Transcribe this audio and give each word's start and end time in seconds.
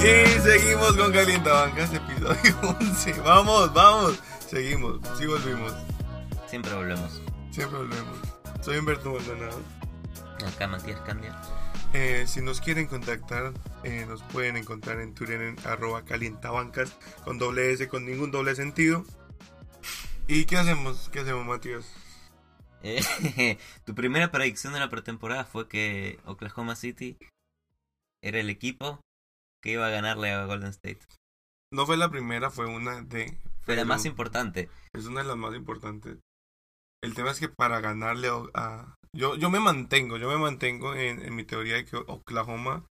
Y 0.00 0.40
seguimos 0.40 0.92
con 0.96 1.12
Calientabancas, 1.12 1.92
episodio 1.92 2.56
11. 2.80 3.20
Vamos, 3.20 3.72
vamos. 3.72 4.18
Seguimos, 4.48 4.98
sí 5.18 5.26
volvimos. 5.26 5.72
Siempre 6.46 6.72
volvemos. 6.74 7.20
Siempre 7.50 7.78
volvemos. 7.78 8.16
Soy 8.60 8.78
Humberto 8.78 9.12
Maldonado. 9.12 9.60
Acá 10.46 10.66
Matías 10.66 11.00
Candia. 11.00 11.36
Eh, 11.94 12.26
si 12.26 12.42
nos 12.42 12.60
quieren 12.60 12.86
contactar, 12.86 13.54
eh, 13.82 14.04
nos 14.06 14.22
pueden 14.24 14.56
encontrar 14.56 15.00
en 15.00 15.14
Twitter 15.14 15.40
en 15.40 15.56
arroba 15.66 16.04
calientabancas 16.04 16.96
con 17.24 17.38
doble 17.38 17.72
S, 17.72 17.88
con 17.88 18.04
ningún 18.04 18.30
doble 18.30 18.54
sentido. 18.54 19.04
¿Y 20.26 20.44
qué 20.44 20.58
hacemos? 20.58 21.08
¿Qué 21.08 21.20
hacemos, 21.20 21.46
Matías? 21.46 21.90
Eh, 22.82 23.00
tu 23.86 23.94
primera 23.94 24.30
predicción 24.30 24.74
de 24.74 24.80
la 24.80 24.90
pretemporada 24.90 25.44
fue 25.44 25.66
que 25.66 26.20
Oklahoma 26.26 26.76
City 26.76 27.16
era 28.22 28.38
el 28.38 28.50
equipo 28.50 29.00
que 29.62 29.72
iba 29.72 29.86
a 29.86 29.90
ganarle 29.90 30.30
a 30.30 30.44
Golden 30.44 30.70
State. 30.70 31.00
No 31.72 31.86
fue 31.86 31.96
la 31.96 32.10
primera, 32.10 32.50
fue 32.50 32.66
una 32.66 33.02
de... 33.02 33.38
Fue 33.62 33.76
la 33.76 33.84
más 33.84 34.04
importante. 34.04 34.70
Es 34.94 35.06
una 35.06 35.22
de 35.22 35.28
las 35.28 35.36
más 35.36 35.54
importantes. 35.54 36.18
El 37.02 37.14
tema 37.14 37.30
es 37.30 37.40
que 37.40 37.48
para 37.48 37.80
ganarle 37.80 38.28
a... 38.54 38.94
yo, 39.14 39.36
yo 39.36 39.50
me 39.50 39.60
mantengo, 39.60 40.16
yo 40.16 40.28
me 40.28 40.38
mantengo 40.38 40.94
en, 40.94 41.22
en 41.22 41.34
mi 41.34 41.44
teoría 41.44 41.76
de 41.76 41.84
que 41.84 41.96
Oklahoma 41.96 42.86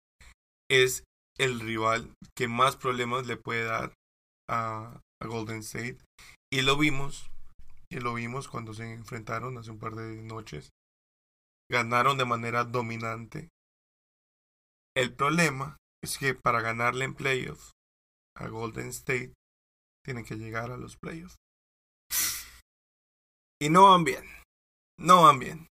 es 0.70 1.04
el 1.38 1.60
rival 1.60 2.12
que 2.36 2.48
más 2.48 2.76
problemas 2.76 3.26
le 3.26 3.36
puede 3.36 3.64
dar 3.64 3.94
a, 4.48 5.00
a 5.22 5.26
Golden 5.26 5.60
State. 5.60 5.98
Y 6.52 6.62
lo 6.62 6.76
vimos, 6.76 7.30
y 7.90 8.00
lo 8.00 8.14
vimos 8.14 8.48
cuando 8.48 8.74
se 8.74 8.92
enfrentaron 8.92 9.58
hace 9.58 9.70
un 9.70 9.78
par 9.78 9.94
de 9.94 10.22
noches. 10.22 10.70
Ganaron 11.70 12.16
de 12.16 12.24
manera 12.24 12.64
dominante. 12.64 13.48
El 14.96 15.14
problema 15.14 15.76
es 16.02 16.18
que 16.18 16.34
para 16.34 16.60
ganarle 16.60 17.04
en 17.04 17.14
playoffs 17.14 17.72
a 18.36 18.48
Golden 18.48 18.88
State 18.88 19.34
tienen 20.04 20.24
que 20.24 20.36
llegar 20.36 20.70
a 20.70 20.76
los 20.76 20.96
playoffs. 20.96 21.36
Y 23.60 23.70
no 23.70 23.90
van 23.90 24.04
bien. 24.04 24.24
No 24.98 25.24
van 25.24 25.38
bien. 25.38 25.68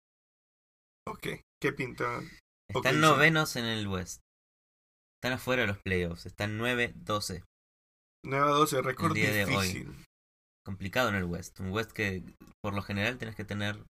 Ok, 1.06 1.28
¿qué 1.60 1.72
pinta? 1.72 2.22
Están 2.68 3.00
novenos 3.00 3.56
en 3.56 3.66
el 3.66 3.86
West. 3.86 4.22
Están 5.18 5.34
afuera 5.34 5.62
de 5.62 5.68
los 5.68 5.78
playoffs. 5.78 6.26
Están 6.26 6.58
9-12. 6.58 7.44
9 8.24 8.44
a 8.44 8.48
12, 8.48 8.82
récord 8.82 9.12
hoy. 9.12 9.20
difícil. 9.20 9.94
Complicado 10.64 11.10
en 11.10 11.16
el 11.16 11.24
West. 11.24 11.60
Un 11.60 11.72
West 11.72 11.92
que 11.92 12.22
por 12.62 12.74
lo 12.74 12.82
general 12.82 13.18
tienes 13.18 13.36
que 13.36 13.44
tener 13.44 13.84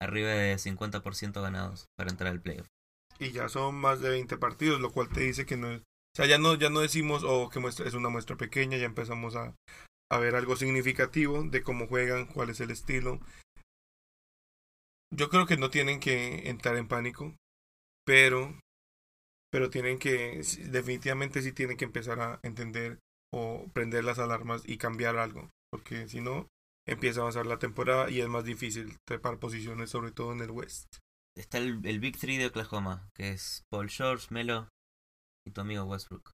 arriba 0.00 0.30
de 0.30 0.56
50% 0.56 1.40
ganados 1.40 1.86
para 1.96 2.10
entrar 2.10 2.30
al 2.30 2.42
playoff. 2.42 2.66
Y 3.18 3.32
ya 3.32 3.48
son 3.48 3.76
más 3.76 4.00
de 4.00 4.10
20 4.10 4.36
partidos, 4.36 4.80
lo 4.80 4.92
cual 4.92 5.08
te 5.08 5.20
dice 5.20 5.46
que 5.46 5.56
no 5.56 5.70
es... 5.70 5.80
O 5.80 6.16
sea, 6.16 6.26
ya 6.26 6.36
no, 6.36 6.54
ya 6.54 6.68
no 6.68 6.80
decimos, 6.80 7.22
o 7.24 7.48
que 7.48 7.60
muestra, 7.60 7.86
es 7.86 7.94
una 7.94 8.10
muestra 8.10 8.36
pequeña, 8.36 8.76
ya 8.76 8.84
empezamos 8.84 9.36
a, 9.36 9.54
a 10.10 10.18
ver 10.18 10.34
algo 10.34 10.56
significativo 10.56 11.42
de 11.44 11.62
cómo 11.62 11.86
juegan, 11.86 12.26
cuál 12.26 12.50
es 12.50 12.60
el 12.60 12.70
estilo. 12.70 13.20
Yo 15.14 15.28
creo 15.28 15.46
que 15.46 15.58
no 15.58 15.68
tienen 15.68 16.00
que 16.00 16.48
entrar 16.48 16.76
en 16.76 16.88
pánico, 16.88 17.36
pero, 18.06 18.58
pero 19.50 19.68
tienen 19.68 19.98
que, 19.98 20.42
definitivamente 20.70 21.42
sí 21.42 21.52
tienen 21.52 21.76
que 21.76 21.84
empezar 21.84 22.18
a 22.20 22.40
entender 22.42 22.98
o 23.30 23.66
prender 23.74 24.04
las 24.04 24.18
alarmas 24.18 24.62
y 24.66 24.78
cambiar 24.78 25.16
algo, 25.16 25.50
porque 25.70 26.08
si 26.08 26.20
no, 26.20 26.48
empieza 26.88 27.20
a 27.20 27.22
avanzar 27.22 27.46
la 27.46 27.58
temporada 27.58 28.10
y 28.10 28.20
es 28.20 28.28
más 28.28 28.44
difícil 28.44 28.96
trepar 29.06 29.38
posiciones, 29.38 29.90
sobre 29.90 30.12
todo 30.12 30.32
en 30.32 30.40
el 30.40 30.50
West. 30.50 30.96
Está 31.36 31.58
el, 31.58 31.84
el 31.86 32.00
Big 32.00 32.18
Three 32.18 32.38
de 32.38 32.46
Oklahoma, 32.46 33.08
que 33.14 33.30
es 33.30 33.64
Paul 33.70 33.90
George, 33.90 34.28
Melo 34.30 34.68
y 35.46 35.50
tu 35.50 35.60
amigo 35.60 35.84
Westbrook. 35.84 36.30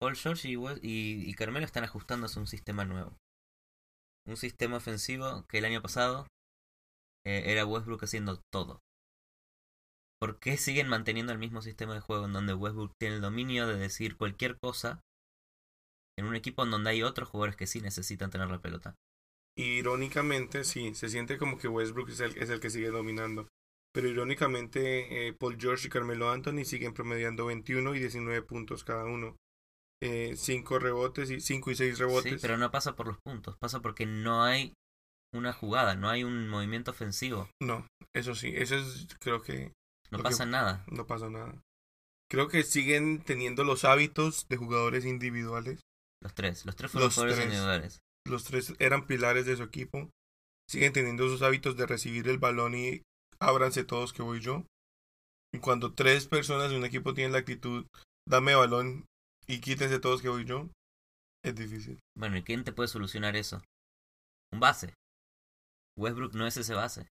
Paul 0.00 0.16
George 0.16 0.48
y, 0.48 0.54
y, 0.54 1.30
y 1.30 1.34
Carmelo 1.34 1.66
están 1.66 1.84
ajustándose 1.84 2.38
a 2.38 2.42
un 2.42 2.46
sistema 2.48 2.84
nuevo. 2.84 3.16
Un 4.26 4.36
sistema 4.36 4.76
ofensivo 4.76 5.44
que 5.48 5.58
el 5.58 5.64
año 5.64 5.82
pasado 5.82 6.26
eh, 7.28 7.52
era 7.52 7.66
Westbrook 7.66 8.04
haciendo 8.04 8.40
todo. 8.50 8.80
¿Por 10.18 10.40
qué 10.40 10.56
siguen 10.56 10.88
manteniendo 10.88 11.30
el 11.32 11.38
mismo 11.38 11.60
sistema 11.60 11.92
de 11.92 12.00
juego 12.00 12.24
en 12.24 12.32
donde 12.32 12.54
Westbrook 12.54 12.92
tiene 12.98 13.16
el 13.16 13.20
dominio 13.20 13.66
de 13.66 13.76
decir 13.76 14.16
cualquier 14.16 14.58
cosa 14.58 15.02
en 16.18 16.24
un 16.24 16.34
equipo 16.34 16.64
en 16.64 16.70
donde 16.70 16.90
hay 16.90 17.02
otros 17.02 17.28
jugadores 17.28 17.54
que 17.54 17.66
sí 17.66 17.82
necesitan 17.82 18.30
tener 18.30 18.48
la 18.48 18.62
pelota? 18.62 18.94
Irónicamente, 19.56 20.64
sí, 20.64 20.94
se 20.94 21.10
siente 21.10 21.36
como 21.36 21.58
que 21.58 21.68
Westbrook 21.68 22.08
es 22.08 22.20
el, 22.20 22.36
es 22.38 22.48
el 22.48 22.60
que 22.60 22.70
sigue 22.70 22.88
dominando. 22.88 23.46
Pero 23.92 24.08
irónicamente, 24.08 25.28
eh, 25.28 25.32
Paul 25.34 25.58
George 25.60 25.88
y 25.88 25.90
Carmelo 25.90 26.30
Anthony 26.30 26.64
siguen 26.64 26.94
promediando 26.94 27.46
21 27.46 27.94
y 27.94 27.98
19 27.98 28.42
puntos 28.42 28.84
cada 28.84 29.04
uno. 29.04 29.36
5 30.00 30.78
rebotes 30.78 31.30
y 31.30 31.40
5 31.40 31.70
y 31.72 31.74
6 31.74 31.98
rebotes. 31.98 32.32
Sí, 32.34 32.38
pero 32.40 32.56
no 32.56 32.70
pasa 32.70 32.94
por 32.94 33.08
los 33.08 33.18
puntos, 33.18 33.56
pasa 33.58 33.80
porque 33.80 34.06
no 34.06 34.44
hay 34.44 34.72
una 35.32 35.52
jugada, 35.52 35.94
no 35.94 36.08
hay 36.08 36.24
un 36.24 36.48
movimiento 36.48 36.90
ofensivo, 36.90 37.50
No, 37.62 37.86
eso 38.14 38.34
sí, 38.34 38.52
eso 38.54 38.76
es, 38.76 39.06
creo 39.20 39.42
que 39.42 39.72
no 40.10 40.18
que- 40.18 40.24
pasa 40.24 40.46
nada. 40.46 40.84
no 40.90 41.06
pasa 41.06 41.28
nada. 41.28 41.60
Creo 42.30 42.48
que 42.48 42.62
siguen 42.62 43.22
teniendo 43.22 43.64
los 43.64 43.84
hábitos 43.84 44.46
de 44.48 44.56
jugadores 44.58 45.04
individuales. 45.06 45.80
Los 46.22 46.34
tres, 46.34 46.66
los 46.66 46.76
tres 46.76 46.90
fueron 46.90 47.06
Los 47.06 47.14
jugadores 47.14 47.36
tres. 47.36 47.46
individuales. 47.46 47.98
Los 48.26 48.44
tres 48.44 48.74
eran 48.78 49.06
pilares 49.06 49.46
de 49.46 49.56
su 49.56 49.62
equipo. 49.62 50.10
Siguen 50.68 50.92
teniendo 50.92 51.24
esos 51.26 51.40
hábitos 51.42 51.76
de 51.76 51.86
recibir 51.86 52.28
el 52.28 52.38
balón 52.38 52.74
y 52.74 53.00
ábranse 53.40 53.84
todos 53.84 54.12
que 54.12 54.20
voy 54.22 54.40
yo. 54.40 54.64
Y 55.54 55.60
cuando 55.60 55.94
tres 55.94 56.26
personas 56.26 56.70
de 56.70 56.76
un 56.76 56.84
equipo 56.84 57.14
tienen 57.14 57.32
la 57.32 57.38
actitud, 57.38 57.86
dame 58.28 58.54
balón 58.54 59.06
y 59.46 59.60
quítense 59.60 59.98
todos 59.98 60.20
que 60.20 60.28
voy 60.28 60.44
yo, 60.44 60.68
es 61.42 61.54
difícil. 61.54 61.98
Bueno, 62.18 62.36
¿y 62.36 62.42
quién 62.42 62.64
te 62.64 62.72
puede 62.74 62.88
solucionar 62.88 63.36
eso? 63.36 63.62
Un 64.52 64.60
base. 64.60 64.92
Westbrook 65.98 66.34
no 66.34 66.46
es 66.46 66.56
ese 66.56 66.74
base. 66.74 67.08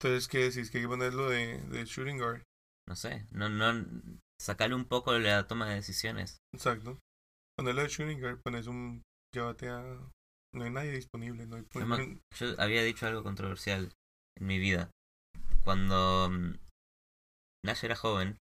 Entonces, 0.00 0.28
¿qué 0.28 0.38
decís? 0.38 0.70
Que 0.70 0.78
hay 0.78 0.84
que 0.84 0.88
ponerlo 0.88 1.28
de, 1.28 1.58
de 1.58 1.84
shooting 1.84 2.18
guard. 2.18 2.42
No 2.88 2.96
sé. 2.96 3.26
No, 3.32 3.48
no. 3.48 3.86
Sacarle 4.40 4.74
un 4.74 4.86
poco 4.86 5.12
de 5.12 5.20
la 5.20 5.46
toma 5.46 5.68
de 5.68 5.74
decisiones. 5.76 6.38
Exacto. 6.54 6.98
Ponerlo 7.56 7.82
de 7.82 7.88
shooting 7.88 8.20
guard, 8.20 8.40
pones 8.42 8.66
un. 8.66 9.02
Llévate 9.34 9.68
a. 9.68 9.82
No 10.54 10.64
hay 10.64 10.70
nadie 10.70 10.92
disponible. 10.92 11.46
No 11.46 11.56
hay. 11.56 11.64
Yo, 11.74 11.86
me- 11.86 12.18
yo 12.38 12.54
había 12.60 12.82
dicho 12.82 13.06
algo 13.06 13.22
controversial 13.22 13.92
en 14.38 14.46
mi 14.46 14.58
vida. 14.58 14.90
Cuando 15.62 16.30
mm, 16.30 16.54
Nash 17.66 17.84
era 17.84 17.94
joven 17.96 18.38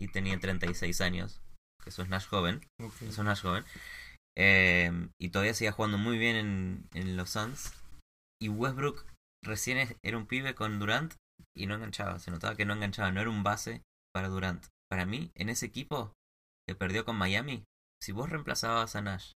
y 0.00 0.08
tenía 0.08 0.38
36 0.38 1.00
años, 1.00 1.42
que 1.82 1.90
eso 1.90 2.02
es 2.02 2.08
Nash 2.08 2.26
joven, 2.28 2.64
eso 2.78 3.04
es 3.06 3.18
Nash 3.18 3.42
joven, 3.42 3.64
eh, 4.38 5.08
y 5.20 5.30
todavía 5.30 5.52
seguía 5.54 5.72
jugando 5.72 5.98
muy 5.98 6.16
bien 6.16 6.36
en, 6.36 6.88
en 6.94 7.16
los 7.16 7.30
Suns, 7.30 7.74
y 8.40 8.48
Westbrook 8.48 9.06
recién 9.44 9.96
era 10.02 10.16
un 10.16 10.26
pibe 10.26 10.54
con 10.54 10.78
Durant 10.78 11.14
y 11.56 11.66
no 11.66 11.74
enganchaba, 11.74 12.18
se 12.18 12.30
notaba 12.30 12.56
que 12.56 12.64
no 12.64 12.74
enganchaba, 12.74 13.12
no 13.12 13.20
era 13.20 13.30
un 13.30 13.42
base 13.42 13.82
para 14.12 14.28
Durant. 14.28 14.66
Para 14.90 15.06
mí, 15.06 15.30
en 15.34 15.48
ese 15.48 15.66
equipo 15.66 16.12
que 16.66 16.74
perdió 16.74 17.04
con 17.04 17.16
Miami, 17.16 17.64
si 18.02 18.12
vos 18.12 18.30
reemplazabas 18.30 18.96
a 18.96 19.02
Nash 19.02 19.32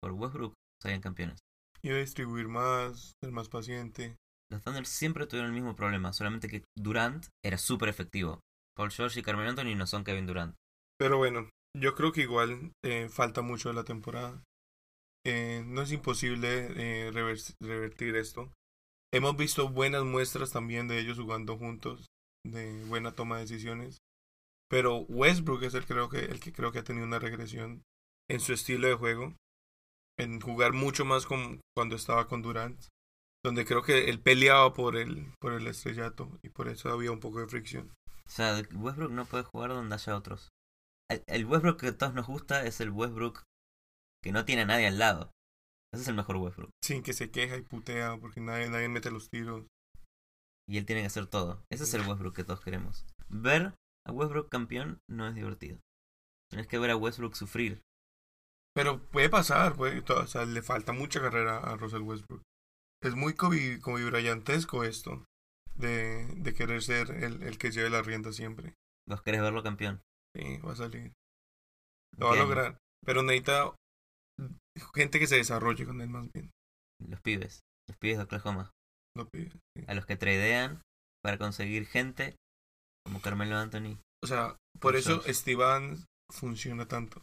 por 0.00 0.12
Westbrook, 0.12 0.54
serían 0.80 1.00
campeones. 1.00 1.38
Iba 1.82 1.96
a 1.96 2.00
distribuir 2.00 2.48
más, 2.48 3.12
ser 3.22 3.32
más 3.32 3.48
paciente. 3.48 4.16
Los 4.50 4.62
Thunder 4.62 4.86
siempre 4.86 5.26
tuvieron 5.26 5.50
el 5.50 5.54
mismo 5.54 5.74
problema, 5.74 6.12
solamente 6.12 6.48
que 6.48 6.64
Durant 6.76 7.26
era 7.44 7.58
súper 7.58 7.88
efectivo. 7.88 8.40
Paul 8.76 8.90
George 8.90 9.20
y 9.20 9.22
Carmelo 9.22 9.50
Anthony 9.50 9.74
no 9.76 9.86
son 9.86 10.04
Kevin 10.04 10.26
Durant. 10.26 10.54
Pero 10.98 11.18
bueno, 11.18 11.48
yo 11.76 11.94
creo 11.94 12.12
que 12.12 12.22
igual 12.22 12.72
eh, 12.84 13.08
falta 13.08 13.42
mucho 13.42 13.68
de 13.68 13.74
la 13.74 13.84
temporada. 13.84 14.42
Eh, 15.24 15.62
no 15.66 15.82
es 15.82 15.92
imposible 15.92 16.66
eh, 16.76 17.10
revers- 17.12 17.54
revertir 17.60 18.16
esto. 18.16 18.50
Hemos 19.14 19.36
visto 19.36 19.68
buenas 19.68 20.04
muestras 20.04 20.52
también 20.52 20.88
de 20.88 20.98
ellos 20.98 21.18
jugando 21.18 21.56
juntos, 21.58 22.06
de 22.44 22.84
buena 22.86 23.12
toma 23.12 23.36
de 23.36 23.42
decisiones. 23.42 23.98
Pero 24.70 25.00
Westbrook 25.00 25.62
es 25.64 25.74
el, 25.74 25.84
creo 25.84 26.08
que, 26.08 26.20
el 26.20 26.40
que 26.40 26.52
creo 26.52 26.72
que 26.72 26.78
ha 26.78 26.84
tenido 26.84 27.06
una 27.06 27.18
regresión 27.18 27.82
en 28.30 28.40
su 28.40 28.54
estilo 28.54 28.88
de 28.88 28.94
juego, 28.94 29.34
en 30.18 30.40
jugar 30.40 30.72
mucho 30.72 31.04
más 31.04 31.26
con, 31.26 31.60
cuando 31.76 31.94
estaba 31.96 32.26
con 32.26 32.40
Durant, 32.42 32.80
donde 33.44 33.64
creo 33.66 33.82
que 33.82 34.08
él 34.08 34.20
peleaba 34.20 34.72
por 34.72 34.96
el, 34.96 35.32
por 35.40 35.52
el 35.52 35.66
estrellato 35.66 36.38
y 36.42 36.48
por 36.48 36.68
eso 36.68 36.90
había 36.90 37.12
un 37.12 37.20
poco 37.20 37.40
de 37.40 37.48
fricción. 37.48 37.92
O 38.24 38.30
sea, 38.30 38.62
Westbrook 38.74 39.10
no 39.12 39.26
puede 39.26 39.44
jugar 39.44 39.70
donde 39.70 39.94
haya 39.94 40.16
otros. 40.16 40.48
El, 41.10 41.22
el 41.26 41.44
Westbrook 41.44 41.78
que 41.80 41.88
a 41.88 41.98
todos 41.98 42.14
nos 42.14 42.26
gusta 42.26 42.64
es 42.64 42.80
el 42.80 42.90
Westbrook 42.90 43.42
que 44.22 44.32
no 44.32 44.44
tiene 44.44 44.62
a 44.62 44.66
nadie 44.66 44.86
al 44.86 44.98
lado. 44.98 45.30
Ese 45.92 46.02
es 46.02 46.08
el 46.08 46.14
mejor 46.14 46.36
Westbrook. 46.36 46.70
Sin 46.82 47.02
que 47.02 47.12
se 47.12 47.30
queja 47.30 47.56
y 47.56 47.62
putea 47.62 48.16
porque 48.18 48.40
nadie, 48.40 48.70
nadie 48.70 48.88
mete 48.88 49.10
los 49.10 49.28
tiros. 49.28 49.66
Y 50.68 50.78
él 50.78 50.86
tiene 50.86 51.02
que 51.02 51.08
hacer 51.08 51.26
todo. 51.26 51.62
Ese 51.70 51.84
es 51.84 51.94
el 51.94 52.06
Westbrook 52.06 52.34
que 52.34 52.44
todos 52.44 52.60
queremos. 52.60 53.04
Ver 53.28 53.74
a 54.06 54.12
Westbrook 54.12 54.48
campeón 54.48 55.00
no 55.08 55.26
es 55.26 55.34
divertido. 55.34 55.78
Tenés 56.50 56.66
que 56.66 56.78
ver 56.78 56.90
a 56.90 56.96
Westbrook 56.96 57.34
sufrir. 57.34 57.82
Pero 58.74 59.02
puede 59.10 59.28
pasar, 59.28 59.74
puede, 59.74 60.00
o 60.00 60.26
sea, 60.26 60.46
le 60.46 60.62
falta 60.62 60.92
mucha 60.92 61.20
carrera 61.20 61.58
a 61.58 61.76
Russell 61.76 62.02
Westbrook. 62.02 62.42
Es 63.02 63.14
muy 63.14 63.34
Bryantesco 63.34 64.84
esto, 64.84 65.26
de, 65.74 66.26
de 66.36 66.54
querer 66.54 66.82
ser 66.82 67.10
el, 67.10 67.42
el 67.42 67.58
que 67.58 67.70
lleve 67.70 67.90
la 67.90 68.02
rienda 68.02 68.32
siempre. 68.32 68.74
¿Vos 69.06 69.22
querés 69.22 69.42
verlo 69.42 69.62
campeón? 69.62 70.00
Sí, 70.34 70.58
va 70.58 70.72
a 70.72 70.76
salir. 70.76 71.12
Lo 72.16 72.28
va 72.28 72.34
a 72.34 72.36
lograr. 72.36 72.78
Pero 73.04 73.22
necesita 73.22 73.74
gente 74.94 75.18
que 75.18 75.26
se 75.26 75.36
desarrolle 75.36 75.84
con 75.86 76.00
él 76.00 76.08
más 76.08 76.30
bien. 76.32 76.50
Los 77.08 77.20
pibes. 77.20 77.60
Los 77.88 77.96
pibes 77.98 78.18
de 78.18 78.24
Oklahoma. 78.24 78.70
Lo 79.16 79.28
pide, 79.28 79.50
sí. 79.50 79.84
A 79.86 79.94
los 79.94 80.06
que 80.06 80.16
tradean 80.16 80.80
para 81.22 81.38
conseguir 81.38 81.86
gente 81.86 82.36
como 83.04 83.20
Carmelo 83.20 83.56
Anthony. 83.56 83.98
O 84.22 84.26
sea, 84.26 84.56
por 84.80 84.96
eso 84.96 85.22
Adams 85.62 86.04
funciona 86.32 86.86
tanto. 86.86 87.22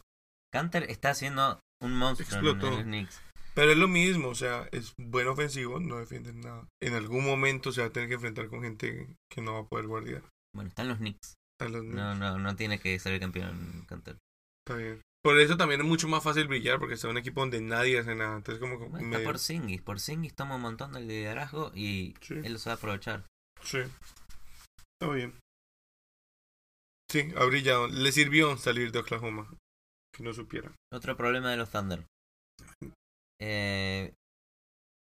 Canter 0.52 0.84
está 0.90 1.10
haciendo 1.10 1.60
un 1.82 1.96
monstruo 1.96 2.28
Explotó. 2.28 2.68
en 2.68 2.74
los 2.74 2.82
Knicks. 2.84 3.22
Pero 3.54 3.72
es 3.72 3.78
lo 3.78 3.88
mismo, 3.88 4.28
o 4.28 4.34
sea, 4.34 4.68
es 4.70 4.94
buen 4.96 5.26
ofensivo, 5.26 5.80
no 5.80 5.98
defiende 5.98 6.32
nada. 6.32 6.68
En 6.80 6.94
algún 6.94 7.24
momento 7.24 7.72
se 7.72 7.80
va 7.80 7.88
a 7.88 7.92
tener 7.92 8.08
que 8.08 8.14
enfrentar 8.14 8.48
con 8.48 8.62
gente 8.62 9.16
que 9.30 9.40
no 9.40 9.54
va 9.54 9.60
a 9.60 9.66
poder 9.66 9.86
guardiar. 9.86 10.22
Bueno, 10.54 10.68
están 10.68 10.88
los 10.88 10.98
Knicks. 10.98 11.34
A 11.60 11.68
los 11.68 11.84
No, 11.84 12.14
no, 12.14 12.38
no 12.38 12.56
tiene 12.56 12.78
que 12.78 12.98
ser 12.98 13.14
el 13.14 13.20
campeón 13.20 13.84
Canter. 13.88 14.16
Está 14.66 14.78
bien. 14.78 15.00
Por 15.22 15.38
eso 15.38 15.56
también 15.56 15.80
es 15.82 15.86
mucho 15.86 16.08
más 16.08 16.22
fácil 16.24 16.48
brillar 16.48 16.78
porque 16.78 16.94
está 16.94 17.08
un 17.08 17.18
equipo 17.18 17.40
donde 17.40 17.60
nadie 17.60 17.98
hace 17.98 18.14
nada. 18.14 18.36
Entonces 18.36 18.58
como 18.60 18.78
Bueno, 18.78 19.06
medio- 19.06 19.18
está 19.18 19.24
por 19.30 19.38
Singis. 19.38 19.82
Por 19.82 20.00
Singis 20.00 20.34
toma 20.34 20.56
un 20.56 20.62
montón 20.62 20.92
de 20.92 21.00
liderazgo 21.02 21.72
y 21.74 22.14
Sí. 22.22 22.34
él 22.42 22.54
lo 22.54 22.58
sabe 22.58 22.74
aprovechar. 22.76 23.26
Sí. 23.62 23.78
Está 23.78 25.12
bien. 25.14 25.38
Sí, 27.10 27.28
ha 27.36 27.44
brillado. 27.44 27.88
Le 27.88 28.12
sirvió 28.12 28.56
salir 28.56 28.92
de 28.92 29.00
Oklahoma. 29.00 29.52
Que 30.16 30.22
no 30.24 30.32
supiera. 30.32 30.72
Otro 30.92 31.16
problema 31.16 31.50
de 31.50 31.56
los 31.58 31.70
Thunder. 31.70 32.04
Eh, 33.40 34.12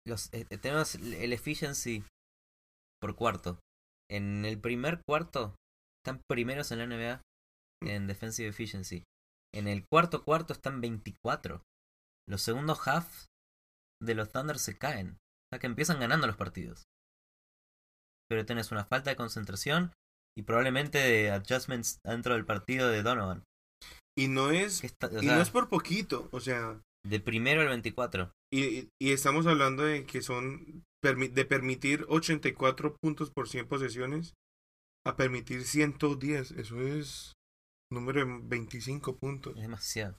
los, 0.06 0.32
eh, 0.34 0.46
tenemos 0.46 0.96
el 0.96 1.14
el 1.14 1.34
efficiency 1.34 2.04
por 3.02 3.16
cuarto. 3.16 3.60
En 4.10 4.46
el 4.46 4.60
primer 4.60 5.02
cuarto 5.08 5.56
están 6.02 6.22
primeros 6.30 6.72
en 6.72 6.80
la 6.80 6.86
NBA 6.86 7.22
en 7.84 8.08
defensive 8.08 8.50
efficiency. 8.50 9.04
En 9.54 9.68
el 9.68 9.86
cuarto 9.92 10.24
cuarto 10.24 10.54
están 10.54 10.82
24. 10.82 11.64
Los 12.28 12.42
segundos 12.42 12.88
half 12.88 13.26
de 14.02 14.16
los 14.16 14.32
Thunder 14.32 14.60
se 14.60 14.78
caen. 14.78 15.12
O 15.12 15.50
sea 15.54 15.60
que 15.60 15.68
empiezan 15.68 16.00
ganando 16.00 16.28
los 16.28 16.36
partidos. 16.38 16.84
Pero 18.30 18.46
tenés 18.46 18.72
una 18.72 18.86
falta 18.86 19.10
de 19.10 19.16
concentración 19.16 19.94
y 20.38 20.44
probablemente 20.44 20.98
de 20.98 21.32
adjustments 21.32 22.00
dentro 22.06 22.34
del 22.34 22.46
partido 22.46 22.90
de 22.90 23.02
Donovan. 23.02 23.44
Y 24.18 24.28
no 24.28 24.52
es... 24.52 24.84
Está- 24.84 25.08
Y 25.12 25.20
sea, 25.26 25.36
no 25.38 25.42
es 25.42 25.50
por 25.50 25.70
poquito. 25.70 26.28
O 26.32 26.40
sea... 26.42 26.82
de 27.06 27.20
primero 27.20 27.62
al 27.62 27.70
24. 27.70 28.32
Y, 28.52 28.90
y- 29.02 29.12
estamos 29.12 29.48
hablando 29.48 29.84
de 29.84 30.06
que 30.06 30.22
son... 30.22 30.84
de 31.02 31.46
permitir 31.46 32.06
84 32.10 32.98
puntos 33.02 33.32
por 33.32 33.48
100 33.48 33.68
posesiones 33.68 34.34
a 35.06 35.16
permitir 35.16 35.64
110. 35.64 36.52
Eso 36.52 36.82
es... 36.82 37.34
Número 37.92 38.26
de 38.26 38.40
25 38.44 39.18
puntos. 39.18 39.56
Es 39.56 39.62
demasiado. 39.62 40.18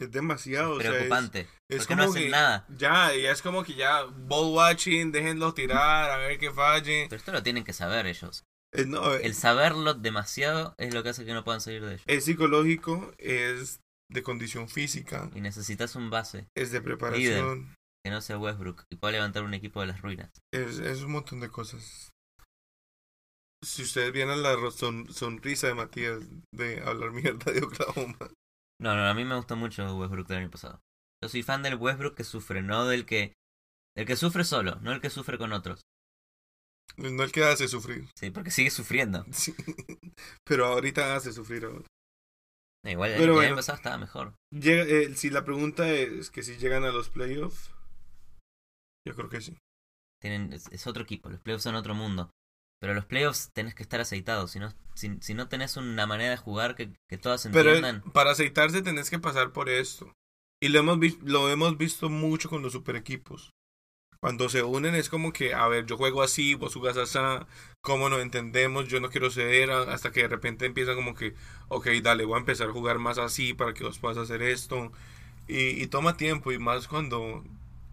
Es 0.00 0.10
demasiado. 0.10 0.74
o 0.74 0.80
sea, 0.80 0.90
es- 0.90 0.96
Preocupante. 0.96 1.48
es, 1.68 1.80
no 1.90 1.96
como 1.96 2.10
hacen 2.10 2.22
que 2.24 2.28
nada. 2.30 2.66
Ya, 2.70 3.14
ya 3.14 3.30
es 3.32 3.42
como 3.42 3.64
que 3.64 3.74
ya 3.74 4.04
ball 4.04 4.54
watching, 4.54 5.12
déjenlos 5.12 5.54
tirar, 5.54 6.10
a 6.10 6.16
ver 6.16 6.38
que 6.38 6.50
falle. 6.50 7.06
Pero 7.08 7.18
esto 7.18 7.32
lo 7.32 7.42
tienen 7.42 7.64
que 7.64 7.72
saber 7.72 8.06
ellos. 8.06 8.44
Eh, 8.72 8.86
no, 8.86 9.12
eh, 9.14 9.20
El 9.24 9.34
saberlo 9.34 9.94
demasiado 9.94 10.74
es 10.78 10.94
lo 10.94 11.02
que 11.02 11.08
hace 11.10 11.24
que 11.24 11.34
no 11.34 11.44
puedan 11.44 11.60
salir 11.60 11.82
de 11.84 11.94
ellos. 11.94 12.04
es 12.06 12.24
psicológico, 12.24 13.12
es 13.18 13.80
de 14.08 14.22
condición 14.22 14.68
física, 14.68 15.28
Y 15.34 15.40
necesitas 15.40 15.96
un 15.96 16.08
base 16.10 16.46
es 16.56 16.70
de 16.70 16.80
preparación, 16.80 17.74
que 18.04 18.10
no 18.10 18.20
sea 18.20 18.38
Westbrook 18.38 18.84
y 18.88 18.96
pueda 18.96 19.12
levantar 19.12 19.42
un 19.42 19.54
equipo 19.54 19.80
de 19.80 19.88
las 19.88 20.00
ruinas. 20.02 20.30
es, 20.54 20.78
es 20.78 21.02
un 21.02 21.12
montón 21.12 21.40
de 21.40 21.48
cosas. 21.50 22.10
Si 23.62 23.82
ustedes 23.82 24.12
vieran 24.12 24.42
la 24.42 24.56
son- 24.70 25.12
sonrisa 25.12 25.66
de 25.66 25.74
Matías 25.74 26.20
de 26.54 26.80
hablar 26.82 27.12
mierda 27.12 27.52
de 27.52 27.62
Oklahoma. 27.62 28.16
No, 28.80 28.96
no, 28.96 29.06
a 29.06 29.14
mí 29.14 29.24
me 29.24 29.36
gustó 29.36 29.56
mucho 29.56 29.96
Westbrook 29.96 30.26
del 30.28 30.38
año 30.38 30.50
pasado. 30.50 30.80
Yo 31.22 31.28
soy 31.28 31.42
fan 31.42 31.62
del 31.62 31.74
Westbrook 31.76 32.14
que 32.16 32.24
sufre, 32.24 32.62
no 32.62 32.86
del 32.86 33.04
que. 33.04 33.34
El 33.96 34.06
que 34.06 34.16
sufre 34.16 34.44
solo, 34.44 34.76
no 34.76 34.92
el 34.92 35.00
que 35.02 35.10
sufre 35.10 35.36
con 35.36 35.52
otros. 35.52 35.82
No 36.96 37.22
el 37.22 37.32
que 37.32 37.44
hace 37.44 37.68
sufrir, 37.68 38.08
Sí, 38.18 38.30
porque 38.30 38.50
sigue 38.50 38.70
sufriendo. 38.70 39.24
sí. 39.32 39.54
pero 40.44 40.66
ahorita 40.66 41.14
hace 41.14 41.32
sufrir. 41.32 41.64
ahora. 41.66 41.84
Igual 42.86 43.10
el, 43.10 43.18
Pero 43.18 43.32
el 43.32 43.36
bueno. 43.36 43.48
año 43.48 43.56
pasado 43.56 43.76
estaba 43.76 43.98
mejor. 43.98 44.34
Llega- 44.50 44.84
eh, 44.84 45.14
si 45.14 45.28
la 45.28 45.44
pregunta 45.44 45.90
es 45.92 46.30
que 46.30 46.42
si 46.42 46.56
llegan 46.56 46.84
a 46.84 46.92
los 46.92 47.10
playoffs, 47.10 47.70
yo 49.06 49.14
creo 49.14 49.28
que 49.28 49.42
sí. 49.42 49.58
Tienen, 50.22 50.52
es, 50.54 50.66
es 50.72 50.86
otro 50.86 51.02
equipo, 51.02 51.28
los 51.28 51.40
playoffs 51.40 51.64
son 51.64 51.74
otro 51.74 51.94
mundo. 51.94 52.30
Pero 52.80 52.94
los 52.94 53.04
playoffs 53.04 53.50
tenés 53.52 53.74
que 53.74 53.82
estar 53.82 54.00
aceitados. 54.00 54.52
Si 54.52 54.58
no, 54.58 54.72
si, 54.94 55.16
si 55.20 55.34
no 55.34 55.48
tenés 55.48 55.76
una 55.76 56.06
manera 56.06 56.30
de 56.30 56.36
jugar 56.38 56.74
que, 56.74 56.92
que 57.08 57.18
todas 57.18 57.46
Pero 57.52 57.74
entiendan. 57.74 58.02
para 58.12 58.30
aceitarse 58.32 58.82
tenés 58.82 59.10
que 59.10 59.18
pasar 59.18 59.52
por 59.52 59.68
esto. 59.68 60.12
Y 60.62 60.68
lo 60.68 60.80
hemos, 60.80 60.98
lo 61.22 61.48
hemos 61.50 61.76
visto 61.78 62.08
mucho 62.10 62.48
con 62.48 62.62
los 62.62 62.72
super 62.72 62.96
equipos. 62.96 63.50
Cuando 64.20 64.50
se 64.50 64.62
unen 64.62 64.94
es 64.94 65.08
como 65.08 65.32
que, 65.32 65.54
a 65.54 65.66
ver, 65.68 65.86
yo 65.86 65.96
juego 65.96 66.22
así, 66.22 66.54
vos 66.54 66.74
jugás 66.74 66.98
así, 66.98 67.18
cómo 67.80 68.10
nos 68.10 68.20
entendemos, 68.20 68.86
yo 68.88 69.00
no 69.00 69.08
quiero 69.08 69.30
ceder, 69.30 69.70
hasta 69.70 70.12
que 70.12 70.22
de 70.22 70.28
repente 70.28 70.66
empieza 70.66 70.94
como 70.94 71.14
que, 71.14 71.34
ok, 71.68 71.86
dale, 72.02 72.26
voy 72.26 72.34
a 72.36 72.40
empezar 72.40 72.68
a 72.68 72.72
jugar 72.72 72.98
más 72.98 73.16
así 73.18 73.54
para 73.54 73.72
que 73.72 73.84
vos 73.84 73.98
puedas 73.98 74.18
hacer 74.18 74.42
esto. 74.42 74.92
Y, 75.48 75.82
y 75.82 75.86
toma 75.86 76.16
tiempo, 76.18 76.52
y 76.52 76.58
más 76.58 76.86
cuando 76.88 77.44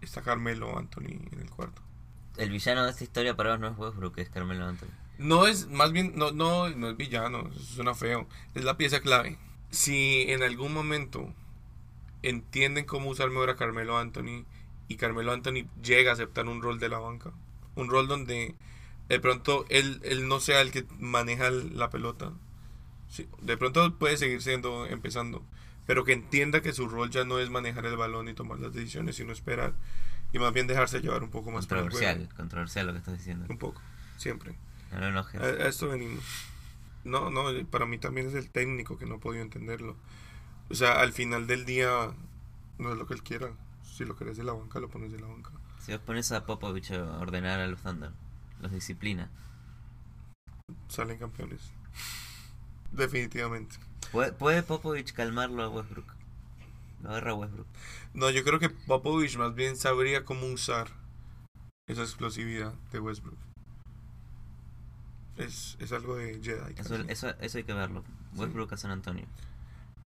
está 0.02 0.22
Carmelo 0.22 0.78
Anthony 0.78 1.16
en 1.32 1.40
el 1.40 1.50
cuarto. 1.50 1.87
El 2.38 2.50
villano 2.50 2.84
de 2.84 2.90
esta 2.90 3.02
historia 3.02 3.36
para 3.36 3.50
vos 3.50 3.60
no 3.60 3.68
es 3.68 3.76
Westbrook, 3.76 4.18
es 4.18 4.30
Carmelo 4.30 4.64
Anthony. 4.64 4.88
No 5.18 5.48
es, 5.48 5.66
más 5.66 5.90
bien, 5.90 6.12
no, 6.14 6.30
no, 6.30 6.68
no 6.70 6.88
es 6.88 6.96
villano, 6.96 7.50
suena 7.52 7.94
feo. 7.94 8.28
Es 8.54 8.62
la 8.62 8.76
pieza 8.76 9.00
clave. 9.00 9.36
Si 9.70 10.22
en 10.28 10.44
algún 10.44 10.72
momento 10.72 11.34
entienden 12.22 12.84
cómo 12.84 13.10
usar 13.10 13.28
mejor 13.30 13.50
a 13.50 13.56
Carmelo 13.56 13.98
Anthony 13.98 14.44
y 14.86 14.96
Carmelo 14.96 15.32
Anthony 15.32 15.66
llega 15.82 16.10
a 16.10 16.14
aceptar 16.14 16.46
un 16.46 16.62
rol 16.62 16.78
de 16.78 16.88
la 16.88 17.00
banca, 17.00 17.32
un 17.74 17.88
rol 17.88 18.06
donde 18.06 18.54
de 19.08 19.20
pronto 19.20 19.66
él, 19.68 20.00
él 20.04 20.28
no 20.28 20.38
sea 20.38 20.60
el 20.60 20.70
que 20.70 20.86
maneja 21.00 21.50
la 21.50 21.90
pelota. 21.90 22.32
Sí, 23.08 23.26
de 23.42 23.56
pronto 23.56 23.98
puede 23.98 24.16
seguir 24.16 24.42
siendo, 24.42 24.86
empezando, 24.86 25.42
pero 25.86 26.04
que 26.04 26.12
entienda 26.12 26.62
que 26.62 26.72
su 26.72 26.88
rol 26.88 27.10
ya 27.10 27.24
no 27.24 27.40
es 27.40 27.50
manejar 27.50 27.84
el 27.86 27.96
balón 27.96 28.28
y 28.28 28.34
tomar 28.34 28.60
las 28.60 28.74
decisiones, 28.74 29.16
sino 29.16 29.32
esperar 29.32 29.74
y 30.32 30.38
más 30.38 30.52
bien 30.52 30.66
dejarse 30.66 31.00
llevar 31.00 31.22
un 31.22 31.30
poco 31.30 31.50
más 31.50 31.66
por. 31.66 31.78
Controversial, 31.78 32.28
controversial 32.36 32.86
lo 32.86 32.92
que 32.92 32.98
estás 32.98 33.18
diciendo. 33.18 33.46
Un 33.48 33.58
poco, 33.58 33.80
siempre. 34.16 34.54
No 34.92 35.00
lo 35.00 35.06
enojes. 35.08 35.40
A, 35.40 35.44
a 35.44 35.68
esto 35.68 35.88
venimos. 35.88 36.24
No, 37.04 37.30
no, 37.30 37.44
para 37.70 37.86
mí 37.86 37.98
también 37.98 38.28
es 38.28 38.34
el 38.34 38.50
técnico 38.50 38.98
que 38.98 39.06
no 39.06 39.16
ha 39.16 39.18
podido 39.18 39.42
entenderlo. 39.42 39.96
O 40.70 40.74
sea, 40.74 41.00
al 41.00 41.12
final 41.12 41.46
del 41.46 41.64
día 41.64 42.12
no 42.78 42.92
es 42.92 42.98
lo 42.98 43.06
que 43.06 43.14
él 43.14 43.22
quiera. 43.22 43.50
Si 43.82 44.04
lo 44.04 44.16
querés 44.16 44.36
de 44.36 44.44
la 44.44 44.52
banca, 44.52 44.78
lo 44.80 44.88
pones 44.88 45.10
de 45.12 45.18
la 45.18 45.26
banca. 45.26 45.50
Si 45.80 45.92
vos 45.92 46.00
pones 46.02 46.30
a 46.32 46.44
Popovich 46.44 46.92
a 46.92 47.18
ordenar 47.18 47.60
a 47.60 47.66
los 47.66 47.80
Thunder, 47.80 48.10
los 48.60 48.70
disciplina. 48.70 49.30
Salen 50.88 51.18
campeones. 51.18 51.60
Definitivamente. 52.92 53.76
¿Puede, 54.12 54.32
puede 54.32 54.62
Popovich 54.62 55.12
calmarlo 55.12 55.62
a 55.62 55.68
Westbrook? 55.68 56.17
Lo 57.02 57.10
agarra 57.10 57.34
Westbrook. 57.34 57.66
No, 58.14 58.30
yo 58.30 58.42
creo 58.44 58.58
que 58.58 58.70
Popovich 58.70 59.36
más 59.36 59.54
bien 59.54 59.76
sabría 59.76 60.24
cómo 60.24 60.46
usar 60.46 60.88
esa 61.88 62.02
explosividad 62.02 62.74
de 62.92 63.00
Westbrook. 63.00 63.38
Es, 65.36 65.76
es 65.78 65.92
algo 65.92 66.16
de 66.16 66.40
Jedi. 66.42 66.74
Eso, 66.76 66.96
eso, 67.08 67.28
eso 67.40 67.58
hay 67.58 67.64
que 67.64 67.72
verlo. 67.72 68.02
Westbrook 68.34 68.72
a 68.72 68.76
San 68.76 68.90
Antonio. 68.90 69.26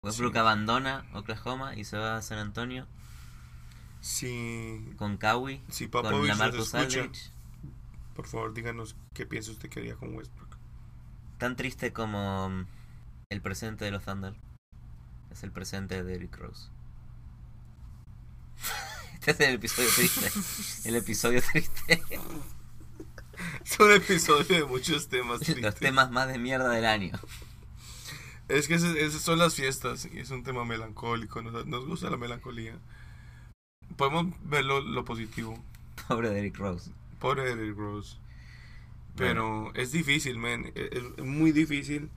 Westbrook 0.01 0.31
Sí. 0.33 0.39
abandona 0.39 1.05
Oklahoma 1.13 1.75
y 1.75 1.83
se 1.83 1.97
va 1.97 2.15
a 2.15 2.21
San 2.21 2.37
Antonio 2.39 2.87
Si, 3.99 4.93
con 4.95 5.17
Kawhi, 5.17 5.61
si 5.67 5.89
con 5.89 6.25
Lamarcus 6.25 6.73
Aldridge. 6.73 7.31
por 8.15 8.25
favor 8.27 8.53
díganos 8.53 8.95
qué 9.13 9.25
piensa 9.25 9.51
usted 9.51 9.67
que 9.69 9.81
haría 9.81 9.95
con 9.97 10.15
Westbrook. 10.15 10.55
Tan 11.37 11.57
triste 11.57 11.91
como 11.91 12.65
el 13.29 13.41
presente 13.41 13.83
de 13.83 13.91
los 13.91 14.03
Thunder. 14.05 14.33
Es 15.39 15.43
el 15.45 15.51
presente 15.53 15.95
de 15.95 16.03
Derrick 16.03 16.35
Rose. 16.35 16.67
Este 19.25 19.31
es 19.31 19.49
el 19.49 19.55
episodio 19.55 19.89
triste. 19.95 20.31
El 20.83 20.95
episodio 20.97 21.41
triste. 21.41 22.03
Es 23.63 23.79
un 23.79 23.91
episodio 23.93 24.57
de 24.57 24.65
muchos 24.65 25.07
temas. 25.07 25.47
Los 25.47 25.75
temas 25.75 26.11
más 26.11 26.27
de 26.27 26.37
mierda 26.39 26.69
del 26.71 26.83
año. 26.85 27.17
Es 28.49 28.67
que 28.67 28.73
esas, 28.73 29.21
son 29.21 29.39
las 29.39 29.55
fiestas 29.55 30.09
y 30.11 30.19
es 30.19 30.29
un 30.31 30.43
tema 30.43 30.65
melancólico. 30.65 31.41
Nos, 31.41 31.65
nos 31.65 31.85
gusta 31.85 32.09
la 32.09 32.17
melancolía. 32.17 32.77
Podemos 33.95 34.35
ver 34.43 34.65
lo, 34.65 34.81
lo 34.81 35.05
positivo. 35.05 35.57
Pobre 36.09 36.31
Derrick 36.31 36.57
Rose. 36.57 36.91
Pobre 37.17 37.43
Derrick 37.43 37.77
Rose. 37.77 38.17
Pero 39.15 39.73
es 39.73 39.93
difícil, 39.93 40.37
man. 40.37 40.69
Es, 40.75 40.91
es 40.91 41.23
muy 41.23 41.53
difícil 41.53 42.09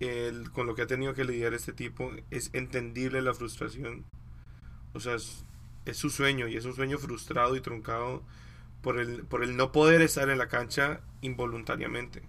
el, 0.00 0.50
con 0.50 0.66
lo 0.66 0.74
que 0.74 0.82
ha 0.82 0.86
tenido 0.86 1.14
que 1.14 1.24
lidiar 1.24 1.54
este 1.54 1.72
tipo, 1.72 2.10
es 2.30 2.50
entendible 2.52 3.22
la 3.22 3.34
frustración. 3.34 4.04
O 4.94 5.00
sea, 5.00 5.14
es, 5.14 5.44
es 5.84 5.96
su 5.96 6.10
sueño 6.10 6.48
y 6.48 6.56
es 6.56 6.64
un 6.64 6.74
sueño 6.74 6.98
frustrado 6.98 7.56
y 7.56 7.60
truncado 7.60 8.22
por 8.82 8.98
el, 8.98 9.24
por 9.24 9.42
el 9.42 9.56
no 9.56 9.72
poder 9.72 10.02
estar 10.02 10.28
en 10.28 10.38
la 10.38 10.48
cancha 10.48 11.00
involuntariamente. 11.20 12.22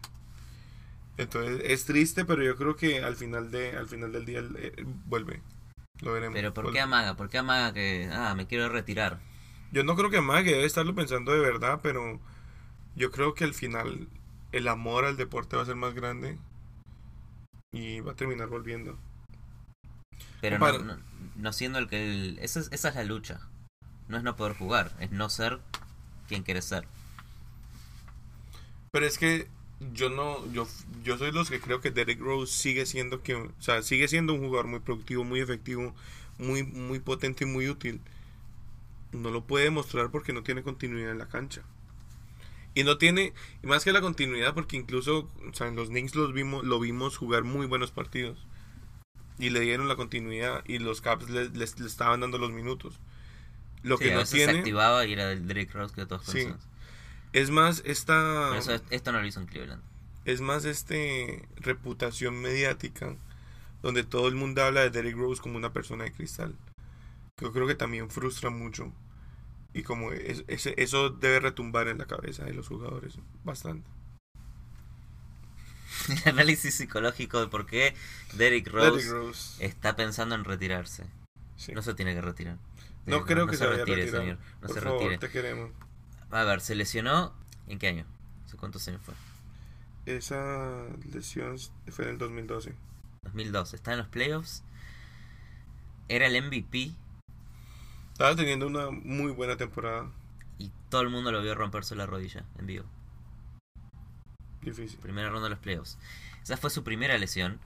Entonces 1.18 1.62
es 1.66 1.86
triste, 1.86 2.26
pero 2.26 2.44
yo 2.44 2.56
creo 2.56 2.76
que 2.76 3.04
al 3.04 3.16
final 3.16 3.52
de 3.52 3.78
al 3.78 3.88
final 3.88 4.12
del 4.12 4.26
día 4.26 4.42
eh, 4.58 4.74
vuelve. 5.06 5.42
Lo 6.02 6.14
veremos. 6.14 6.36
Pero 6.36 6.54
¿por 6.54 6.72
qué 6.72 6.80
amaga? 6.80 7.16
¿Por 7.16 7.30
qué 7.30 7.38
amaga 7.38 7.74
que, 7.74 8.10
ah, 8.12 8.34
me 8.36 8.48
quiero 8.48 8.70
retirar? 8.70 9.20
Yo 9.72 9.84
no 9.84 9.96
creo 9.96 10.10
que 10.10 10.22
Mague 10.22 10.52
debe 10.52 10.66
estarlo 10.66 10.96
pensando 10.96 11.32
de 11.34 11.40
verdad, 11.40 11.80
pero 11.82 12.20
yo 12.96 13.12
creo 13.12 13.34
que 13.34 13.44
al 13.44 13.54
final 13.54 14.08
el 14.52 14.68
amor 14.68 15.06
al 15.06 15.18
deporte 15.18 15.56
va 15.56 15.64
a 15.64 15.66
ser 15.66 15.76
más 15.76 15.94
grande 15.94 16.38
y 17.74 18.00
va 18.02 18.14
a 18.14 18.16
terminar 18.16 18.48
volviendo. 18.50 18.98
Pero 20.42 20.60
no, 20.60 20.66
Compadre. 20.66 20.84
no, 20.84 20.98
no 21.36 21.54
siendo 21.54 21.80
el 21.80 21.88
que... 21.88 22.04
el- 22.12 22.40
esa, 22.40 22.60
es, 22.60 22.70
esa 22.72 22.90
es 22.90 22.96
la 22.96 23.04
lucha. 23.04 23.42
No 24.08 24.18
es 24.18 24.24
no 24.24 24.36
poder 24.36 24.56
jugar, 24.58 24.92
es 25.00 25.12
no 25.12 25.30
ser 25.30 25.60
quien 26.28 26.44
quieres 26.44 26.66
ser. 26.66 26.88
Pero 28.92 29.06
es 29.06 29.18
que 29.18 29.48
yo 29.94 30.10
no, 30.10 30.46
yo, 30.52 30.68
yo 31.04 31.18
soy 31.18 31.32
los 31.32 31.50
que 31.50 31.60
creo 31.60 31.82
que 31.82 31.92
Derek 31.92 32.20
Rose 32.20 32.54
sigue 32.54 32.86
siendo 32.86 33.22
que, 33.24 33.36
o 33.36 33.52
sea, 33.60 33.82
sigue 33.82 34.08
siendo 34.08 34.34
un 34.34 34.42
jugador 34.42 34.68
muy 34.68 34.80
productivo, 34.80 35.24
muy 35.24 35.40
efectivo, 35.40 35.94
muy, 36.38 36.64
muy 36.64 37.00
potente 37.00 37.44
y 37.44 37.48
muy 37.48 37.68
útil. 37.70 38.02
No 39.14 39.30
lo 39.32 39.46
puede 39.46 39.64
demostrar 39.66 40.12
porque 40.12 40.34
no 40.34 40.44
tiene 40.44 40.62
continuidad 40.62 41.12
en 41.12 41.18
la 41.20 41.30
cancha. 41.30 41.62
Y 42.76 42.84
no 42.84 42.98
tiene, 42.98 43.34
y 43.62 43.68
más 43.68 43.84
que 43.84 43.92
la 43.92 44.02
continuidad, 44.02 44.54
porque 44.56 44.78
incluso, 44.78 45.30
o 45.50 45.54
sea, 45.54 45.68
en 45.68 45.76
los 45.76 45.90
Knicks 45.90 46.16
los 46.16 46.34
vimos, 46.34 46.64
lo 46.66 46.80
vimos 46.80 47.18
jugar 47.18 47.44
muy 47.44 47.68
buenos 47.68 47.92
partidos. 47.92 48.46
Y 49.40 49.50
le 49.52 49.60
dieron 49.62 49.88
la 49.88 49.96
continuidad 49.96 50.64
y 50.66 50.80
los 50.80 51.02
Caps 51.02 51.30
le, 51.30 51.50
les- 51.50 51.80
le 51.80 51.88
estaban 51.88 52.20
dando 52.22 52.38
los 52.38 52.52
minutos. 52.52 53.00
Lo 53.84 53.98
Sí, 53.98 54.06
que 54.06 54.12
a 54.12 54.14
no 54.16 54.20
veces 54.22 54.40
se 54.40 54.46
tiene 54.46 54.60
activaba 54.60 55.06
y 55.06 55.14
era 55.14 55.32
el 55.32 55.48
Derrick 55.48 55.74
Rose 55.74 55.94
que 55.94 56.06
todos 56.06 56.26
Sí. 56.26 56.48
es 57.34 57.50
más 57.50 57.82
esta... 57.86 58.58
Eso 58.58 58.80
esto 58.90 59.12
no 59.12 59.20
lo 59.22 59.28
hizo 59.28 59.40
en 59.42 59.48
Cleveland. 59.48 59.84
es 60.26 60.40
más 60.42 60.64
este 60.66 61.48
reputación 61.58 62.42
mediática 62.42 63.16
donde 63.82 64.04
todo 64.06 64.30
el 64.30 64.36
mundo 64.36 64.64
habla 64.64 64.82
de 64.82 64.90
Derrick 64.90 65.18
Rose 65.18 65.42
como 65.42 65.58
una 65.58 65.74
persona 65.74 66.06
de 66.06 66.14
cristal 66.14 66.56
que 67.36 67.46
yo 67.46 67.52
creo 67.52 67.68
que 67.68 67.76
también 67.76 68.10
frustra 68.10 68.50
mucho 68.50 68.92
y 69.74 69.84
como 69.84 70.12
es- 70.12 70.44
eso 70.48 71.10
debe 71.10 71.40
retumbar 71.40 71.88
en 71.88 71.98
la 71.98 72.06
cabeza 72.06 72.46
de 72.46 72.54
los 72.54 72.68
jugadores 72.68 73.16
bastante 73.44 73.90
El 76.26 76.30
análisis 76.34 76.76
psicológico 76.76 77.40
de 77.40 77.48
por 77.48 77.66
qué 77.66 77.94
Derrick 78.34 78.68
Rose, 78.68 78.92
Derrick 78.92 79.12
Rose 79.12 79.66
está 79.66 79.96
pensando 79.96 80.36
en 80.36 80.44
retirarse. 80.44 81.06
sí. 81.56 81.72
No 81.74 81.82
se 81.82 81.94
tiene 81.94 82.14
que 82.14 82.22
retirar. 82.22 82.58
No 83.06 83.26
creo 83.26 83.48
que 83.48 83.58
se 83.58 83.66
a 83.66 83.68
retire, 83.70 84.10
señor. 84.10 84.38
No 84.62 84.68
por 84.68 84.74
se 84.76 84.82
favor 84.82 85.00
retire. 85.02 85.18
te 85.18 85.30
queremos 85.30 85.72
A 86.32 86.44
ver, 86.44 86.62
se 86.62 86.76
lesionó. 86.76 87.34
¿En 87.68 87.80
qué 87.80 87.88
año? 87.88 88.06
¿Hace 88.46 88.58
cuántos 88.58 88.88
años 88.88 89.02
fue? 89.04 89.14
esa 90.06 90.84
lesión 91.14 91.58
fue 91.90 92.04
en 92.06 92.12
el 92.12 92.18
2012 92.18 92.76
2012. 93.24 93.76
Está 93.78 93.94
en 93.94 94.00
los 94.00 94.08
playoffs. 94.10 94.64
Era 96.10 96.28
el 96.28 96.42
MVP 96.44 96.92
estaba 98.14 98.36
teniendo 98.36 98.68
una 98.68 98.92
muy 98.92 99.32
buena 99.32 99.58
temporada 99.58 100.12
y 100.60 100.72
todo 100.90 101.02
el 101.02 101.10
mundo 101.10 101.32
lo 101.32 101.42
vio 101.42 101.56
romperse 101.56 101.96
la 101.96 102.06
rodilla 102.06 102.46
en 102.60 102.68
vivo. 102.68 102.86
difícil 104.62 105.00
Primera 105.00 105.30
ronda 105.30 105.46
de 105.46 105.56
los 105.56 105.60
playoffs. 105.60 105.98
Esa 106.44 106.56
fue 106.58 106.70
su 106.70 106.84
primera 106.84 107.18
lesión. 107.18 107.60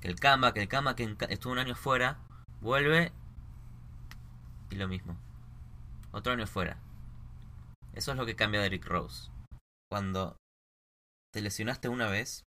Que 0.00 0.08
el 0.08 0.18
Kamba, 0.18 0.52
que 0.52 0.60
el 0.60 0.68
Kamba 0.68 0.96
que 0.96 1.16
estuvo 1.30 1.52
un 1.52 1.60
año 1.60 1.76
fuera, 1.76 2.18
vuelve 2.60 3.12
y 4.70 4.74
lo 4.74 4.88
mismo. 4.88 5.16
Otro 6.10 6.32
año 6.32 6.46
fuera. 6.48 6.78
Eso 7.94 8.10
es 8.10 8.16
lo 8.16 8.26
que 8.26 8.36
cambia 8.36 8.60
de 8.60 8.68
Rick 8.68 8.86
Rose. 8.86 9.30
Cuando 9.88 10.36
te 11.32 11.40
lesionaste 11.40 11.88
una 11.88 12.08
vez 12.08 12.42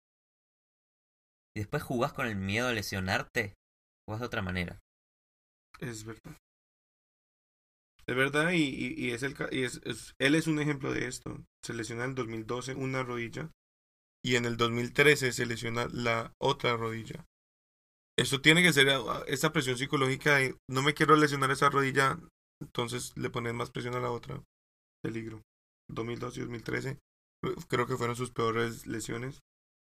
y 1.54 1.60
después 1.60 1.82
jugás 1.82 2.14
con 2.14 2.26
el 2.26 2.36
miedo 2.36 2.68
a 2.68 2.72
lesionarte, 2.72 3.52
jugás 4.06 4.20
de 4.20 4.26
otra 4.26 4.42
manera. 4.42 4.78
Es 5.80 6.04
verdad. 6.04 6.34
Es 8.08 8.14
verdad 8.16 8.52
y, 8.52 8.62
y, 8.62 8.94
y 8.96 9.10
es 9.10 9.22
el 9.22 9.34
y 9.50 9.64
es, 9.64 9.80
es- 9.84 10.14
él 10.18 10.34
es 10.34 10.46
un 10.46 10.60
ejemplo 10.60 10.92
de 10.92 11.06
esto. 11.06 11.44
Se 11.64 11.74
lesiona 11.74 12.04
en 12.04 12.10
el 12.10 12.14
2012 12.16 12.74
una 12.74 13.02
rodilla 13.02 13.50
y 14.24 14.36
en 14.36 14.44
el 14.44 14.56
2013 14.56 15.32
se 15.32 15.46
lesiona 15.46 15.88
la 15.92 16.32
otra 16.38 16.76
rodilla. 16.76 17.26
Eso 18.18 18.40
tiene 18.40 18.62
que 18.62 18.72
ser 18.72 18.88
ah, 18.90 19.22
esa 19.26 19.52
presión 19.52 19.76
psicológica 19.76 20.36
de 20.36 20.56
no 20.70 20.82
me 20.82 20.94
quiero 20.94 21.16
lesionar 21.16 21.50
esa 21.50 21.68
rodilla, 21.68 22.18
entonces 22.62 23.12
le 23.16 23.30
pones 23.30 23.54
más 23.54 23.70
presión 23.70 23.94
a 23.94 24.00
la 24.00 24.10
otra. 24.10 24.42
Peligro. 25.02 25.42
2012 25.88 26.38
y 26.40 26.42
2013 26.42 26.90
eh, 26.90 26.98
creo 27.68 27.86
que 27.86 27.96
fueron 27.96 28.16
sus 28.16 28.30
peores 28.30 28.86
lesiones. 28.86 29.40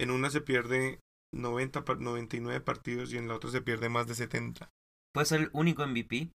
En 0.01 0.11
una 0.11 0.31
se 0.31 0.41
pierde 0.41 1.01
90 1.33 1.85
par- 1.85 2.01
99 2.01 2.61
partidos 2.61 3.13
y 3.13 3.19
en 3.19 3.29
la 3.29 3.37
otra 3.37 3.51
se 3.51 3.63
pierde 3.63 3.89
más 3.89 4.07
de 4.07 4.15
70. 4.15 4.71
Puede 5.13 5.27
ser 5.27 5.41
el 5.43 5.51
único 5.53 5.85
MVP 5.87 6.31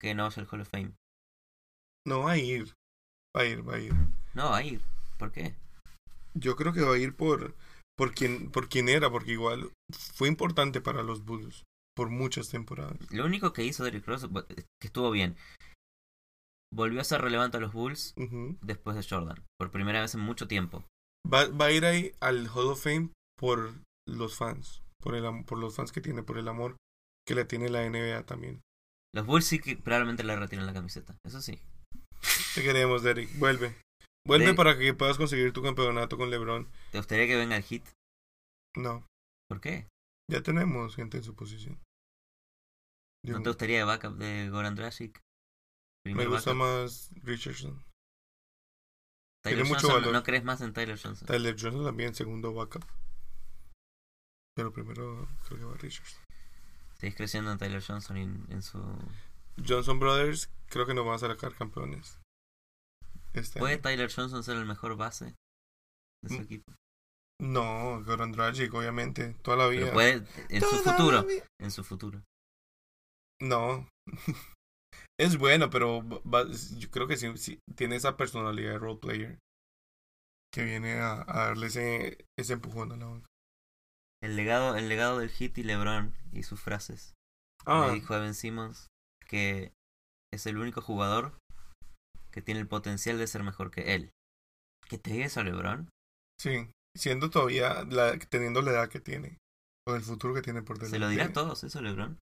que 0.00 0.14
no 0.14 0.26
es 0.26 0.38
el 0.38 0.46
Hall 0.50 0.60
of 0.60 0.68
Fame. 0.68 0.92
No 2.06 2.20
va 2.20 2.32
a 2.32 2.38
ir. 2.38 2.74
Va 3.36 3.42
a 3.42 3.44
ir, 3.46 3.68
va 3.68 3.74
a 3.74 3.80
ir. 3.80 3.92
No, 4.34 4.50
va 4.50 4.58
a 4.58 4.62
ir. 4.62 4.80
¿Por 5.18 5.32
qué? 5.32 5.54
Yo 6.34 6.56
creo 6.56 6.72
que 6.72 6.82
va 6.82 6.94
a 6.94 6.98
ir 6.98 7.14
por, 7.14 7.54
por, 7.96 8.14
quien, 8.14 8.50
por 8.50 8.68
quien 8.68 8.88
era, 8.88 9.10
porque 9.10 9.32
igual 9.32 9.70
fue 9.92 10.28
importante 10.28 10.80
para 10.80 11.02
los 11.02 11.24
Bulls 11.24 11.64
por 11.96 12.10
muchas 12.10 12.48
temporadas. 12.48 12.96
Lo 13.10 13.26
único 13.26 13.52
que 13.52 13.64
hizo 13.64 13.82
Derrick 13.82 14.06
Rose, 14.06 14.28
que 14.80 14.86
estuvo 14.86 15.10
bien, 15.10 15.36
volvió 16.72 17.00
a 17.00 17.04
ser 17.04 17.20
relevante 17.20 17.56
a 17.56 17.60
los 17.60 17.72
Bulls 17.72 18.14
después 18.62 18.96
de 18.96 19.02
Jordan, 19.02 19.44
por 19.58 19.72
primera 19.72 20.00
vez 20.00 20.14
en 20.14 20.20
mucho 20.20 20.46
tiempo. 20.46 20.84
va, 21.26 21.48
va 21.48 21.66
a 21.66 21.72
ir 21.72 21.84
ahí 21.84 22.12
al 22.20 22.46
Hall 22.48 22.68
of 22.68 22.82
Fame 22.82 23.10
por 23.36 23.72
los 24.06 24.36
fans, 24.36 24.82
por, 25.02 25.16
el, 25.16 25.44
por 25.44 25.58
los 25.58 25.74
fans 25.74 25.90
que 25.90 26.00
tiene, 26.00 26.22
por 26.22 26.38
el 26.38 26.46
amor 26.46 26.76
que 27.26 27.34
le 27.34 27.44
tiene 27.44 27.68
la 27.68 27.88
NBA 27.88 28.24
también. 28.26 28.60
Los 29.14 29.26
Bulls 29.26 29.46
sí 29.46 29.58
que 29.58 29.76
probablemente 29.76 30.22
le 30.24 30.36
retiran 30.36 30.66
la 30.66 30.72
camiseta, 30.74 31.16
eso 31.26 31.40
sí. 31.40 31.60
Te 32.54 32.62
queremos, 32.62 33.02
Derek. 33.02 33.28
Vuelve. 33.38 33.74
Vuelve 34.26 34.46
Derek- 34.52 34.56
para 34.56 34.76
que 34.78 34.92
puedas 34.94 35.16
conseguir 35.16 35.52
tu 35.52 35.62
campeonato 35.62 36.16
con 36.18 36.30
LeBron. 36.30 36.68
¿Te 36.92 36.98
gustaría 36.98 37.26
que 37.26 37.36
venga 37.36 37.56
el 37.56 37.62
hit? 37.62 37.84
No, 38.76 39.06
¿Por 39.48 39.60
qué? 39.60 39.86
ya 40.30 40.42
tenemos 40.42 40.94
gente 40.94 41.16
en 41.18 41.24
su 41.24 41.34
posición. 41.34 41.78
Yo- 43.26 43.36
¿No 43.36 43.42
te 43.42 43.48
gustaría 43.50 43.78
de 43.78 43.84
backup 43.84 44.16
de 44.16 44.50
Goran 44.50 44.74
Dragic? 44.74 45.18
me 46.04 46.26
gusta 46.26 46.52
backup. 46.52 46.54
más 46.56 47.10
Richardson. 47.24 47.82
Tyler 49.42 49.58
tiene 49.62 49.68
mucho 49.68 49.80
Johnson, 49.88 50.00
valor. 50.02 50.12
¿No 50.14 50.22
crees 50.22 50.44
más 50.44 50.60
en 50.60 50.72
Tyler 50.72 50.98
Johnson? 51.00 51.26
Tyler 51.26 51.56
Johnson 51.58 51.84
también, 51.84 52.14
segundo 52.14 52.52
backup. 52.52 52.84
Pero 54.54 54.72
primero 54.72 55.28
creo 55.46 55.58
que 55.58 55.64
va 55.64 55.74
Richardson. 55.76 56.20
¿Seguís 57.00 57.16
creciendo 57.16 57.52
en 57.52 57.58
Tyler 57.58 57.82
Johnson 57.82 58.16
y 58.16 58.22
en, 58.22 58.46
en 58.50 58.62
su... 58.62 58.78
Johnson 59.66 59.98
Brothers 60.00 60.50
creo 60.68 60.86
que 60.86 60.94
no 60.94 61.04
van 61.04 61.14
a 61.16 61.18
sacar 61.18 61.54
campeones. 61.54 62.18
Este 63.34 63.58
¿Puede 63.58 63.74
año. 63.74 63.82
Tyler 63.82 64.12
Johnson 64.12 64.42
ser 64.42 64.56
el 64.56 64.66
mejor 64.66 64.96
base 64.96 65.34
de 66.24 66.28
su 66.28 66.38
Mm, 66.40 66.42
equipo? 66.42 66.72
No, 67.40 68.02
Goran 68.04 68.32
Dragic, 68.32 68.72
obviamente, 68.74 69.34
toda 69.42 69.56
la 69.56 69.68
vida. 69.68 69.82
Pero 69.82 69.92
puede 69.94 70.12
en 70.48 70.60
su 70.60 70.70
Toda 70.82 70.96
futuro. 70.96 71.26
En 71.60 71.70
su 71.70 71.84
futuro. 71.84 72.22
No. 73.40 73.88
es 75.20 75.38
bueno, 75.38 75.70
pero 75.70 76.02
va- 76.22 76.48
yo 76.78 76.90
creo 76.90 77.06
que 77.06 77.16
sí, 77.16 77.36
sí 77.36 77.60
tiene 77.76 77.94
esa 77.96 78.16
personalidad 78.16 78.72
de 78.72 78.78
role 78.78 78.98
player 78.98 79.38
que 80.52 80.64
viene 80.64 80.94
a, 80.98 81.22
a 81.28 81.46
darle 81.46 81.66
ese, 81.68 82.24
ese 82.36 82.54
empujón 82.54 82.90
a 82.90 82.96
la 82.96 83.06
banca. 83.06 83.26
El 84.22 84.36
legado, 84.36 84.76
el 84.76 84.88
legado 84.88 85.18
del 85.18 85.30
hit 85.30 85.56
y 85.58 85.62
LeBron 85.62 86.14
y 86.32 86.42
sus 86.42 86.60
frases. 86.60 87.14
Ah, 87.64 87.86
Le 87.88 87.94
dijo 87.94 88.14
a 88.14 88.18
Ben 88.18 88.34
Simmons 88.34 88.88
que 89.26 89.72
es 90.32 90.46
el 90.46 90.58
único 90.58 90.80
jugador 90.80 91.38
que 92.32 92.42
tiene 92.42 92.60
el 92.60 92.68
potencial 92.68 93.18
de 93.18 93.26
ser 93.26 93.42
mejor 93.42 93.70
que 93.70 93.94
él. 93.94 94.10
¿Que 94.88 94.98
te 94.98 95.10
diga 95.10 95.26
eso 95.26 95.42
LeBron? 95.42 95.88
sí, 96.40 96.70
siendo 96.96 97.30
todavía, 97.30 97.84
la, 97.84 98.18
teniendo 98.18 98.62
la 98.62 98.70
edad 98.70 98.88
que 98.88 99.00
tiene, 99.00 99.38
con 99.86 99.96
el 99.96 100.02
futuro 100.02 100.34
que 100.34 100.42
tiene 100.42 100.62
por 100.62 100.76
delante. 100.78 100.96
Se 100.96 101.00
lo 101.00 101.08
dirá 101.08 101.26
a 101.26 101.32
todos 101.32 101.64
eso, 101.64 101.80
LeBron. 101.80 102.18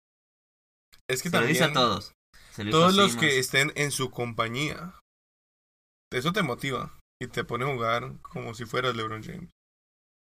Es 1.08 1.22
que 1.22 1.30
Se 1.30 1.40
lo 1.40 1.46
dice 1.46 1.64
a 1.64 1.72
todos. 1.72 2.12
Se 2.52 2.64
lo 2.64 2.70
todos 2.70 2.94
los 2.94 3.16
que 3.16 3.38
estén 3.38 3.72
en 3.76 3.90
su 3.92 4.10
compañía, 4.10 4.98
eso 6.12 6.32
te 6.32 6.42
motiva 6.42 6.98
y 7.22 7.28
te 7.28 7.44
pone 7.44 7.64
a 7.64 7.72
jugar 7.72 8.20
como 8.22 8.54
si 8.54 8.64
fueras 8.64 8.96
LeBron 8.96 9.22
James. 9.22 9.50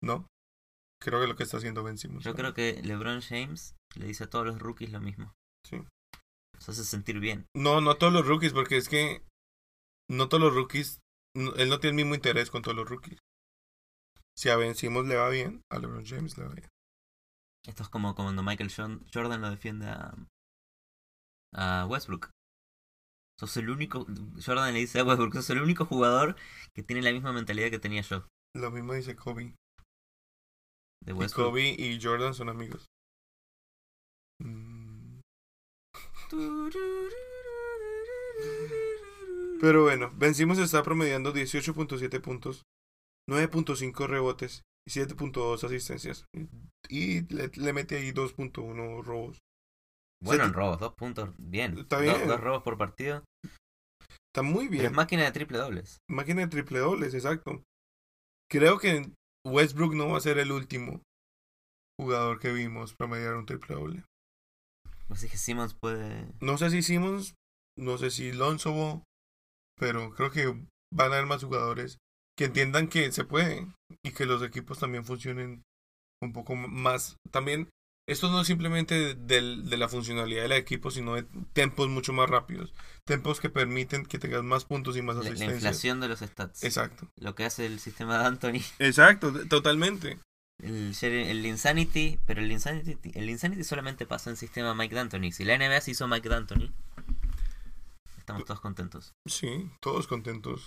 ¿No? 0.02 0.26
Creo 1.02 1.20
que 1.20 1.26
lo 1.26 1.36
que 1.36 1.42
está 1.42 1.56
haciendo 1.56 1.82
Ben 1.82 1.98
Simmons. 1.98 2.24
Yo 2.24 2.34
creo 2.34 2.54
que 2.54 2.80
LeBron 2.82 3.20
James 3.22 3.74
le 3.96 4.06
dice 4.06 4.24
a 4.24 4.30
todos 4.30 4.46
los 4.46 4.58
rookies 4.60 4.90
lo 4.92 5.00
mismo. 5.00 5.32
Sí. 5.66 5.82
Los 6.54 6.68
hace 6.68 6.84
sentir 6.84 7.18
bien. 7.20 7.46
No, 7.56 7.80
no 7.80 7.96
todos 7.96 8.12
los 8.12 8.26
rookies, 8.26 8.52
porque 8.52 8.76
es 8.76 8.88
que 8.88 9.22
no 10.10 10.28
todos 10.28 10.42
los 10.42 10.54
rookies, 10.54 11.00
no- 11.36 11.54
él 11.54 11.68
no 11.68 11.80
tiene 11.80 11.90
el 11.98 12.04
mismo 12.04 12.14
interés 12.14 12.50
con 12.50 12.62
todos 12.62 12.76
los 12.76 12.88
rookies. 12.88 13.18
Si 14.36 14.48
a 14.48 14.56
Ben 14.56 14.74
Simmons 14.74 15.08
le 15.08 15.16
va 15.16 15.28
bien, 15.28 15.62
a 15.70 15.78
LeBron 15.78 16.04
James 16.06 16.38
le 16.38 16.44
va 16.44 16.54
bien. 16.54 16.68
Esto 17.66 17.82
es 17.82 17.88
como 17.88 18.14
cuando 18.14 18.42
Michael 18.42 18.72
Jordan 18.74 19.04
Jordan 19.12 19.40
lo 19.40 19.50
defiende 19.50 19.86
a, 19.86 20.14
a 21.54 21.86
Westbrook. 21.86 22.30
Sos 23.38 23.56
el 23.56 23.70
único. 23.70 24.06
Jordan 24.44 24.72
le 24.72 24.80
dice 24.80 25.00
a 25.00 25.04
Westbrook: 25.04 25.34
sos 25.34 25.50
el 25.50 25.62
único 25.62 25.84
jugador 25.84 26.36
que 26.74 26.82
tiene 26.82 27.02
la 27.02 27.12
misma 27.12 27.32
mentalidad 27.32 27.70
que 27.70 27.78
tenía 27.78 28.02
yo. 28.02 28.26
Lo 28.54 28.70
mismo 28.70 28.94
dice 28.94 29.16
Kobe. 29.16 29.54
De 31.04 31.12
Y. 31.12 31.32
Kobe 31.32 31.74
y 31.78 32.00
Jordan 32.00 32.34
son 32.34 32.48
amigos. 32.48 32.86
Mm. 34.40 35.20
Pero 39.60 39.82
bueno, 39.82 40.10
Ben 40.16 40.34
Simmons 40.34 40.58
está 40.58 40.82
promediando 40.82 41.32
18.7 41.32 42.20
puntos, 42.20 42.62
9.5 43.30 44.08
rebotes 44.08 44.62
y 44.88 44.90
7.2 44.90 45.62
asistencias. 45.62 46.24
Y 46.88 47.32
le, 47.32 47.48
le 47.54 47.72
mete 47.72 47.96
ahí 47.96 48.10
2.1 48.10 49.04
robos. 49.04 49.38
Bueno, 50.20 50.44
en 50.44 50.52
robos, 50.52 50.80
dos 50.80 50.94
puntos, 50.94 51.30
bien. 51.38 51.78
Está 51.78 51.98
bien. 51.98 52.26
Dos 52.26 52.40
robos 52.40 52.62
por 52.62 52.78
partido. 52.78 53.24
Está 54.32 54.42
muy 54.42 54.68
bien. 54.68 54.86
es 54.86 54.92
máquina 54.92 55.24
de 55.24 55.32
triple 55.32 55.58
dobles. 55.58 55.98
Máquina 56.08 56.42
de 56.42 56.48
triple 56.48 56.78
dobles, 56.78 57.14
exacto. 57.14 57.62
Creo 58.50 58.78
que 58.78 59.12
Westbrook 59.46 59.94
no 59.94 60.08
va 60.08 60.18
a 60.18 60.20
ser 60.20 60.38
el 60.38 60.52
último 60.52 61.02
jugador 62.00 62.38
que 62.38 62.52
vimos 62.52 62.94
promediar 62.94 63.34
un 63.34 63.46
triple 63.46 63.74
doble. 63.74 64.04
Así 65.08 65.28
que 65.28 65.36
Simmons 65.36 65.74
puede. 65.74 66.26
No 66.40 66.56
sé 66.58 66.70
si 66.70 66.82
Simmons, 66.82 67.34
no 67.78 67.98
sé 67.98 68.10
si 68.10 68.32
Lonzo 68.32 69.02
pero 69.78 70.14
creo 70.14 70.30
que 70.30 70.46
van 70.94 71.12
a 71.12 71.16
haber 71.16 71.26
más 71.26 71.42
jugadores 71.42 71.98
que 72.36 72.44
entiendan 72.44 72.88
que 72.88 73.10
se 73.12 73.24
puede 73.24 73.66
y 74.04 74.12
que 74.12 74.26
los 74.26 74.42
equipos 74.42 74.78
también 74.78 75.04
funcionen 75.04 75.62
un 76.22 76.32
poco 76.32 76.54
más. 76.54 77.16
También, 77.30 77.68
esto 78.08 78.30
no 78.30 78.40
es 78.40 78.46
simplemente 78.46 79.14
del- 79.14 79.68
de 79.70 79.76
la 79.76 79.88
funcionalidad 79.88 80.42
del 80.42 80.52
equipo, 80.52 80.90
sino 80.90 81.14
de 81.14 81.24
tempos 81.52 81.88
mucho 81.88 82.12
más 82.12 82.28
rápidos. 82.28 82.72
Tempos 83.04 83.40
que 83.40 83.50
permiten 83.50 84.04
que 84.06 84.18
tengas 84.18 84.42
más 84.42 84.64
puntos 84.64 84.96
y 84.96 85.02
más 85.02 85.16
La, 85.16 85.22
la 85.30 85.44
inflación 85.54 86.00
de 86.00 86.08
los 86.08 86.20
stats. 86.20 86.62
Exacto. 86.64 87.08
Lo 87.16 87.34
que 87.34 87.44
hace 87.44 87.66
el 87.66 87.78
sistema 87.80 88.18
de 88.18 88.26
Anthony. 88.26 88.60
Exacto, 88.78 89.32
totalmente. 89.48 90.18
El 90.62 91.44
Insanity. 91.44 92.18
Pero 92.26 92.40
el 92.40 92.52
Insanity, 92.52 92.96
el 93.14 93.28
Insanity 93.30 93.64
solamente 93.64 94.06
pasa 94.06 94.30
en 94.30 94.36
sistema 94.36 94.74
Mike 94.74 94.94
D'Antoni. 94.94 95.32
Si 95.32 95.44
la 95.44 95.54
NBA 95.56 95.80
se 95.80 95.90
hizo 95.92 96.06
Mike 96.06 96.28
D'Antoni, 96.28 96.72
estamos 98.18 98.44
todos 98.44 98.60
contentos. 98.60 99.12
Sí, 99.26 99.70
todos 99.80 100.06
contentos. 100.06 100.66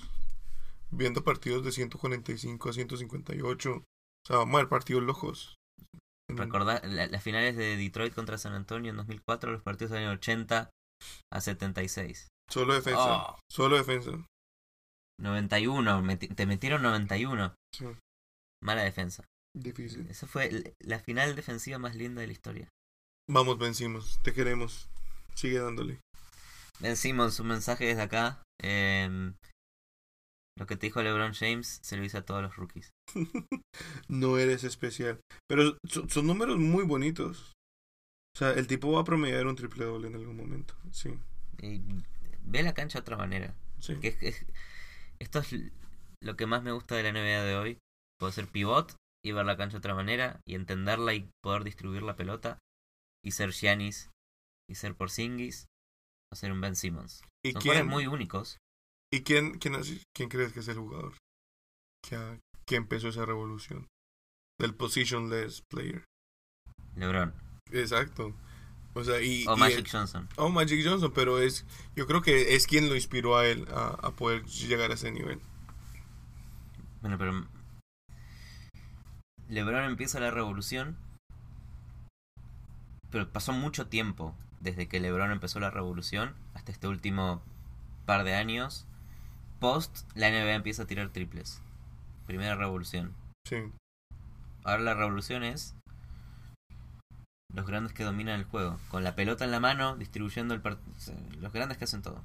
Viendo 0.92 1.24
partidos 1.24 1.64
de 1.64 1.72
145 1.72 2.70
a 2.70 2.74
158. 2.74 3.72
O 3.72 3.84
sea, 4.28 4.38
vamos 4.38 4.56
a 4.56 4.58
ver 4.60 4.70
partidos 4.70 5.04
locos. 5.04 5.56
Recordá, 6.30 6.82
la- 6.84 7.08
las 7.08 7.24
finales 7.24 7.56
de 7.56 7.78
Detroit 7.78 8.14
contra 8.14 8.38
San 8.38 8.54
Antonio 8.54 8.92
en 8.92 8.98
2004, 8.98 9.52
los 9.52 9.62
partidos 9.62 9.92
salieron 9.92 10.16
80 10.16 10.70
a 11.32 11.42
76. 11.42 12.28
Solo 12.50 12.74
defensa. 12.74 13.00
Oh, 13.32 13.40
Solo 13.52 13.78
defensa. 13.78 14.12
91, 15.20 16.02
meti- 16.02 16.34
te 16.36 16.46
metieron 16.46 16.82
91. 16.82 17.56
Sí, 17.74 17.86
Mala 18.64 18.84
defensa. 18.84 19.24
difícil. 19.56 20.08
Esa 20.10 20.28
fue 20.28 20.74
la 20.80 21.00
final 21.00 21.36
defensiva 21.36 21.78
más 21.78 21.96
linda 21.96 22.22
de 22.22 22.28
la 22.28 22.34
historia. 22.34 22.70
Vamos, 23.30 23.58
vencimos. 23.58 24.20
Te 24.24 24.34
queremos. 24.34 24.88
Sigue 25.36 25.60
dándole. 25.60 26.00
Ben 26.80 26.98
Simmons, 26.98 27.40
un 27.40 27.48
mensaje 27.48 27.86
desde 27.86 28.02
acá. 28.02 28.42
em, 28.62 29.36
lo 30.58 30.66
que 30.68 30.76
te 30.78 30.88
dijo 30.88 31.02
LeBron 31.04 31.34
James 31.34 31.80
se 31.84 31.98
lo 31.98 32.04
dice 32.04 32.18
a 32.18 32.26
todos 32.26 32.42
los 32.42 32.56
rookies. 32.56 32.92
no 34.08 34.38
eres 34.38 34.64
especial. 34.64 35.20
Pero 35.48 35.78
son, 35.90 36.10
son 36.10 36.28
números 36.28 36.58
muy 36.58 36.84
bonitos. 36.84 37.54
O 38.36 38.38
sea, 38.38 38.52
el 38.52 38.68
tipo 38.68 38.92
va 38.92 39.02
a 39.02 39.06
promediar 39.06 39.48
un 39.48 39.56
triple 39.56 39.86
doble 39.86 40.08
en 40.08 40.16
algún 40.16 40.36
momento. 40.38 40.76
Sí. 40.92 41.18
Y 41.62 41.82
ve 42.42 42.64
la 42.64 42.74
cancha 42.74 43.00
de 43.00 43.02
otra 43.04 43.18
manera. 43.18 43.54
Sí. 43.80 43.96
Que 44.00 44.10
es- 44.10 44.22
es- 44.22 44.46
esto 45.20 45.40
es 45.40 45.54
lo 46.22 46.36
que 46.36 46.46
más 46.46 46.64
me 46.64 46.72
gusta 46.72 46.96
de 46.96 47.04
la 47.04 47.10
NBA 47.10 47.44
de 47.44 47.56
hoy. 47.56 47.78
Poder 48.20 48.34
ser 48.34 48.48
pivot 48.48 48.96
y 49.24 49.32
ver 49.32 49.46
la 49.46 49.58
cancha 49.58 49.74
de 49.74 49.80
otra 49.80 49.96
manera 49.96 50.40
y 50.48 50.56
entenderla 50.56 51.14
y 51.14 51.30
poder 51.44 51.64
distribuir 51.64 52.04
la 52.04 52.16
pelota 52.16 52.60
y 53.24 53.32
ser 53.32 53.52
Giannis 53.52 54.10
y 54.70 54.76
ser 54.76 54.96
Porzingis 54.96 55.66
o 56.32 56.36
ser 56.36 56.52
un 56.52 56.62
Ben 56.62 56.76
Simmons. 56.76 57.22
¿Y 57.46 57.52
Son 57.52 57.62
quién, 57.62 57.74
jugadores 57.76 57.92
muy 57.94 58.08
únicos. 58.08 58.58
¿Y 59.16 59.24
quién, 59.24 59.58
quién, 59.60 59.74
quién 60.16 60.30
crees 60.30 60.54
que 60.54 60.60
es 60.60 60.68
el 60.68 60.78
jugador 60.78 61.14
que, 62.08 62.16
ha- 62.16 62.40
que 62.66 62.76
empezó 62.76 63.08
esa 63.10 63.26
revolución? 63.26 63.88
Del 64.60 64.74
positionless 64.76 65.62
player. 65.70 66.04
LeBron 66.96 67.34
Exacto. 67.72 68.34
O 68.94 69.04
sea, 69.04 69.22
y, 69.22 69.46
o 69.48 69.56
y 69.56 69.60
Magic 69.60 69.80
el- 69.80 69.92
Johnson. 69.92 70.30
oh, 70.38 70.50
Magic 70.50 70.82
Johnson, 70.86 71.12
pero 71.14 71.40
es, 71.40 71.66
yo 71.96 72.08
creo 72.08 72.22
que 72.22 72.56
es 72.56 72.66
quien 72.68 72.88
lo 72.88 72.96
inspiró 72.96 73.38
a 73.38 73.46
él 73.46 73.68
a, 73.74 73.88
a 74.08 74.12
poder 74.12 74.46
llegar 74.46 74.92
a 74.92 74.94
ese 74.94 75.12
nivel. 75.12 75.40
Bueno, 77.02 77.18
pero 77.18 77.46
LeBron 79.50 79.84
empieza 79.84 80.20
la 80.22 80.32
revolución, 80.32 80.98
pero 83.12 83.30
pasó 83.32 83.52
mucho 83.54 83.88
tiempo 83.88 84.34
desde 84.62 84.88
que 84.88 85.00
LeBron 85.00 85.32
empezó 85.32 85.60
la 85.60 85.70
revolución 85.72 86.34
hasta 86.54 86.72
este 86.72 86.88
último 86.88 87.42
par 88.06 88.24
de 88.24 88.36
años. 88.36 88.88
Post, 89.66 90.08
la 90.14 90.30
NBA 90.30 90.54
empieza 90.54 90.84
a 90.84 90.86
tirar 90.86 91.10
triples. 91.10 91.60
Primera 92.28 92.56
revolución. 92.56 93.16
Sí, 93.50 93.58
Ahora 94.64 94.84
la 94.84 94.94
revolución 94.94 95.44
es 95.44 95.74
los 97.52 97.66
grandes 97.66 97.92
que 97.92 98.04
dominan 98.04 98.40
el 98.40 98.46
juego, 98.46 98.78
con 98.90 99.04
la 99.04 99.16
pelota 99.16 99.44
en 99.44 99.50
la 99.50 99.60
mano, 99.60 99.96
distribuyendo 99.96 100.54
el 100.54 100.62
partido. 100.62 101.18
Los 101.42 101.52
grandes 101.52 101.80
que 101.80 101.86
hacen 101.86 102.04
todo. 102.04 102.22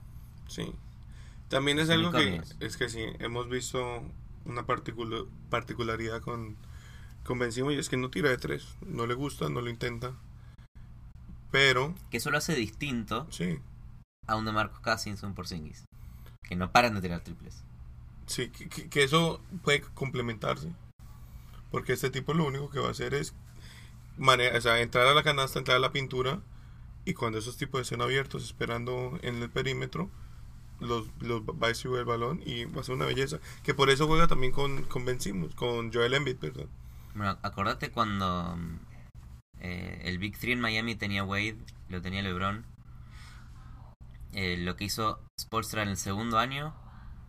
sí. 0.48 0.74
También 1.48 1.78
es 1.78 1.88
algo 1.88 2.12
que, 2.12 2.42
es 2.60 2.76
que 2.76 2.90
sí, 2.90 3.04
hemos 3.18 3.48
visto 3.48 4.04
una 4.44 4.66
particular, 4.66 5.22
particularidad 5.48 6.20
con, 6.20 6.56
con 7.24 7.38
Ben 7.38 7.50
y 7.52 7.74
es 7.74 7.88
que 7.88 7.96
no 7.96 8.10
tira 8.10 8.28
de 8.28 8.36
tres. 8.36 8.68
No 8.86 9.06
le 9.06 9.14
gusta, 9.14 9.48
no 9.48 9.62
lo 9.62 9.70
intenta. 9.70 10.12
Pero, 11.50 11.94
Que 12.10 12.18
eso 12.18 12.30
lo 12.30 12.36
hace 12.36 12.54
distinto 12.54 13.26
sí, 13.30 13.58
a 14.26 14.36
un 14.36 14.44
de 14.44 14.52
Marcos 14.52 14.78
Cousins 14.80 15.22
un 15.22 15.34
Porzingis. 15.34 15.86
Que 16.50 16.56
no 16.56 16.70
paran 16.70 16.94
de 16.94 17.00
tirar 17.00 17.20
triples. 17.20 17.64
sí, 18.26 18.50
que, 18.50 19.02
eso 19.02 19.40
puede 19.64 19.80
complementarse. 19.80 20.70
Porque 21.70 21.94
este 21.94 22.10
tipo 22.10 22.34
lo 22.34 22.44
único 22.46 22.68
que 22.70 22.80
va 22.80 22.88
a 22.88 22.90
hacer 22.90 23.14
es 23.14 23.34
mane- 24.18 24.54
o 24.56 24.60
sea, 24.60 24.80
entrar 24.80 25.06
a 25.06 25.14
la 25.14 25.22
canasta, 25.22 25.58
entrar 25.58 25.78
a 25.78 25.80
la 25.80 25.92
pintura 25.92 26.40
y 27.06 27.14
cuando 27.14 27.38
esos 27.38 27.56
tipos 27.56 27.80
estén 27.80 28.02
abiertos 28.02 28.44
esperando 28.44 29.18
en 29.22 29.36
el 29.42 29.48
perímetro, 29.48 30.10
los, 30.80 31.06
los 31.20 31.42
va 31.42 31.66
a 31.66 31.68
distribuir 31.68 32.00
el 32.00 32.06
balón 32.06 32.42
y 32.44 32.64
va 32.66 32.80
a 32.80 32.84
ser 32.84 32.94
una 32.96 33.06
belleza. 33.06 33.38
Que 33.62 33.72
por 33.74 33.88
eso 33.88 34.06
juega 34.06 34.26
también 34.26 34.52
con, 34.52 34.82
con 34.82 35.04
Ben 35.04 35.20
Simmons, 35.20 35.54
con 35.54 35.92
Joel 35.92 36.14
Embiid, 36.14 36.36
perdón. 36.36 36.68
Bueno, 37.14 37.38
acordate 37.42 37.90
cuando 37.90 38.58
eh, 39.60 40.00
el 40.04 40.18
Big 40.18 40.36
Three 40.38 40.52
en 40.52 40.60
Miami 40.60 40.94
tenía 40.96 41.22
Wade, 41.24 41.56
lo 41.88 42.02
tenía 42.02 42.22
LeBron. 42.22 42.64
Eh, 44.32 44.56
lo 44.58 44.76
que 44.76 44.84
hizo 44.84 45.20
Spolstra 45.40 45.82
en 45.82 45.88
el 45.88 45.96
segundo 45.96 46.38
año, 46.38 46.74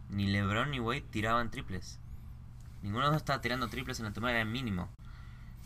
ni 0.10 0.28
LeBron 0.28 0.72
ni 0.72 0.80
Wade 0.80 1.02
tiraban 1.02 1.52
triples. 1.52 2.00
Ninguno 2.82 3.06
de 3.06 3.12
los 3.12 3.14
dos 3.16 3.22
estaba 3.22 3.42
tirando 3.42 3.68
triples 3.70 4.00
en 4.00 4.06
la 4.06 4.14
temporada, 4.14 4.40
era 4.40 4.50
mínimo. 4.50 4.90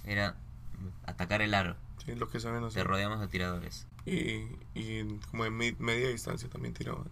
Era 0.04 0.38
atacar 1.06 1.42
el 1.42 1.54
aro. 1.54 1.76
Sí, 2.06 2.14
lo 2.16 2.30
que 2.30 2.40
saben 2.40 2.62
Te 2.62 2.68
hacer. 2.68 2.88
rodeamos 2.88 3.20
de 3.20 3.28
tiradores. 3.28 3.88
Y, 4.06 4.48
y 4.76 5.18
como 5.32 5.46
en 5.46 5.56
media 5.58 6.10
distancia 6.10 6.50
también 6.50 6.74
tiraban. 6.74 7.10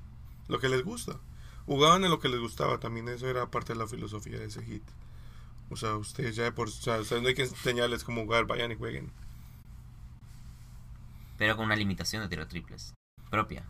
Lo 0.47 0.59
que 0.59 0.69
les 0.69 0.83
gusta. 0.83 1.19
Jugaban 1.65 2.03
en 2.03 2.11
lo 2.11 2.19
que 2.19 2.29
les 2.29 2.39
gustaba. 2.39 2.79
También 2.79 3.07
eso 3.07 3.27
era 3.27 3.49
parte 3.49 3.73
de 3.73 3.79
la 3.79 3.87
filosofía 3.87 4.37
de 4.37 4.45
ese 4.45 4.63
hit. 4.63 4.83
O 5.69 5.77
sea, 5.77 5.95
ustedes 5.95 6.35
ya 6.35 6.43
de 6.43 6.51
por... 6.51 6.67
O 6.67 6.71
sea, 6.71 6.99
ustedes 6.99 7.21
no 7.21 7.29
hay 7.29 7.35
que 7.35 7.43
enseñarles 7.43 8.03
cómo 8.03 8.23
jugar. 8.23 8.45
Vayan 8.45 8.71
y 8.71 8.75
jueguen. 8.75 9.11
Pero 11.37 11.55
con 11.55 11.65
una 11.65 11.75
limitación 11.75 12.21
de 12.21 12.29
tiro 12.29 12.47
triples. 12.47 12.93
Propia. 13.31 13.63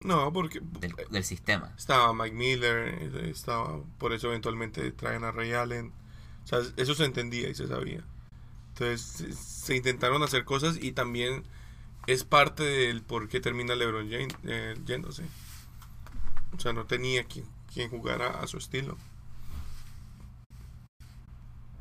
No, 0.00 0.32
porque... 0.32 0.60
Del, 0.62 0.94
del 1.10 1.24
sistema. 1.24 1.74
Estaba 1.76 2.12
Mike 2.14 2.34
Miller. 2.36 2.88
eh, 3.00 3.30
Estaba... 3.30 3.80
Por 3.98 4.12
eso 4.12 4.28
eventualmente 4.28 4.92
traen 4.92 5.24
a 5.24 5.32
Ray 5.32 5.52
Allen. 5.52 5.92
O 6.44 6.46
sea, 6.46 6.60
eso 6.76 6.94
se 6.94 7.04
entendía 7.04 7.48
y 7.48 7.54
se 7.54 7.66
sabía. 7.66 8.04
Entonces 8.70 9.00
se, 9.02 9.32
se 9.32 9.76
intentaron 9.76 10.22
hacer 10.22 10.44
cosas 10.44 10.78
y 10.80 10.92
también 10.92 11.42
es 12.06 12.24
parte 12.24 12.62
del 12.62 13.02
por 13.02 13.28
qué 13.28 13.40
termina 13.40 13.74
LeBron 13.74 14.08
James 14.10 14.34
eh, 14.44 14.76
yéndose. 14.86 15.24
O 16.56 16.60
sea, 16.60 16.72
no 16.72 16.86
tenía 16.86 17.24
quien, 17.24 17.44
quien 17.72 17.90
jugara 17.90 18.40
a 18.40 18.46
su 18.46 18.56
estilo. 18.58 18.96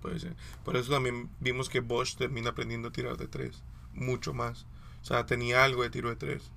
Puede 0.01 0.19
ser. 0.19 0.35
Por 0.63 0.75
eso 0.75 0.91
también 0.91 1.29
vimos 1.39 1.69
que 1.69 1.79
Bosch 1.79 2.15
termina 2.17 2.49
aprendiendo 2.51 2.89
a 2.89 2.91
tirar 2.91 3.17
de 3.17 3.27
tres. 3.27 3.63
Mucho 3.93 4.33
más. 4.33 4.65
O 5.01 5.05
sea, 5.05 5.25
tenía 5.25 5.63
algo 5.63 5.83
de 5.83 5.89
tiro 5.89 6.09
de 6.09 6.15
tres. 6.15 6.51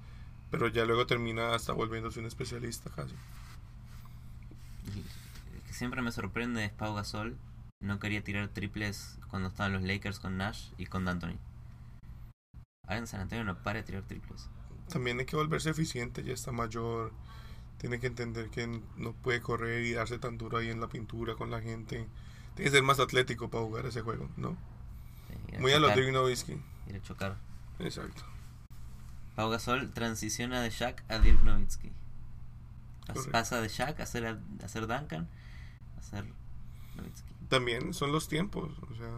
Pero 0.50 0.68
ya 0.68 0.84
luego 0.84 1.06
termina 1.06 1.54
hasta 1.54 1.72
volviéndose 1.72 2.20
un 2.20 2.26
especialista 2.26 2.90
casi. 2.90 3.14
El 5.54 5.60
que 5.62 5.72
siempre 5.72 6.02
me 6.02 6.12
sorprende 6.12 6.64
es 6.64 6.72
Pau 6.72 6.94
Gasol. 6.94 7.36
no 7.80 7.98
quería 7.98 8.22
tirar 8.22 8.48
triples 8.48 9.18
cuando 9.28 9.48
estaban 9.48 9.72
los 9.72 9.82
Lakers 9.82 10.18
con 10.20 10.36
Nash 10.36 10.70
y 10.76 10.86
con 10.86 11.04
D'Antoni. 11.04 11.38
Ahora 12.86 12.98
en 12.98 13.06
San 13.06 13.20
Antonio 13.20 13.44
no 13.44 13.56
para 13.62 13.78
de 13.78 13.84
tirar 13.84 14.02
triples. 14.02 14.48
También 14.90 15.18
hay 15.20 15.24
que 15.24 15.36
volverse 15.36 15.70
eficiente, 15.70 16.22
ya 16.24 16.32
está 16.34 16.50
mayor. 16.52 17.12
Tiene 17.78 18.00
que 18.00 18.08
entender 18.08 18.50
que 18.50 18.66
no 18.96 19.12
puede 19.14 19.40
correr 19.40 19.84
y 19.84 19.92
darse 19.92 20.18
tan 20.18 20.36
duro 20.36 20.58
ahí 20.58 20.68
en 20.68 20.80
la 20.80 20.88
pintura 20.88 21.36
con 21.36 21.50
la 21.50 21.62
gente. 21.62 22.06
Tiene 22.54 22.70
que 22.70 22.76
ser 22.76 22.82
más 22.82 22.98
atlético 23.00 23.48
para 23.48 23.64
jugar 23.64 23.86
ese 23.86 24.02
juego, 24.02 24.28
¿no? 24.36 24.56
Sí, 25.28 25.56
Muy 25.58 25.72
a 25.72 25.78
lo 25.78 25.88
chocar, 25.88 26.02
Dirk 26.02 26.12
Nowitzki. 26.12 26.52
ir 26.88 26.96
a 26.96 27.02
chocar. 27.02 27.36
Exacto. 27.78 28.24
Pau 29.40 29.48
Gasol 29.48 29.90
transiciona 29.94 30.60
de 30.60 30.68
Shaq 30.68 31.02
a 31.08 31.18
Dirk 31.18 31.42
Nowitzki. 31.44 31.90
Correcto. 33.06 33.30
Pasa 33.30 33.62
de 33.62 33.68
Shaq 33.68 33.98
a 33.98 34.04
ser, 34.04 34.26
a 34.26 34.68
ser 34.68 34.86
Duncan 34.86 35.30
a 35.96 36.02
ser 36.02 36.26
Nowitzki. 36.96 37.32
También 37.48 37.94
son 37.94 38.12
los 38.12 38.28
tiempos, 38.28 38.70
o 38.82 38.94
sea, 38.96 39.08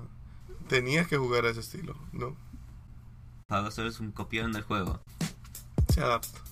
tenía 0.69 1.07
que 1.07 1.17
jugar 1.17 1.45
a 1.45 1.49
ese 1.49 1.59
estilo, 1.59 1.97
¿no? 2.13 2.37
Pau 3.49 3.65
Gasol 3.65 3.89
es 3.89 3.99
un 3.99 4.13
copión 4.13 4.53
del 4.53 4.63
juego. 4.63 5.03
Se 5.93 6.01
adapta. 6.01 6.52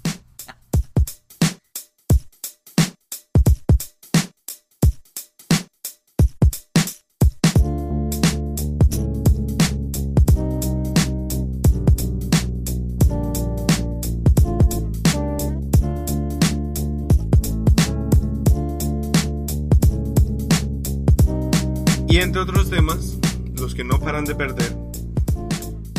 Entre 22.31 22.43
otros 22.43 22.71
temas, 22.71 23.19
los 23.59 23.75
que 23.75 23.83
no 23.83 23.99
paran 23.99 24.25
de 24.25 24.37
perder 24.37 24.71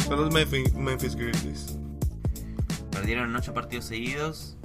son 0.06 0.16
los 0.16 0.34
Memphis, 0.34 0.74
Memphis 0.74 1.14
Grizzlies. 1.14 1.78
Perdieron 2.90 3.36
ocho 3.36 3.54
partidos 3.54 3.84
seguidos. 3.84 4.56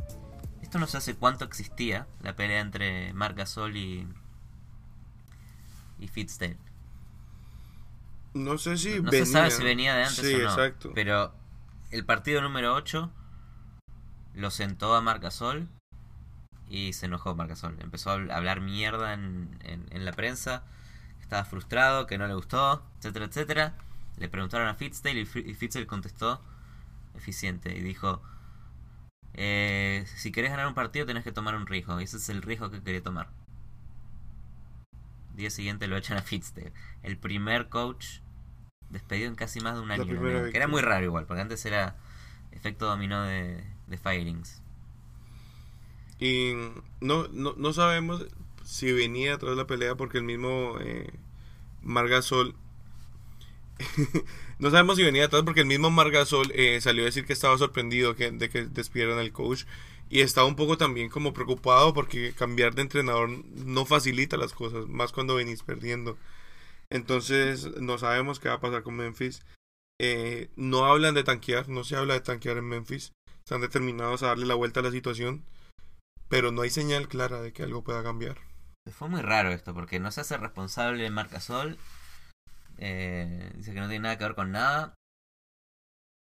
Esto 0.62 0.78
no 0.78 0.86
sé 0.86 0.98
hace 0.98 1.16
cuánto 1.16 1.44
existía, 1.44 2.06
la 2.22 2.36
pelea 2.36 2.60
entre 2.60 3.12
Marc 3.14 3.36
Gasol 3.36 3.76
y, 3.76 4.06
y 5.98 6.06
Fitzdale. 6.06 6.56
No 8.32 8.58
sé 8.58 8.76
si 8.76 9.00
no 9.00 9.10
venía. 9.10 9.26
se 9.26 9.32
sabe 9.32 9.50
si 9.50 9.64
venía 9.64 9.96
de 9.96 10.04
antes 10.04 10.24
sí, 10.24 10.34
o 10.34 10.38
no. 10.38 10.50
exacto. 10.50 10.92
Pero 10.94 11.34
el 11.90 12.04
partido 12.04 12.42
número 12.42 12.74
8 12.74 13.10
lo 14.34 14.52
sentó 14.52 14.94
a 14.94 15.00
Marc 15.00 15.20
Gasol 15.20 15.68
y 16.70 16.92
se 16.92 17.06
enojó 17.06 17.34
Marc 17.34 17.50
Gasol. 17.50 17.76
Empezó 17.80 18.10
a 18.10 18.12
hablar 18.12 18.60
mierda 18.60 19.14
en, 19.14 19.58
en, 19.64 19.84
en 19.90 20.04
la 20.04 20.12
prensa, 20.12 20.62
estaba 21.26 21.44
frustrado, 21.44 22.06
que 22.06 22.18
no 22.18 22.26
le 22.28 22.34
gustó, 22.34 22.82
etcétera, 22.98 23.26
etcétera. 23.26 23.74
Le 24.18 24.28
preguntaron 24.28 24.68
a 24.68 24.74
Fitzdale 24.74 25.20
y, 25.20 25.26
Fi- 25.26 25.44
y 25.46 25.54
Fitzdale 25.54 25.86
contestó 25.86 26.40
eficiente 27.16 27.76
y 27.76 27.80
dijo: 27.82 28.22
eh, 29.34 30.04
Si 30.16 30.32
querés 30.32 30.50
ganar 30.50 30.66
un 30.66 30.74
partido, 30.74 31.06
tenés 31.06 31.22
que 31.24 31.32
tomar 31.32 31.54
un 31.54 31.66
riesgo. 31.66 32.00
Y 32.00 32.04
ese 32.04 32.16
es 32.16 32.28
el 32.28 32.42
riesgo 32.42 32.70
que 32.70 32.82
quería 32.82 33.02
tomar. 33.02 33.28
Día 35.34 35.50
siguiente 35.50 35.86
lo 35.86 35.96
echan 35.96 36.16
a 36.18 36.22
Fitzdale. 36.22 36.72
El 37.02 37.18
primer 37.18 37.68
coach 37.68 38.20
despedido 38.90 39.28
en 39.28 39.36
casi 39.36 39.60
más 39.60 39.76
de 39.76 39.82
un 39.82 39.90
año. 39.92 40.50
que 40.50 40.56
era 40.58 40.68
muy 40.68 40.82
raro 40.82 41.04
igual, 41.04 41.26
porque 41.26 41.42
antes 41.42 41.64
era 41.66 41.96
efecto 42.52 42.86
dominó 42.86 43.22
de, 43.24 43.64
de 43.88 43.98
firings. 43.98 44.62
Y 46.18 46.52
no, 47.00 47.28
no, 47.28 47.54
no 47.56 47.72
sabemos 47.72 48.26
si 48.66 48.92
venía 48.92 49.36
de 49.36 49.56
la 49.56 49.66
pelea 49.66 49.94
porque 49.94 50.18
el 50.18 50.24
mismo 50.24 50.76
eh, 50.80 51.10
Margasol. 51.82 52.54
no 54.58 54.70
sabemos 54.70 54.96
si 54.96 55.04
venía 55.04 55.26
atrás 55.26 55.42
porque 55.44 55.60
el 55.60 55.66
mismo 55.66 55.90
Margasol 55.90 56.50
eh, 56.54 56.80
salió 56.80 57.02
a 57.04 57.06
decir 57.06 57.26
que 57.26 57.32
estaba 57.32 57.56
sorprendido 57.58 58.16
que, 58.16 58.30
de 58.30 58.50
que 58.50 58.66
despidieran 58.66 59.18
al 59.18 59.32
coach. 59.32 59.64
Y 60.08 60.20
estaba 60.20 60.46
un 60.46 60.56
poco 60.56 60.78
también 60.78 61.08
como 61.08 61.32
preocupado 61.32 61.92
porque 61.94 62.32
cambiar 62.32 62.74
de 62.74 62.82
entrenador 62.82 63.28
no 63.28 63.86
facilita 63.86 64.36
las 64.36 64.52
cosas, 64.52 64.86
más 64.88 65.12
cuando 65.12 65.34
venís 65.36 65.62
perdiendo. 65.62 66.18
Entonces 66.90 67.66
no 67.80 67.98
sabemos 67.98 68.40
qué 68.40 68.48
va 68.48 68.56
a 68.56 68.60
pasar 68.60 68.82
con 68.82 68.96
Memphis. 68.96 69.42
Eh, 70.00 70.50
no 70.56 70.86
hablan 70.86 71.14
de 71.14 71.24
tanquear, 71.24 71.68
no 71.68 71.84
se 71.84 71.96
habla 71.96 72.14
de 72.14 72.20
tanquear 72.20 72.58
en 72.58 72.68
Memphis. 72.68 73.12
Están 73.40 73.60
determinados 73.60 74.22
a 74.22 74.28
darle 74.28 74.46
la 74.46 74.54
vuelta 74.54 74.80
a 74.80 74.82
la 74.84 74.90
situación 74.90 75.44
pero 76.28 76.52
no 76.52 76.62
hay 76.62 76.70
señal 76.70 77.08
clara 77.08 77.40
de 77.40 77.52
que 77.52 77.62
algo 77.62 77.82
pueda 77.82 78.02
cambiar. 78.02 78.38
Fue 78.90 79.08
muy 79.08 79.20
raro 79.22 79.50
esto, 79.50 79.74
porque 79.74 79.98
no 80.00 80.10
se 80.10 80.20
hace 80.20 80.36
responsable 80.36 81.10
Marc 81.10 81.32
Gasol. 81.32 81.78
Eh, 82.78 83.52
dice 83.56 83.72
que 83.74 83.80
no 83.80 83.88
tiene 83.88 84.02
nada 84.04 84.18
que 84.18 84.24
ver 84.24 84.34
con 84.34 84.52
nada. 84.52 84.94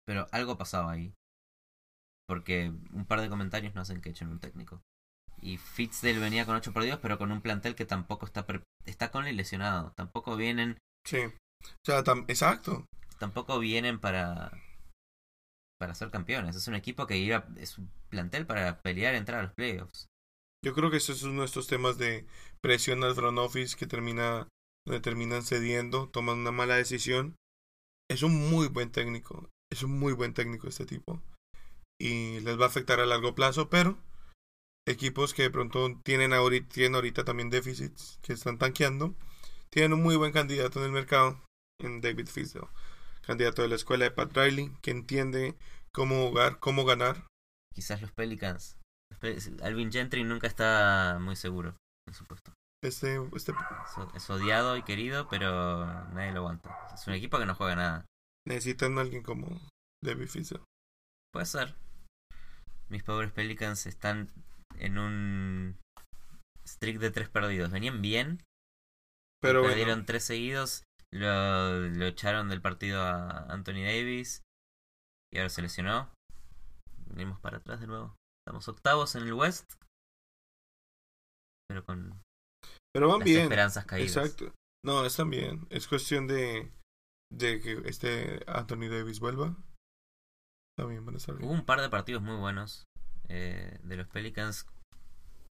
Pero 0.05 0.27
algo 0.31 0.57
pasaba 0.57 0.91
ahí. 0.91 1.13
Porque 2.27 2.71
un 2.93 3.05
par 3.05 3.21
de 3.21 3.29
comentarios 3.29 3.73
no 3.75 3.81
hacen 3.81 4.01
que 4.01 4.09
echen 4.09 4.29
un 4.29 4.39
técnico. 4.39 4.81
Y 5.41 5.57
Fitzdale 5.57 6.19
venía 6.19 6.45
con 6.45 6.55
8 6.55 6.73
perdidos, 6.73 6.99
pero 7.01 7.17
con 7.17 7.31
un 7.31 7.41
plantel 7.41 7.75
que 7.75 7.85
tampoco 7.85 8.25
está 8.25 8.45
pre- 8.45 8.63
está 8.85 9.11
con 9.11 9.27
el 9.27 9.37
lesionado. 9.37 9.91
Tampoco 9.95 10.35
vienen, 10.35 10.77
Sí. 11.05 11.19
O 11.25 11.85
sea, 11.85 12.03
tam- 12.03 12.25
exacto. 12.27 12.85
tampoco 13.19 13.59
vienen 13.59 13.99
para 13.99 14.51
para 15.79 15.93
ser 15.93 16.09
campeones. 16.09 16.55
Es 16.55 16.67
un 16.67 16.73
equipo 16.75 17.05
que 17.05 17.17
iba, 17.17 17.45
es 17.57 17.77
un 17.77 17.91
plantel 18.09 18.47
para 18.47 18.81
pelear 18.81 19.13
entrar 19.13 19.39
a 19.39 19.43
los 19.43 19.53
playoffs. 19.53 20.07
Yo 20.63 20.73
creo 20.73 20.89
que 20.89 20.97
ese 20.97 21.13
es 21.13 21.23
uno 21.23 21.41
de 21.41 21.45
estos 21.45 21.67
temas 21.67 21.97
de 21.97 22.25
presión 22.61 23.03
al 23.03 23.15
front 23.15 23.37
office 23.37 23.77
que 23.77 23.87
termina, 23.87 24.47
donde 24.85 25.01
terminan 25.01 25.43
cediendo, 25.43 26.09
toman 26.09 26.39
una 26.39 26.51
mala 26.51 26.75
decisión. 26.75 27.35
Es 28.09 28.23
un 28.23 28.49
muy 28.49 28.67
buen 28.67 28.91
técnico. 28.91 29.49
Es 29.71 29.83
un 29.83 29.99
muy 29.99 30.13
buen 30.13 30.33
técnico 30.33 30.67
este 30.67 30.85
tipo. 30.85 31.21
Y 31.99 32.39
les 32.41 32.59
va 32.59 32.65
a 32.65 32.67
afectar 32.67 32.99
a 32.99 33.05
largo 33.05 33.35
plazo, 33.35 33.69
pero 33.69 33.97
equipos 34.87 35.33
que 35.33 35.43
de 35.43 35.51
pronto 35.51 35.99
tienen 36.03 36.33
ahorita, 36.33 36.69
tienen 36.69 36.95
ahorita 36.95 37.25
también 37.25 37.49
déficits, 37.49 38.19
que 38.21 38.33
están 38.33 38.57
tanqueando, 38.57 39.15
tienen 39.69 39.93
un 39.93 40.01
muy 40.01 40.15
buen 40.15 40.31
candidato 40.31 40.79
en 40.79 40.85
el 40.85 40.91
mercado, 40.91 41.41
en 41.79 42.01
David 42.01 42.27
Fizdale. 42.27 42.67
Candidato 43.21 43.61
de 43.61 43.67
la 43.67 43.75
escuela 43.75 44.05
de 44.05 44.11
Pat 44.11 44.35
Riley, 44.35 44.71
que 44.81 44.91
entiende 44.91 45.55
cómo 45.91 46.29
jugar, 46.29 46.59
cómo 46.59 46.85
ganar. 46.85 47.27
Quizás 47.75 48.01
los 48.01 48.11
Pelicans. 48.13 48.77
Alvin 49.63 49.91
Gentry 49.91 50.23
nunca 50.23 50.47
está 50.47 51.17
muy 51.19 51.35
seguro 51.35 51.75
en 52.07 52.13
su 52.13 52.25
puesto. 52.25 52.53
Este, 52.83 53.17
este 53.35 53.53
Es 54.15 54.29
odiado 54.29 54.77
y 54.77 54.83
querido, 54.83 55.27
pero 55.29 55.85
nadie 56.11 56.31
lo 56.31 56.39
aguanta. 56.39 56.77
Es 56.93 57.07
un 57.07 57.13
equipo 57.13 57.39
que 57.39 57.45
no 57.45 57.55
juega 57.55 57.75
nada. 57.75 58.05
necesitan 58.47 58.97
a 58.97 59.01
alguien 59.01 59.23
como 59.23 59.47
David 60.03 60.27
Fizdale. 60.27 60.63
Puede 61.33 61.47
ser. 61.47 61.75
Mis 62.89 63.03
pobres 63.03 63.31
Pelicans 63.31 63.85
están 63.87 64.29
en 64.77 64.97
un 64.97 65.77
streak 66.65 66.99
de 66.99 67.11
tres 67.11 67.29
perdidos. 67.29 67.71
Venían 67.71 68.01
bien, 68.01 68.43
Pero 69.41 69.61
bueno, 69.61 69.75
perdieron 69.75 70.05
tres 70.05 70.23
seguidos. 70.23 70.83
Lo, 71.11 71.79
lo 71.89 72.05
echaron 72.05 72.47
del 72.47 72.61
partido 72.61 73.01
a 73.01 73.51
Anthony 73.51 73.83
Davis. 73.83 74.43
Y 75.33 75.39
ahora 75.39 75.49
se 75.49 75.61
lesionó. 75.63 76.09
Venimos 77.07 77.39
para 77.39 77.57
atrás 77.57 77.79
de 77.81 77.87
nuevo. 77.87 78.15
Estamos 78.47 78.69
octavos 78.69 79.13
en 79.15 79.23
el 79.23 79.33
West. 79.33 79.73
Pero 81.67 81.83
con 81.83 82.23
pero 82.93 83.09
van 83.09 83.19
las 83.19 83.25
bien. 83.25 83.41
esperanzas 83.41 83.85
caídas. 83.85 84.15
Exacto. 84.15 84.53
No, 84.85 85.05
están 85.05 85.29
bien. 85.29 85.67
Es 85.69 85.85
cuestión 85.89 86.27
de, 86.27 86.71
de 87.29 87.59
que 87.59 87.81
este 87.89 88.45
Anthony 88.47 88.87
Davis 88.89 89.19
vuelva. 89.19 89.53
También 90.77 91.05
van 91.05 91.15
a 91.15 91.17
estar 91.17 91.35
Hubo 91.35 91.51
un 91.51 91.65
par 91.65 91.81
de 91.81 91.89
partidos 91.89 92.21
muy 92.21 92.37
buenos 92.37 92.85
eh, 93.27 93.81
de 93.83 93.97
los 93.97 94.07
Pelicans. 94.07 94.65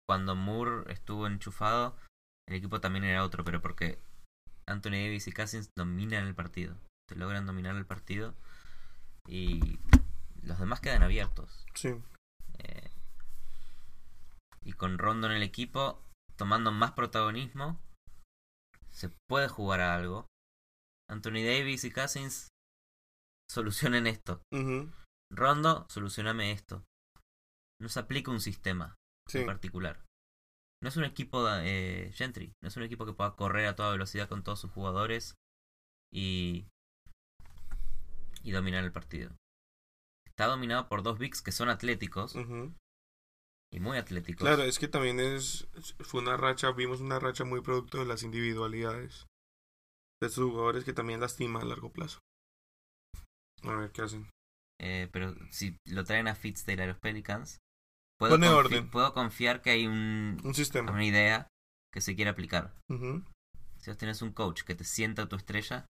Cuando 0.07 0.35
Moore 0.35 0.91
estuvo 0.91 1.27
enchufado, 1.27 1.95
el 2.47 2.55
equipo 2.55 2.81
también 2.81 3.03
era 3.03 3.23
otro, 3.23 3.43
pero 3.43 3.61
porque 3.61 3.99
Anthony 4.65 4.93
Davis 4.93 5.27
y 5.27 5.31
Cousins 5.31 5.69
dominan 5.77 6.25
el 6.25 6.33
partido. 6.33 6.75
Te 7.07 7.15
logran 7.15 7.45
dominar 7.45 7.75
el 7.75 7.85
partido 7.85 8.33
y 9.27 9.77
los 10.41 10.57
demás 10.57 10.79
quedan 10.79 11.03
abiertos. 11.03 11.67
Sí. 11.75 11.93
Y 14.63 14.73
con 14.73 14.97
Rondo 14.97 15.27
en 15.27 15.33
el 15.33 15.43
equipo, 15.43 16.03
tomando 16.35 16.71
más 16.71 16.91
protagonismo, 16.93 17.79
se 18.89 19.09
puede 19.27 19.47
jugar 19.47 19.81
a 19.81 19.95
algo. 19.95 20.27
Anthony 21.09 21.43
Davis 21.45 21.83
y 21.85 21.91
Cousins 21.91 22.49
solucionen 23.49 24.05
esto. 24.07 24.41
Rondo, 25.31 25.85
solucioname 25.89 26.51
esto. 26.51 26.83
No 27.81 27.89
se 27.89 27.99
aplica 27.99 28.31
un 28.31 28.41
sistema 28.41 28.95
Sí. 29.27 29.39
en 29.39 29.45
particular. 29.45 30.03
No 30.81 30.89
es 30.89 30.97
un 30.97 31.03
equipo 31.03 31.45
eh, 31.49 32.11
Gentry, 32.13 32.53
no 32.61 32.67
es 32.69 32.77
un 32.77 32.83
equipo 32.83 33.05
que 33.05 33.13
pueda 33.13 33.35
correr 33.35 33.67
a 33.67 33.75
toda 33.75 33.91
velocidad 33.91 34.29
con 34.29 34.43
todos 34.43 34.59
sus 34.61 34.71
jugadores 34.71 35.35
y, 36.11 36.65
y 38.43 38.51
dominar 38.51 38.83
el 38.83 38.91
partido. 38.91 39.31
Está 40.25 40.45
dominado 40.47 40.87
por 40.87 41.03
dos 41.03 41.19
bigs 41.19 41.41
que 41.41 41.51
son 41.51 41.69
atléticos. 41.69 42.33
Y 43.71 43.79
muy 43.79 43.97
atléticos. 43.97 44.41
Claro, 44.47 44.63
es 44.63 44.79
que 44.79 44.87
también 44.87 45.19
es 45.19 45.67
fue 45.99 46.21
una 46.21 46.37
racha, 46.37 46.71
vimos 46.71 47.01
una 47.01 47.19
racha 47.19 47.43
muy 47.45 47.61
producto 47.61 47.99
de 47.99 48.05
las 48.05 48.23
individualidades. 48.23 49.25
de 50.21 50.27
estos 50.27 50.43
jugadores 50.49 50.83
que 50.83 50.91
también 50.93 51.21
lastima 51.21 51.61
a 51.61 51.65
largo 51.65 51.91
plazo. 51.91 52.19
A 53.63 53.73
ver 53.75 53.91
qué 53.91 54.01
hacen. 54.01 54.29
Eh, 54.81 55.07
pero 55.13 55.33
si 55.51 55.77
lo 55.85 56.03
traen 56.03 56.27
a 56.27 56.35
Fitzdale 56.35 56.83
a 56.83 56.87
los 56.87 56.99
Pelicans, 56.99 57.59
puedo, 58.19 58.33
Pone 58.33 58.47
confi- 58.47 58.53
orden. 58.55 58.89
puedo 58.89 59.13
confiar 59.13 59.61
que 59.61 59.69
hay 59.71 59.87
un, 59.87 60.37
Un 60.43 60.53
sistema. 60.55 60.91
una 60.91 61.05
idea 61.05 61.47
que 61.93 62.01
se 62.01 62.15
quiere 62.15 62.31
aplicar. 62.31 62.73
Si 62.89 63.89
vos 63.89 63.97
tenés 63.97 64.21
un 64.21 64.33
coach 64.33 64.63
que 64.63 64.75
te 64.75 64.83
sienta 64.83 65.21
a 65.23 65.29
tu 65.29 65.35
estrella, 65.37 65.85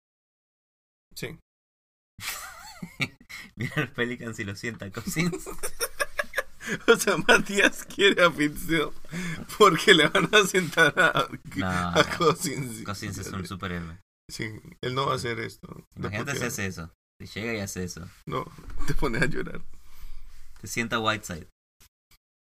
Sí. 1.13 1.37
viene 3.55 3.73
a 3.75 3.79
los 3.81 3.89
Pelicans 3.91 4.39
y 4.39 4.43
lo 4.43 4.55
sienta 4.55 4.91
Cousins. 4.91 5.47
O 6.87 6.95
sea, 6.97 7.17
Matías 7.17 7.83
quiere 7.85 8.23
a 8.23 8.31
Fitzgerald 8.31 8.93
porque 9.57 9.93
le 9.93 10.07
van 10.07 10.29
a 10.33 10.45
sentar 10.45 10.93
a, 10.99 11.27
No, 11.55 11.67
a 11.67 11.93
no. 11.95 12.17
Cousins. 12.17 12.83
Cousins 12.83 13.17
es 13.17 13.27
un 13.31 13.45
superhéroe. 13.45 13.97
Sí, 14.31 14.49
él 14.81 14.95
no 14.95 15.05
va 15.07 15.13
a 15.13 15.15
hacer 15.15 15.39
esto. 15.39 15.67
Imagínate 15.95 16.35
si 16.35 16.43
hace 16.45 16.65
eso. 16.65 16.91
Si 17.21 17.27
llega 17.39 17.53
y 17.53 17.59
hace 17.59 17.83
eso. 17.83 18.07
No, 18.25 18.45
te 18.87 18.93
pone 18.93 19.19
a 19.19 19.25
llorar. 19.25 19.61
Te 20.59 20.67
sienta 20.67 20.99
Whiteside. 20.99 21.47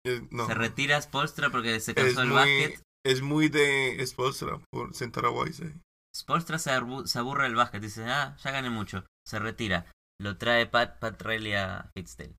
Eh, 0.06 0.26
No. 0.30 0.46
Se 0.46 0.54
retira 0.54 1.00
Spolstra 1.02 1.50
porque 1.50 1.80
se 1.80 1.94
cansó 1.94 2.22
el 2.22 2.28
muy, 2.28 2.36
básquet. 2.36 2.82
es 3.04 3.20
muy 3.22 3.48
de 3.48 4.02
Spolstra 4.06 4.60
por 4.70 4.94
sentar 4.94 5.26
a 5.26 5.30
Whiteside. 5.30 5.74
Spolstra 6.16 6.58
se, 6.58 6.70
se 7.06 7.18
aburre 7.18 7.44
del 7.44 7.54
básquet. 7.56 7.82
Dice, 7.82 8.04
ah, 8.04 8.36
ya 8.42 8.50
gané 8.52 8.70
mucho. 8.70 9.04
Se 9.26 9.38
retira. 9.38 9.86
Lo 10.20 10.36
trae 10.38 10.66
Pat, 10.66 10.98
Pat 11.00 11.20
Riley 11.22 11.54
a 11.54 11.90
Fitzdale. 11.96 12.36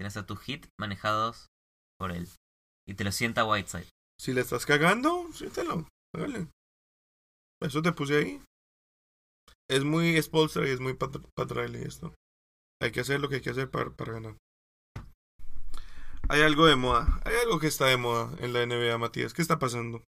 Tienes 0.00 0.16
a 0.16 0.24
tu 0.24 0.34
hit 0.34 0.64
manejados 0.80 1.50
por 1.98 2.10
él. 2.10 2.26
Y 2.88 2.94
te 2.94 3.04
lo 3.04 3.12
sienta 3.12 3.44
Whiteside. 3.44 3.86
Si 4.18 4.32
le 4.32 4.40
estás 4.40 4.64
cagando, 4.64 5.30
siéntelo. 5.34 5.86
Hágale. 6.16 6.48
Eso 7.62 7.82
te 7.82 7.92
puse 7.92 8.16
ahí. 8.16 8.42
Es 9.68 9.84
muy 9.84 10.16
Spolstra 10.22 10.66
y 10.66 10.70
es 10.70 10.80
muy 10.80 10.94
Pat, 10.94 11.18
Pat 11.36 11.50
Riley 11.50 11.82
esto. 11.82 12.14
Hay 12.80 12.92
que 12.92 13.00
hacer 13.00 13.20
lo 13.20 13.28
que 13.28 13.34
hay 13.34 13.40
que 13.42 13.50
hacer 13.50 13.70
para, 13.70 13.90
para 13.90 14.14
ganar. 14.14 14.36
Hay 16.30 16.40
algo 16.40 16.64
de 16.64 16.76
moda. 16.76 17.20
Hay 17.26 17.34
algo 17.44 17.60
que 17.60 17.66
está 17.66 17.84
de 17.84 17.98
moda 17.98 18.34
en 18.38 18.54
la 18.54 18.64
NBA, 18.64 18.96
Matías. 18.96 19.34
¿Qué 19.34 19.42
está 19.42 19.58
pasando? 19.58 20.02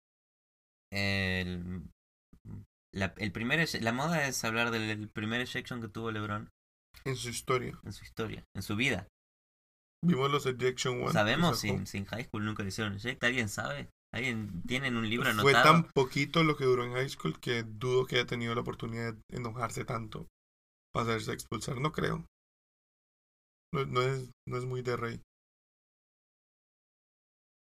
El, 0.93 1.89
la, 2.93 3.15
el 3.17 3.31
primer, 3.31 3.67
la 3.81 3.91
moda 3.91 4.27
es 4.27 4.43
hablar 4.45 4.69
del 4.69 4.83
el 4.83 5.09
primer 5.09 5.41
ejection 5.41 5.81
que 5.81 5.87
tuvo 5.87 6.11
LeBron 6.11 6.47
En 7.05 7.15
su 7.15 7.29
historia. 7.29 7.79
en 7.83 7.91
su 7.91 8.03
historia, 8.03 8.43
en 8.55 8.61
su 8.61 8.75
vida. 8.75 9.07
Vimos 10.05 10.31
los 10.31 10.45
Ejection 10.45 11.01
One. 11.01 11.11
Sabemos 11.11 11.59
si, 11.59 11.85
si 11.85 11.97
en 11.97 12.05
high 12.05 12.23
school 12.23 12.45
nunca 12.45 12.63
le 12.63 12.69
hicieron 12.69 12.93
eject. 12.95 13.23
¿Alguien 13.23 13.49
sabe? 13.49 13.89
¿Alguien 14.13 14.63
tiene 14.63 14.87
en 14.87 14.97
un 14.97 15.07
libro 15.09 15.25
Fue 15.25 15.51
anotado? 15.53 15.63
tan 15.63 15.83
poquito 15.93 16.43
lo 16.43 16.55
que 16.57 16.65
duró 16.65 16.83
en 16.83 16.93
high 16.93 17.09
school 17.09 17.39
que 17.39 17.63
dudo 17.63 18.05
que 18.05 18.15
haya 18.15 18.25
tenido 18.25 18.55
la 18.55 18.61
oportunidad 18.61 19.13
de 19.13 19.37
enojarse 19.37 19.85
tanto 19.85 20.27
para 20.93 21.05
hacerse 21.05 21.33
expulsar. 21.33 21.79
No 21.79 21.91
creo. 21.91 22.25
No, 23.73 23.85
no 23.85 24.01
es, 24.01 24.31
no 24.47 24.57
es 24.57 24.65
muy 24.65 24.81
de 24.81 24.97
rey. 24.97 25.21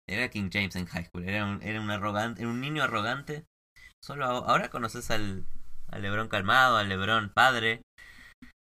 Era 0.08 0.30
King 0.30 0.50
James 0.52 0.76
en 0.76 0.86
high 0.86 1.06
school. 1.06 1.24
Era 1.28 1.45
un, 1.45 1.63
era 1.63 1.82
un 1.82 1.89
arrogante, 1.89 2.41
era 2.41 2.50
un 2.52 2.62
niño 2.62 2.84
arrogante. 2.84 3.45
Solo 4.04 4.26
ahora 4.26 4.69
conoces 4.69 5.10
al, 5.10 5.48
al 5.88 6.02
Lebron 6.04 6.28
calmado, 6.28 6.78
al 6.78 6.89
Lebron 6.89 7.32
padre, 7.34 7.82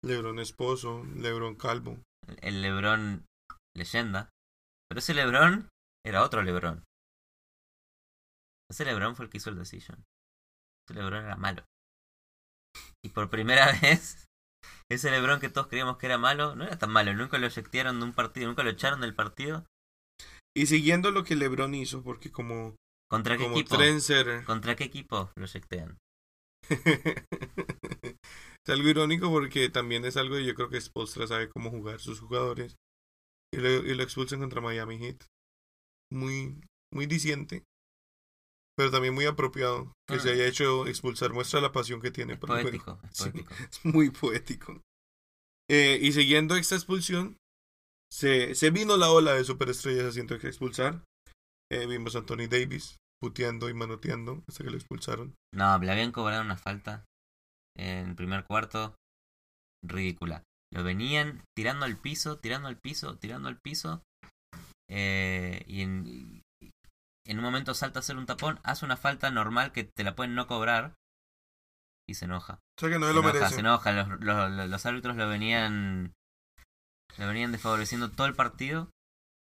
Lebron 0.05 0.39
esposo, 0.39 1.05
Lebron 1.17 1.57
calvo. 1.57 1.99
el 2.43 2.63
Lebron 2.63 3.25
leyenda. 3.77 4.31
Pero 4.89 4.99
ese 4.99 5.15
Lebron 5.15 5.69
era 6.05 6.23
otro 6.23 6.43
Lebron. 6.43 6.85
Ese 8.71 8.85
Lebron 8.85 9.17
fue 9.17 9.27
el 9.27 9.31
que 9.31 9.39
hizo 9.39 9.51
el 9.51 9.59
decision. 9.59 10.05
Ese 10.87 10.95
Lebron 10.99 11.25
era 11.25 11.37
malo. 11.37 11.65
Y 13.05 13.11
por 13.11 13.31
primera 13.31 13.67
vez, 13.83 14.25
ese 14.91 15.11
Lebron 15.11 15.41
que 15.41 15.49
todos 15.49 15.69
creíamos 15.69 15.99
que 15.99 16.07
era 16.07 16.19
malo, 16.19 16.55
no 16.55 16.65
era 16.65 16.79
tan 16.79 16.91
malo. 16.91 17.15
Nunca 17.15 17.39
lo 17.39 17.47
ejectaron 17.47 17.99
de 18.01 18.07
un 18.07 18.13
partido, 18.13 18.49
nunca 18.49 18.63
lo 18.63 18.71
echaron 18.71 19.01
del 19.01 19.15
partido. 19.15 19.67
Y 20.55 20.67
siguiendo 20.67 21.11
lo 21.11 21.25
que 21.25 21.35
Lebron 21.35 21.75
hizo, 21.75 22.03
porque 22.03 22.31
como, 22.31 22.77
¿Contra 23.13 23.37
qué 23.37 23.45
como 23.45 23.59
equipo? 23.59 23.77
¿Contra 24.47 24.75
qué 24.75 24.85
equipo 24.85 25.31
lo 25.37 25.45
ejectean? 25.45 25.99
es 26.71 28.69
algo 28.69 28.89
irónico 28.89 29.31
porque 29.31 29.69
también 29.69 30.07
es 30.07 30.17
algo 30.17 30.37
que 30.37 30.47
yo 30.47 30.55
creo 30.55 30.71
que 30.71 30.81
Spolstra 30.81 31.27
sabe 31.27 31.51
cómo 31.51 31.69
jugar 31.69 32.01
sus 32.01 32.21
jugadores. 32.21 32.79
Y 33.53 33.59
lo, 33.59 33.69
y 33.69 33.95
lo 33.95 34.03
expulsan 34.03 34.41
contra 34.41 34.61
Miami 34.61 34.99
Heat. 34.99 35.25
Muy, 36.11 36.61
muy 36.93 37.07
diciente. 37.07 37.65
Pero 38.77 38.91
también 38.91 39.15
muy 39.15 39.27
apropiado 39.27 39.93
que 40.09 40.15
Ah. 40.15 40.19
se 40.19 40.31
haya 40.33 40.47
hecho 40.47 40.87
expulsar. 40.87 41.33
Muestra 41.33 41.61
la 41.61 41.73
pasión 41.73 42.01
que 42.01 42.11
tiene 42.11 42.35
Es 42.35 42.39
por 42.39 42.51
el 42.59 42.63
juego. 42.63 42.85
poético, 42.99 43.01
es 43.11 43.17
Sí. 43.17 43.31
poético. 43.31 43.55
Es 43.71 43.85
muy 43.85 44.11
poético. 44.11 44.81
Eh, 45.71 45.99
y 46.01 46.13
siguiendo 46.13 46.57
esta 46.57 46.75
expulsión, 46.75 47.37
se, 48.11 48.55
se 48.55 48.71
vino 48.71 48.97
la 48.97 49.11
ola 49.11 49.35
de 49.35 49.45
superestrellas 49.45 50.07
haciendo 50.07 50.39
que 50.39 50.49
expulsar. 50.49 51.05
Eh, 51.71 51.87
vimos 51.87 52.15
a 52.15 52.21
Anthony 52.21 52.49
Davis 52.51 52.97
puteando 53.21 53.69
y 53.71 53.75
manoteando 53.75 54.43
hasta 54.49 54.65
que 54.65 54.71
lo 54.71 54.77
expulsaron. 54.77 55.35
No, 55.55 55.79
le 55.79 55.91
habían 55.93 56.13
cobrado 56.13 56.43
una 56.43 56.57
falta 56.57 57.05
en 57.79 58.09
el 58.11 58.15
primer 58.17 58.45
cuarto 58.45 58.97
ridícula. 59.85 60.43
Lo 60.73 60.83
venían 60.83 61.43
tirando 61.57 61.85
al 61.85 61.97
piso, 61.99 62.39
tirando 62.39 62.69
al 62.69 62.79
piso, 62.79 63.19
tirando 63.19 63.49
al 63.49 63.61
piso. 63.61 64.03
eh, 64.91 65.63
y 65.67 65.83
en, 65.83 66.43
un 67.29 67.41
momento 67.41 67.75
salta 67.75 67.99
a 67.99 68.01
hacer 68.01 68.17
un 68.17 68.27
tapón, 68.27 68.59
hace 68.65 68.85
una 68.85 68.97
falta 68.97 69.31
normal 69.31 69.73
que 69.73 69.85
te 69.85 70.03
la 70.05 70.15
pueden 70.15 70.35
no 70.35 70.47
cobrar. 70.47 70.95
Y 72.09 72.15
se 72.15 72.25
enoja. 72.25 72.59
Sea 72.79 72.89
que 72.91 72.99
no 72.99 73.07
Se 73.07 73.13
lo 73.13 73.21
enoja, 73.21 73.33
merece. 73.35 73.55
se 73.55 73.61
enoja. 73.61 73.93
Los, 73.93 74.69
los, 74.69 74.87
árbitros 74.87 75.17
lo 75.17 75.29
venían. 75.29 76.13
Lo 77.19 77.27
venían 77.29 77.53
desfavoreciendo 77.53 78.11
todo 78.11 78.27
el 78.27 78.35
partido. 78.35 78.91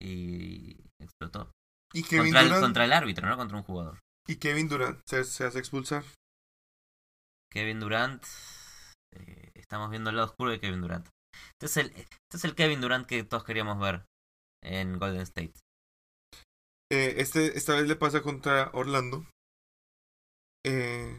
Y 0.02 0.76
explotó. 1.00 1.50
Y 1.92 2.02
Kevin 2.02 2.24
Contra 2.32 2.40
el, 2.40 2.46
Durant, 2.48 2.62
contra 2.64 2.84
el 2.84 2.92
árbitro, 2.92 3.28
no 3.28 3.36
contra 3.36 3.56
un 3.58 3.62
jugador. 3.64 3.98
y 4.26 4.36
Kevin 4.36 4.68
Durant 4.68 5.00
se, 5.06 5.24
se 5.24 5.44
hace 5.44 5.58
expulsar. 5.58 6.04
Kevin 7.50 7.80
Durant. 7.80 8.24
eh, 9.14 9.50
estamos 9.54 9.90
viendo 9.90 10.10
el 10.10 10.16
lado 10.16 10.28
oscuro 10.28 10.50
de 10.50 10.60
Kevin 10.60 10.80
Durant. 10.80 11.08
Este 11.52 11.66
es, 11.66 11.76
el, 11.76 11.86
este 11.96 12.36
es 12.36 12.44
el 12.44 12.54
Kevin 12.54 12.80
Durant 12.80 13.06
que 13.06 13.24
todos 13.24 13.44
queríamos 13.44 13.78
ver 13.78 14.06
en 14.62 14.98
Golden 14.98 15.22
State. 15.22 15.54
Eh, 16.92 17.14
este, 17.18 17.56
esta 17.56 17.74
vez 17.74 17.88
le 17.88 17.96
pasa 17.96 18.22
contra 18.22 18.70
Orlando. 18.72 19.26
Eh, 20.64 21.16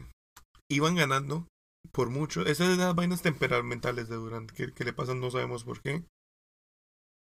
iban 0.70 0.94
ganando 0.94 1.46
por 1.92 2.10
mucho. 2.10 2.42
Esas 2.42 2.68
son 2.68 2.78
las 2.78 2.94
vainas 2.94 3.22
temperamentales 3.22 4.08
de 4.08 4.16
Durant 4.16 4.50
que, 4.50 4.72
que 4.72 4.84
le 4.84 4.92
pasan, 4.92 5.20
no 5.20 5.30
sabemos 5.30 5.64
por 5.64 5.80
qué. 5.82 6.04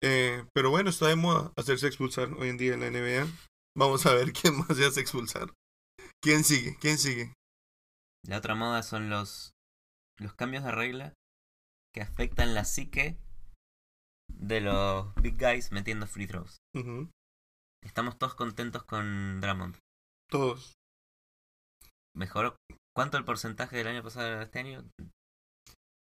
Eh, 0.04 0.46
pero 0.54 0.70
bueno, 0.70 0.90
está 0.90 1.08
de 1.08 1.16
moda 1.16 1.52
hacerse 1.56 1.88
expulsar 1.88 2.34
hoy 2.34 2.50
en 2.50 2.58
día 2.58 2.74
en 2.74 2.82
la 2.82 2.92
NBA. 2.92 3.28
Vamos 3.78 4.06
a 4.06 4.14
ver 4.14 4.34
quién 4.40 4.58
más 4.58 4.78
se 4.78 4.86
hace 4.86 5.02
expulsar. 5.02 5.54
¿Quién 6.22 6.44
sigue? 6.44 6.78
¿Quién 6.80 6.98
sigue? 6.98 7.34
La 8.24 8.38
otra 8.38 8.56
moda 8.56 8.82
son 8.84 9.10
los, 9.10 9.52
los 10.18 10.34
cambios 10.34 10.64
de 10.64 10.72
regla 10.72 11.14
que 11.96 12.02
afectan 12.02 12.54
la 12.54 12.66
psique 12.66 13.18
de 14.28 14.60
los 14.60 15.16
big 15.16 15.38
guys 15.38 15.72
metiendo 15.72 16.08
free 16.08 16.28
throws. 16.28 16.58
Estamos 17.82 18.18
todos 18.18 18.36
contentos 18.36 18.84
con 18.84 19.40
Drummond. 19.40 19.78
Todos. 20.30 20.74
¿Mejoró 22.14 22.58
cuánto 22.94 23.18
el 23.18 23.24
porcentaje 23.24 23.78
del 23.78 23.88
año 23.88 24.04
pasado 24.04 24.40
a 24.40 24.44
este 24.44 24.60
año? 24.60 24.84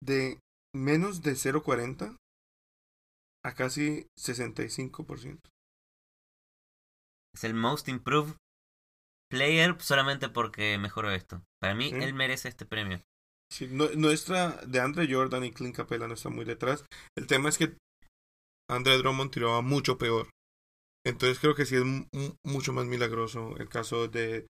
De 0.02 0.40
menos 0.74 1.22
de 1.24 1.34
0.40 1.34 2.16
a 3.44 3.54
casi 3.54 4.08
65%. 4.18 5.40
Es 7.34 7.44
el 7.44 7.54
most 7.54 7.90
improved 7.90 8.36
player 9.30 9.76
solamente 9.82 10.30
porque 10.30 10.78
mejoró 10.78 11.12
esto. 11.12 11.44
Para 11.60 11.76
mí, 11.76 11.90
Sí. 11.90 11.96
él 11.96 12.14
merece 12.14 12.48
este 12.48 12.66
premio. 12.66 13.02
Sí, 13.52 13.68
nu- 13.68 13.90
nuestra 13.96 14.52
de 14.66 14.80
Andre 14.80 15.14
Jordan 15.14 15.44
y 15.44 15.52
Clint 15.52 15.76
Capella 15.76 16.08
no 16.08 16.14
está 16.14 16.30
muy 16.30 16.46
detrás. 16.46 16.86
El 17.18 17.28
tema 17.28 17.50
es 17.50 17.58
que 17.58 17.76
Andre 18.70 18.98
Drummond 18.98 19.32
tiraba 19.32 19.62
mucho 19.62 19.98
peor. 19.98 20.30
Entonces 21.06 21.40
creo 21.40 21.56
que 21.56 21.66
sí 21.66 21.76
es 21.76 21.84
mu- 21.84 22.06
mu- 22.14 22.34
mucho 22.46 22.72
más 22.74 22.86
milagroso 22.86 23.58
el 23.58 23.68
caso 23.68 24.08
de 24.08 24.46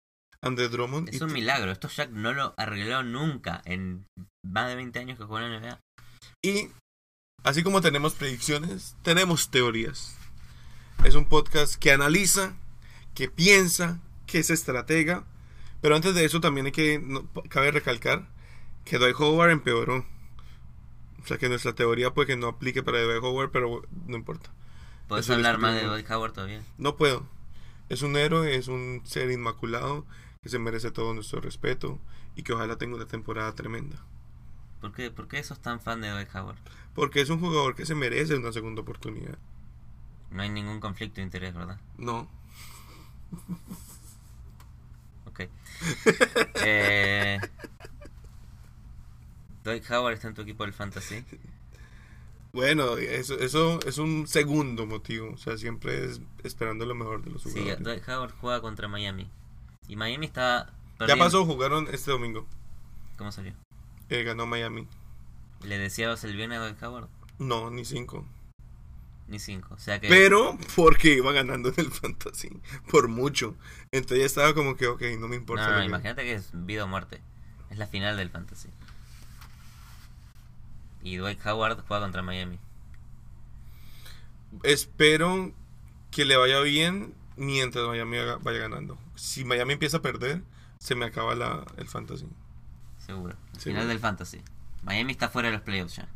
Andre 0.43 0.69
Drummond. 0.69 1.09
Es 1.11 1.21
un 1.21 1.33
milagro. 1.33 1.71
Esto 1.73 1.89
Jack 1.89 2.11
no 2.11 2.33
lo 2.33 2.55
arregló 2.57 3.03
nunca 3.03 3.61
en 3.65 4.07
más 4.45 4.69
de 4.69 4.77
20 4.77 4.99
años 4.99 5.19
que 5.19 5.25
jugó 5.25 5.41
en 5.41 5.51
la 5.53 5.59
NBA. 5.59 5.81
Y 6.45 6.71
así 7.43 7.63
como 7.63 7.81
tenemos 7.83 8.15
predicciones, 8.15 8.97
tenemos 9.03 9.51
teorías. 9.51 10.17
Es 11.05 11.15
un 11.15 11.29
podcast 11.29 11.75
que 11.77 11.93
analiza, 11.93 12.57
que 13.15 13.29
piensa, 13.29 14.01
que 14.27 14.39
es 14.39 14.49
estratega. 14.51 15.25
Pero 15.83 15.97
antes 15.97 16.15
de 16.15 16.25
eso 16.25 16.41
también 16.41 16.67
hay 16.67 16.73
que, 16.73 16.99
no, 16.99 17.29
cabe 17.51 17.71
recalcar 17.71 18.29
que 18.87 18.99
Dwight 18.99 19.17
Howard 19.19 19.51
empeoró. 19.51 20.07
O 21.23 21.27
sea 21.27 21.37
que 21.39 21.49
nuestra 21.49 21.75
teoría 21.75 22.15
puede 22.15 22.29
que 22.29 22.37
no 22.37 22.47
aplique 22.47 22.83
para 22.83 23.03
Dwight 23.03 23.23
Howard, 23.23 23.51
pero 23.51 23.83
no 24.07 24.17
importa. 24.17 24.51
¿Puedes 25.09 25.27
Eso 25.27 25.35
hablar 25.35 25.59
más 25.59 25.75
de. 25.75 25.85
Dwight 25.85 26.11
Howard 26.11 26.33
todavía? 26.33 26.63
No 26.79 26.97
puedo. 26.97 27.27
Es 27.89 28.03
un 28.03 28.17
héroe, 28.17 28.57
es 28.57 28.69
un 28.69 29.03
ser 29.05 29.31
inmaculado 29.31 30.07
que 30.43 30.49
se 30.49 30.59
merece 30.59 30.91
todo 30.93 31.13
nuestro 31.15 31.41
respeto 31.41 31.99
y 32.37 32.43
que 32.43 32.53
ojalá 32.53 32.77
tenga 32.77 32.97
una 32.97 33.07
temporada 33.07 33.53
tremenda. 33.55 34.05
¿Por 34.81 34.93
qué, 34.93 35.11
¿Por 35.11 35.27
qué 35.27 35.43
sos 35.43 35.61
tan 35.61 35.81
fan 35.81 36.01
de 36.01 36.11
Dwight 36.11 36.35
Howard? 36.35 36.59
Porque 36.95 37.21
es 37.21 37.29
un 37.29 37.41
jugador 37.41 37.75
que 37.75 37.87
se 37.87 37.95
merece 37.95 38.37
una 38.37 38.53
segunda 38.53 38.83
oportunidad. 38.83 39.39
No 40.31 40.43
hay 40.43 40.51
ningún 40.51 40.81
conflicto 40.81 41.17
de 41.17 41.23
interés, 41.23 41.55
¿verdad? 41.55 41.81
No. 41.99 42.29
Ok. 45.27 45.41
eh, 46.65 47.41
Dwight 49.67 49.91
Howard 49.91 50.15
está 50.15 50.29
en 50.29 50.35
tu 50.35 50.43
equipo 50.43 50.65
del 50.65 50.73
fantasy. 50.73 51.25
Bueno, 52.53 52.97
eso, 52.97 53.39
eso 53.39 53.79
es 53.87 53.99
un 53.99 54.27
segundo 54.27 54.87
motivo. 54.87 55.33
O 55.35 55.37
sea, 55.37 55.59
siempre 55.59 56.07
es 56.07 56.21
esperando 56.43 56.87
lo 56.87 56.95
mejor 56.95 57.23
de 57.23 57.31
los 57.31 57.43
Sí, 57.43 57.51
jugadores. 57.51 57.85
Dwight 57.85 58.09
Howard 58.09 58.33
juega 58.41 58.61
contra 58.63 58.89
Miami. 58.89 59.29
Y 59.89 59.97
Miami 59.97 60.27
está 60.27 60.73
ya 61.07 61.17
pasó, 61.17 61.45
jugaron 61.45 61.89
este 61.93 62.11
domingo. 62.11 62.47
¿Cómo 63.19 63.31
salió? 63.31 63.53
Eh, 64.09 64.23
ganó 64.23 64.47
Miami. 64.47 64.87
¿Le 65.63 65.79
deseabas 65.79 66.25
el 66.25 66.37
bien 66.37 66.53
a 66.53 66.59
Dwight 66.59 66.83
Howard? 66.83 67.09
No, 67.39 67.71
ni 67.71 67.85
cinco. 67.85 68.25
Ni 69.29 69.39
cinco. 69.39 69.75
O 69.75 69.79
sea 69.79 70.01
que. 70.01 70.09
Pero 70.09 70.57
porque 70.75 71.15
iba 71.15 71.33
ganando 71.33 71.69
en 71.69 71.75
el 71.79 71.91
fantasy. 71.91 72.49
Por 72.91 73.09
mucho. 73.09 73.57
Entonces 73.91 74.21
ya 74.21 74.27
estaba 74.27 74.55
como 74.55 74.77
que, 74.77 74.87
ok, 74.87 75.03
no 75.19 75.29
me 75.29 75.37
importa. 75.37 75.69
no, 75.69 75.79
no, 75.79 75.85
imagínate 75.85 76.23
que 76.23 76.35
es 76.35 76.51
vida 76.53 76.85
o 76.85 76.89
muerte. 76.89 77.21
Es 77.69 77.79
la 77.79 77.87
final 77.87 78.17
del 78.17 78.31
fantasy. 78.31 78.69
Y 81.07 81.19
Dwight 81.19 81.39
Howard 81.47 81.85
juega 81.87 82.03
contra 82.03 82.21
Miami. 82.21 82.59
Espero 84.65 85.53
que 86.11 86.25
le 86.25 86.37
vaya 86.37 86.59
bien 86.63 87.15
mientras 87.37 87.87
Miami 87.87 88.17
vaya 88.43 88.59
ganando. 88.59 88.99
Si 89.15 89.45
Miami 89.45 89.75
empieza 89.75 89.99
a 89.99 90.03
perder, 90.03 90.43
se 90.81 90.97
me 90.97 91.05
acaba 91.05 91.37
la, 91.37 91.65
el 91.77 91.87
fantasy. 91.87 92.27
Seguro. 92.99 93.37
Seguro. 93.53 93.63
final 93.63 93.87
del 93.87 94.01
fantasy. 94.01 94.43
Miami 94.83 95.13
está 95.13 95.29
fuera 95.29 95.47
de 95.47 95.55
los 95.55 95.63
playoffs 95.63 95.95
ya. 95.95 96.09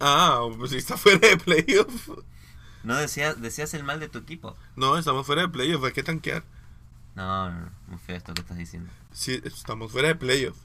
Ah, 0.00 0.48
pues 0.56 0.70
si 0.70 0.78
está 0.78 0.96
fuera 0.96 1.28
de 1.28 1.36
playoff. 1.36 2.08
No 2.82 2.96
decías, 2.96 3.38
decías 3.42 3.74
el 3.74 3.84
mal 3.84 4.00
de 4.00 4.08
tu 4.08 4.16
equipo. 4.16 4.56
No, 4.74 4.96
estamos 4.96 5.26
fuera 5.26 5.42
de 5.42 5.48
playoff, 5.50 5.84
hay 5.84 5.92
que 5.92 6.02
tanquear. 6.02 6.44
No, 7.14 7.50
no, 7.50 7.60
no. 7.60 7.70
Muy 7.88 7.98
feo 7.98 8.16
esto 8.16 8.32
que 8.32 8.40
estás 8.40 8.56
diciendo. 8.56 8.90
Sí, 9.12 9.38
estamos 9.44 9.92
fuera 9.92 10.08
de 10.08 10.14
playoff. 10.14 10.56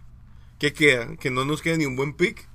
¿Qué 0.60 0.71
queda? 0.71 1.17
Que 1.17 1.30
no 1.30 1.43
nos 1.43 1.62
quede 1.62 1.80
ni 1.80 1.86
un 1.86 1.97
buen 1.97 2.13
pick. 2.13 2.53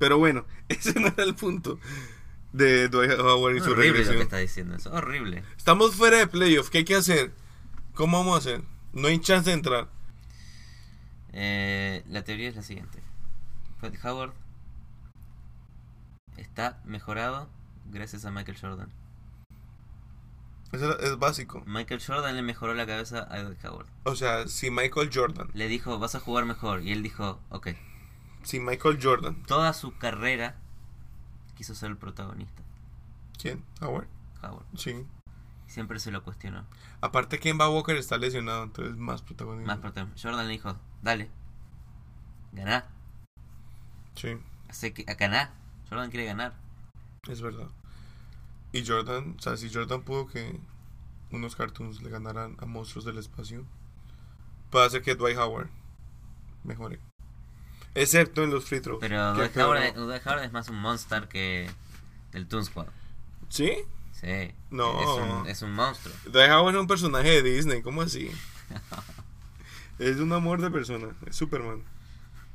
Pero 0.00 0.16
bueno, 0.18 0.46
ese 0.68 0.98
no 0.98 1.08
era 1.08 1.22
el 1.22 1.34
punto 1.36 1.78
de 2.52 2.88
Dwight 2.88 3.20
Howard 3.20 3.54
y 3.54 3.58
Es 3.58 3.64
su 3.64 3.70
horrible 3.72 4.04
lo 4.04 4.12
que 4.12 4.22
estás 4.22 4.40
diciendo. 4.40 4.74
Es 4.74 4.86
horrible. 4.86 5.44
Estamos 5.56 5.94
fuera 5.94 6.16
de 6.16 6.26
playoff, 6.26 6.70
¿qué 6.70 6.78
hay 6.78 6.84
que 6.84 6.96
hacer? 6.96 7.32
¿Cómo 7.94 8.16
vamos 8.16 8.34
a 8.34 8.38
hacer? 8.38 8.62
No 8.94 9.08
hay 9.08 9.20
chance 9.20 9.50
de 9.50 9.54
entrar. 9.54 9.88
Eh, 11.32 12.02
la 12.08 12.24
teoría 12.24 12.48
es 12.48 12.56
la 12.56 12.62
siguiente. 12.62 12.98
Dwight 13.82 14.02
Howard 14.02 14.32
está 16.38 16.80
mejorado 16.86 17.50
gracias 17.92 18.24
a 18.24 18.30
Michael 18.30 18.56
Jordan. 18.58 18.90
Eso 20.72 20.98
es 20.98 21.18
básico. 21.18 21.62
Michael 21.66 22.00
Jordan 22.04 22.34
le 22.36 22.42
mejoró 22.42 22.72
la 22.72 22.86
cabeza 22.86 23.28
a 23.30 23.42
Dwight 23.42 23.62
Howard. 23.66 23.86
O 24.04 24.16
sea, 24.16 24.48
si 24.48 24.70
Michael 24.70 25.10
Jordan, 25.12 25.50
Le 25.52 25.68
dijo, 25.68 25.98
vas 25.98 26.14
a 26.14 26.20
jugar 26.20 26.46
mejor. 26.46 26.80
Y 26.82 26.92
él 26.92 27.02
dijo, 27.02 27.38
ok. 27.50 27.68
Si 28.42 28.60
Michael 28.60 28.98
Jordan, 29.02 29.42
Toda 29.44 29.72
su 29.72 29.96
carrera 29.96 30.56
quiso 31.56 31.74
ser 31.74 31.90
el 31.90 31.96
protagonista. 31.96 32.62
¿quién? 33.40 33.64
Howard. 33.80 34.08
Howard. 34.42 34.64
Sí. 34.76 35.06
Siempre 35.66 35.98
se 36.00 36.10
lo 36.10 36.22
cuestionó. 36.24 36.66
Aparte 37.00 37.38
Kemba 37.38 37.68
Walker 37.70 37.96
está 37.96 38.18
lesionado, 38.18 38.64
entonces 38.64 38.96
más 38.96 39.22
protagonismo. 39.22 39.66
Más 39.66 39.78
protagonista. 39.78 40.28
Jordan 40.28 40.46
le 40.46 40.52
dijo, 40.52 40.76
dale. 41.02 41.30
Ganá. 42.52 42.86
Sí, 44.16 44.36
Hace 44.68 44.92
que, 44.92 45.04
a 45.10 45.14
ganar. 45.14 45.52
Jordan 45.88 46.10
quiere 46.10 46.26
ganar. 46.26 46.54
es 47.28 47.40
verdad. 47.40 47.68
Y 48.72 48.84
Jordan, 48.86 49.36
o 49.38 49.42
sea, 49.42 49.56
si 49.56 49.72
Jordan 49.72 50.02
pudo 50.02 50.26
que 50.26 50.60
unos 51.30 51.56
cartoons 51.56 52.02
le 52.02 52.10
ganaran 52.10 52.56
a 52.60 52.66
monstruos 52.66 53.04
del 53.04 53.18
espacio, 53.18 53.64
puede 54.70 54.86
hacer 54.86 55.02
que 55.02 55.14
Dwight 55.14 55.38
Howard 55.38 55.70
mejore. 56.64 56.98
Excepto 57.94 58.44
en 58.44 58.50
los 58.50 58.64
free 58.64 58.80
throws. 58.80 59.00
Pero 59.00 59.34
Dwight 59.34 59.56
Howard. 59.56 59.94
Dwight 59.94 60.26
Howard 60.26 60.44
es 60.44 60.52
más 60.52 60.68
un 60.68 60.76
monster 60.76 61.28
que 61.28 61.68
del 62.32 62.46
Toon 62.46 62.64
Squad. 62.64 62.86
¿Sí? 63.48 63.72
Sí. 64.12 64.52
No. 64.70 65.00
Es 65.00 65.08
un, 65.08 65.48
es 65.48 65.62
un 65.62 65.72
monstruo. 65.72 66.14
Dwight 66.26 66.50
Howard 66.50 66.74
es 66.74 66.80
un 66.80 66.86
personaje 66.86 67.42
de 67.42 67.42
Disney, 67.42 67.82
¿cómo 67.82 68.02
así? 68.02 68.30
es 69.98 70.18
un 70.18 70.32
amor 70.32 70.60
de 70.60 70.70
persona, 70.70 71.08
es 71.26 71.36
Superman. 71.36 71.82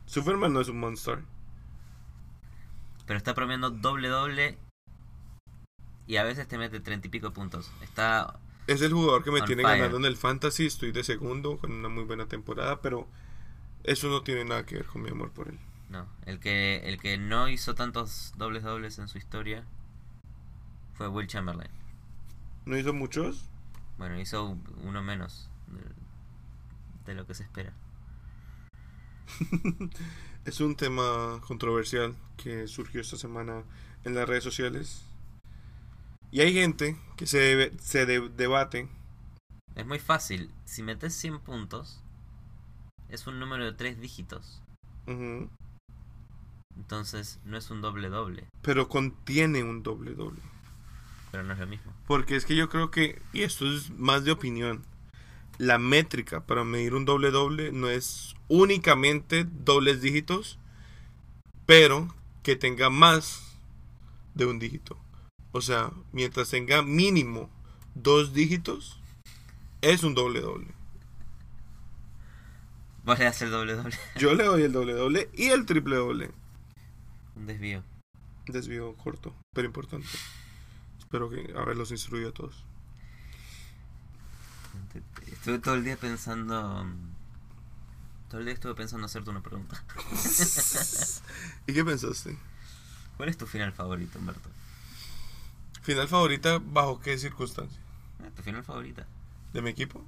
Superman 0.05 0.53
no 0.53 0.61
es 0.61 0.69
un 0.69 0.79
monster. 0.79 1.19
Pero 3.05 3.17
está 3.17 3.33
promediando 3.33 3.69
doble 3.71 4.07
doble. 4.07 4.57
Y 6.07 6.17
a 6.17 6.23
veces 6.23 6.47
te 6.47 6.57
mete 6.57 6.79
treinta 6.79 7.07
y 7.07 7.09
pico 7.09 7.31
puntos. 7.33 7.71
Está. 7.81 8.39
Es 8.67 8.81
el 8.81 8.93
jugador 8.93 9.23
que 9.23 9.31
me 9.31 9.41
tiene 9.41 9.63
fire. 9.63 9.77
ganando 9.77 9.97
en 9.97 10.05
el 10.05 10.17
fantasy. 10.17 10.67
Estoy 10.67 10.91
de 10.91 11.03
segundo 11.03 11.57
con 11.57 11.71
una 11.71 11.89
muy 11.89 12.03
buena 12.03 12.27
temporada, 12.27 12.81
pero 12.81 13.07
eso 13.85 14.09
no 14.09 14.21
tiene 14.23 14.45
nada 14.45 14.65
que 14.65 14.75
ver 14.75 14.85
con 14.85 15.01
mi 15.01 15.09
amor 15.09 15.31
por 15.31 15.47
él. 15.47 15.59
No. 15.89 16.07
El 16.25 16.39
que, 16.39 16.81
el 16.85 16.99
que 16.99 17.17
no 17.17 17.47
hizo 17.47 17.75
tantos 17.75 18.33
dobles 18.37 18.63
dobles 18.63 18.97
en 18.99 19.07
su 19.07 19.17
historia 19.17 19.63
fue 20.95 21.07
Will 21.07 21.27
Chamberlain. 21.27 21.71
¿No 22.65 22.77
hizo 22.77 22.93
muchos? 22.93 23.45
Bueno, 23.97 24.19
hizo 24.19 24.57
uno 24.83 25.03
menos 25.03 25.49
de, 25.67 25.81
de 27.05 27.15
lo 27.15 27.25
que 27.27 27.33
se 27.33 27.43
espera. 27.43 27.73
Es 30.45 30.61
un 30.61 30.75
tema 30.75 31.41
controversial 31.47 32.15
que 32.37 32.67
surgió 32.67 33.01
esta 33.01 33.17
semana 33.17 33.63
en 34.03 34.13
las 34.13 34.27
redes 34.29 34.43
sociales. 34.43 35.03
Y 36.31 36.41
hay 36.41 36.53
gente 36.53 36.97
que 37.17 37.25
se, 37.25 37.39
debe- 37.39 37.79
se 37.79 38.05
de- 38.05 38.29
debate. 38.29 38.87
Es 39.75 39.85
muy 39.87 39.97
fácil. 39.99 40.51
Si 40.65 40.83
metes 40.83 41.15
100 41.15 41.39
puntos, 41.39 42.03
es 43.09 43.27
un 43.27 43.39
número 43.39 43.65
de 43.65 43.73
tres 43.73 43.99
dígitos. 43.99 44.61
Entonces 46.75 47.39
no 47.45 47.57
es 47.57 47.69
un 47.69 47.81
doble 47.81 48.09
doble. 48.09 48.47
pero 48.61 48.87
contiene 48.89 49.63
un 49.63 49.83
doble 49.83 50.13
doble. 50.15 50.41
Pero 51.31 51.43
no 51.43 51.53
es 51.53 51.59
lo 51.59 51.67
mismo. 51.67 51.93
Porque 52.07 52.35
es 52.35 52.45
que 52.45 52.55
yo 52.55 52.69
creo 52.69 52.91
que, 52.91 53.21
y 53.33 53.43
esto 53.43 53.65
es 53.71 53.91
más 53.91 54.23
de 54.23 54.31
opinión, 54.31 54.83
la 55.57 55.77
métrica 55.77 56.45
para 56.45 56.63
medir 56.63 56.93
un 56.95 57.05
doble 57.05 57.31
doble 57.31 57.71
no 57.71 57.89
es 57.89 58.35
únicamente 58.47 59.45
dobles 59.45 60.01
dígitos, 60.01 60.59
pero 61.65 62.13
que 62.43 62.55
tenga 62.55 62.89
más 62.89 63.59
de 64.33 64.45
un 64.45 64.59
dígito. 64.59 64.97
O 65.51 65.61
sea, 65.61 65.91
mientras 66.11 66.49
tenga 66.49 66.81
mínimo 66.81 67.49
dos 67.93 68.33
dígitos, 68.33 68.99
es 69.81 70.03
un 70.03 70.13
doble 70.13 70.41
doble. 70.41 70.74
Vos 73.05 73.19
le 73.19 73.25
das 73.25 73.41
el 73.41 73.51
doble 73.51 73.73
doble. 73.75 73.95
Yo 74.17 74.33
le 74.33 74.43
doy 74.45 74.63
el 74.63 74.71
doble 74.71 74.93
doble 74.93 75.29
y 75.33 75.47
el 75.49 75.65
triple 75.65 75.95
doble. 75.95 76.31
un 77.35 77.45
desvío. 77.45 77.83
Desvío 78.47 78.95
corto, 78.95 79.33
pero 79.53 79.67
importante. 79.67 80.07
Espero 80.99 81.29
que 81.29 81.53
haberlos 81.57 81.91
instruido 81.91 82.29
a 82.29 82.33
todos. 82.33 82.63
Estuve 85.31 85.59
todo 85.59 85.75
el 85.75 85.83
día 85.83 85.97
pensando. 85.97 86.83
mm, 86.83 87.13
Todo 88.29 88.39
el 88.39 88.45
día 88.45 88.53
estuve 88.53 88.75
pensando 88.75 89.05
hacerte 89.05 89.29
una 89.29 89.41
pregunta. 89.41 89.83
¿Y 91.67 91.73
qué 91.73 91.83
pensaste? 91.85 92.37
¿Cuál 93.17 93.29
es 93.29 93.37
tu 93.37 93.45
final 93.45 93.71
favorito, 93.71 94.19
Humberto? 94.19 94.49
¿Final 95.83 96.07
favorita 96.07 96.59
bajo 96.63 96.99
qué 96.99 97.17
circunstancia? 97.17 97.79
Ah, 98.23 98.29
¿Tu 98.35 98.41
final 98.41 98.63
favorita? 98.63 99.05
¿De 99.53 99.61
mi 99.61 99.69
equipo? 99.69 100.03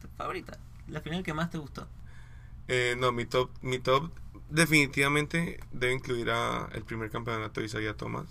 ¿Tu 0.00 0.08
favorita? 0.16 0.58
La 0.88 1.00
final 1.00 1.22
que 1.22 1.34
más 1.34 1.50
te 1.50 1.58
gustó. 1.58 1.88
Eh, 2.68 2.96
no, 2.98 3.12
mi 3.12 3.24
top, 3.26 3.50
mi 3.62 3.78
top 3.78 4.10
definitivamente 4.50 5.60
debe 5.72 5.92
incluir 5.94 6.30
a 6.30 6.68
el 6.72 6.84
primer 6.84 7.10
campeonato 7.10 7.60
de 7.60 7.66
Isaiah 7.66 7.96
Thomas. 7.96 8.28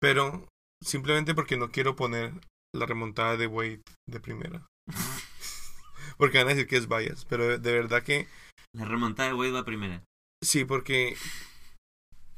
Pero 0.00 0.46
simplemente 0.82 1.34
porque 1.34 1.56
no 1.56 1.70
quiero 1.70 1.96
poner 1.96 2.32
la 2.74 2.86
remontada 2.86 3.36
de 3.36 3.46
Wade 3.46 3.82
de 4.08 4.20
primera. 4.20 4.66
porque 6.18 6.38
van 6.38 6.46
a 6.48 6.50
decir 6.50 6.66
que 6.66 6.76
es 6.76 6.88
bias. 6.88 7.24
Pero 7.26 7.46
de, 7.48 7.58
de 7.58 7.72
verdad 7.72 8.02
que 8.02 8.28
La 8.74 8.84
remontada 8.84 9.30
de 9.30 9.34
Wade 9.34 9.52
va 9.52 9.64
primera. 9.64 10.02
sí, 10.44 10.64
porque 10.64 11.16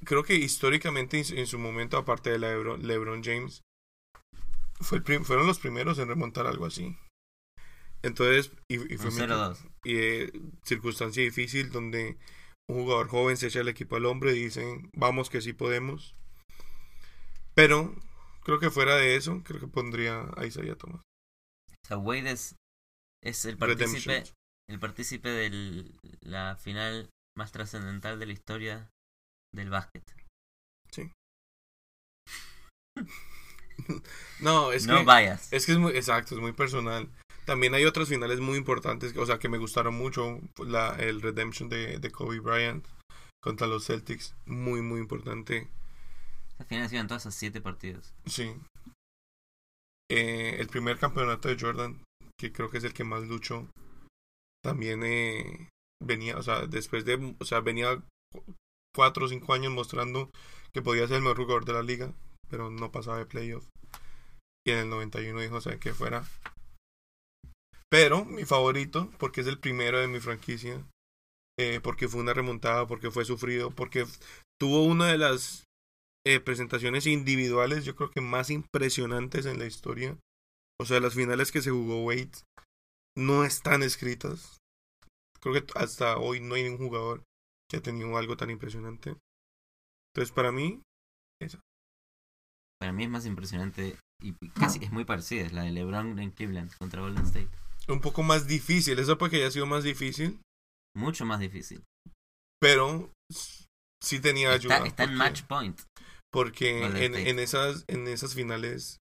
creo 0.05 0.23
que 0.23 0.37
históricamente 0.37 1.19
en 1.19 1.25
su- 1.25 1.35
en 1.35 1.47
su 1.47 1.59
momento, 1.59 1.97
aparte 1.99 2.31
de 2.31 2.39
la 2.39 2.51
Lebron, 2.51 2.87
LeBron 2.87 3.23
James, 3.25 3.61
fue 4.81 4.99
el 4.99 5.05
prim- 5.05 5.25
fueron 5.25 5.47
los 5.47 5.59
primeros 5.59 5.99
en 5.99 6.09
remontar 6.09 6.47
algo 6.47 6.67
así. 6.67 6.97
Entonces, 8.03 8.53
y, 8.69 8.95
y 8.95 8.97
fue 8.97 9.11
Un 9.11 9.15
mi- 9.17 9.21
0-2. 9.23 9.59
y 9.85 9.97
eh, 9.97 10.33
circunstancia 10.65 11.23
difícil 11.23 11.71
donde 11.71 12.17
un 12.69 12.83
jugador 12.83 13.09
joven 13.09 13.37
se 13.37 13.49
echa 13.49 13.61
el 13.61 13.69
equipo 13.69 13.97
al 13.97 14.07
hombro 14.07 14.31
y 14.31 14.39
dicen 14.45 14.91
vamos 14.95 15.31
que 15.31 15.41
sí 15.41 15.53
podemos 15.53 16.15
pero 17.55 17.95
creo 18.45 18.61
que 18.61 18.71
fuera 18.71 18.95
de 18.97 19.17
eso 19.17 19.43
creo 19.45 19.59
que 19.61 19.67
pondría 19.67 20.31
a 20.37 20.45
Isaiah 20.47 20.77
Thomas 20.77 21.03
sea, 21.87 21.99
Wade 21.99 22.31
es, 22.31 22.55
es 23.25 23.45
el 23.47 23.57
partícipe, 23.57 24.25
el 24.69 24.79
partícipe 24.79 25.29
de 25.31 25.91
la 26.21 26.57
final 26.57 27.09
más 27.37 27.53
trascendental 27.53 28.19
de 28.19 28.27
la 28.27 28.33
historia 28.33 28.91
del 29.55 29.71
básquet. 29.71 30.05
No, 34.41 34.73
es 34.73 34.87
no 34.87 34.99
que 34.99 35.05
vayas. 35.05 35.53
es 35.53 35.67
que 35.67 35.73
es 35.73 35.79
muy 35.79 35.93
exacto, 35.93 36.35
es 36.35 36.41
muy 36.41 36.53
personal. 36.53 37.09
También 37.49 37.73
hay 37.73 37.87
otras 37.87 38.11
finales 38.11 38.41
muy 38.41 38.59
importantes, 38.59 39.17
o 39.17 39.25
sea, 39.25 39.39
que 39.39 39.49
me 39.49 39.57
gustaron 39.57 39.95
mucho. 39.95 40.39
La, 40.59 40.91
el 40.97 41.23
Redemption 41.23 41.71
de, 41.71 41.99
de 41.99 42.11
Kobe 42.11 42.41
Bryant 42.41 42.87
contra 43.43 43.67
los 43.67 43.87
Celtics, 43.87 44.35
muy, 44.45 44.83
muy 44.83 45.01
importante. 45.01 45.67
Al 46.59 46.67
final 46.67 46.93
iban 46.93 47.07
todas 47.09 47.25
a 47.25 47.31
siete 47.31 47.63
partidos. 47.63 48.13
Sí. 48.27 48.55
Eh, 50.11 50.57
el 50.59 50.69
primer 50.69 50.99
campeonato 50.99 51.49
de 51.49 51.57
Jordan, 51.59 52.03
que 52.39 52.53
creo 52.53 52.69
que 52.69 52.77
es 52.77 52.85
el 52.85 52.93
que 52.93 53.05
más 53.05 53.23
luchó, 53.23 53.67
también 54.63 55.03
eh, 55.05 55.69
venía, 56.05 56.37
o 56.37 56.43
sea, 56.43 56.67
después 56.67 57.07
de, 57.07 57.35
o 57.39 57.45
sea, 57.47 57.61
venía 57.61 57.97
cu- 58.31 58.45
cuatro 58.95 59.25
o 59.25 59.29
cinco 59.31 59.55
años 59.55 59.73
mostrando 59.73 60.29
que 60.75 60.83
podía 60.83 61.07
ser 61.07 61.17
el 61.17 61.23
mejor 61.23 61.39
jugador 61.39 61.65
de 61.65 61.73
la 61.73 61.83
liga, 61.83 62.13
pero 62.51 62.69
no 62.71 62.93
pasaba 62.93 63.17
de 63.17 63.25
playoff. 63.25 63.65
Y 64.67 64.73
en 64.73 64.79
el 64.81 64.91
91 64.91 65.41
dijo, 65.41 65.57
o 65.57 65.61
sea, 65.63 65.79
que 65.79 65.95
fuera. 65.95 66.25
Pero 67.91 68.25
mi 68.25 68.45
favorito, 68.45 69.11
porque 69.19 69.41
es 69.41 69.47
el 69.47 69.59
primero 69.59 69.99
de 69.99 70.09
mi 70.09 70.21
franquicia, 70.21 70.85
eh, 71.59 71.81
porque 71.83 72.09
fue 72.09 72.21
una 72.21 72.35
remontada, 72.35 72.87
porque 72.87 73.11
fue 73.11 73.25
sufrido, 73.25 73.71
porque 73.71 74.05
tuvo 74.61 74.85
una 74.85 75.07
de 75.07 75.19
las 75.19 75.65
eh, 76.27 76.41
presentaciones 76.41 77.07
individuales, 77.07 77.85
yo 77.85 77.97
creo 77.97 78.11
que 78.11 78.21
más 78.21 78.51
impresionantes 78.51 79.47
en 79.47 79.59
la 79.59 79.67
historia. 79.67 80.19
O 80.81 80.85
sea, 80.85 81.01
las 81.01 81.15
finales 81.15 81.51
que 81.51 81.63
se 81.63 81.71
jugó 81.71 82.05
Wade 82.05 82.31
no 83.17 83.45
están 83.45 83.83
escritas. 83.83 84.59
Creo 85.41 85.55
que 85.55 85.65
hasta 85.75 86.19
hoy 86.19 86.41
no 86.41 86.55
hay 86.55 86.65
ningún 86.65 86.89
jugador 86.89 87.23
que 87.69 87.79
ha 87.79 87.83
tenido 87.83 88.17
algo 88.17 88.37
tan 88.37 88.51
impresionante. 88.51 89.17
Entonces, 90.13 90.33
para 90.35 90.53
mí, 90.53 90.83
Para 92.81 92.93
mí 92.93 93.05
es 93.05 93.11
más 93.11 93.27
impresionante 93.27 93.97
y 94.23 94.33
casi 94.51 94.85
es 94.85 94.93
muy 94.93 95.05
parecida, 95.05 95.47
es 95.47 95.53
la 95.53 95.63
de 95.63 95.73
LeBron 95.73 96.19
en 96.19 96.31
Cleveland 96.31 96.77
contra 96.77 97.01
Golden 97.01 97.25
State. 97.25 97.68
Un 97.89 98.01
poco 98.01 98.23
más 98.23 98.47
difícil. 98.47 98.99
Eso 98.99 99.19
porque 99.19 99.37
haya 99.37 99.51
sido 99.51 99.67
más 99.67 99.85
difícil, 99.85 100.41
Mucho 100.97 101.25
más 101.25 101.41
difícil. 101.41 101.83
pero 102.61 103.11
sí 104.03 104.21
tenía 104.21 104.53
ayuda. 104.53 104.77
Está, 104.79 104.87
está 104.89 105.05
en 105.05 105.15
match 105.15 105.43
point. 105.45 105.81
Porque 106.33 106.85
en, 106.85 107.15
en 107.15 107.39
esas, 107.39 107.85
en 107.89 108.07
esas 108.07 108.35
finales, 108.35 108.99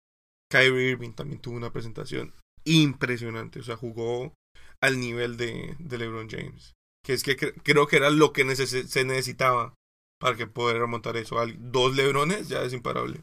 Kyrie 0.50 0.90
Irving 0.90 1.12
también 1.12 1.40
tuvo 1.40 1.56
una 1.56 1.72
presentación 1.72 2.34
impresionante. 2.66 3.60
O 3.60 3.62
sea, 3.62 3.76
jugó 3.76 4.34
al 4.82 4.98
nivel 5.00 5.36
de, 5.36 5.76
de 5.78 5.98
LeBron 5.98 6.28
James. 6.28 6.72
Que 7.04 7.12
es 7.12 7.22
que 7.22 7.36
cre- 7.36 7.60
creo 7.62 7.86
que 7.86 7.96
era 7.96 8.10
lo 8.10 8.32
que 8.32 8.44
neces- 8.44 8.86
se 8.86 9.04
necesitaba 9.04 9.74
para 10.20 10.36
que 10.36 10.46
poder 10.46 10.78
remontar 10.78 11.16
eso. 11.16 11.36
Dos 11.58 11.94
LeBrones 11.96 12.48
ya 12.48 12.62
es 12.62 12.72
imparable. 12.72 13.20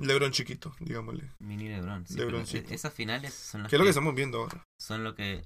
LeBron 0.00 0.30
chiquito, 0.32 0.74
digámosle. 0.80 1.32
Mini 1.40 1.68
LeBron. 1.68 2.06
sí, 2.06 2.16
LeBroncito. 2.16 2.70
e- 2.70 2.74
esas 2.74 2.94
finales 2.94 3.34
son 3.34 3.62
las 3.62 3.70
¿Qué 3.70 3.76
es 3.76 3.78
lo 3.78 3.84
que 3.84 3.86
que, 3.86 3.90
estamos 3.90 4.14
viendo 4.14 4.38
ahora? 4.38 4.64
son 4.80 5.02
lo 5.04 5.14
que 5.14 5.44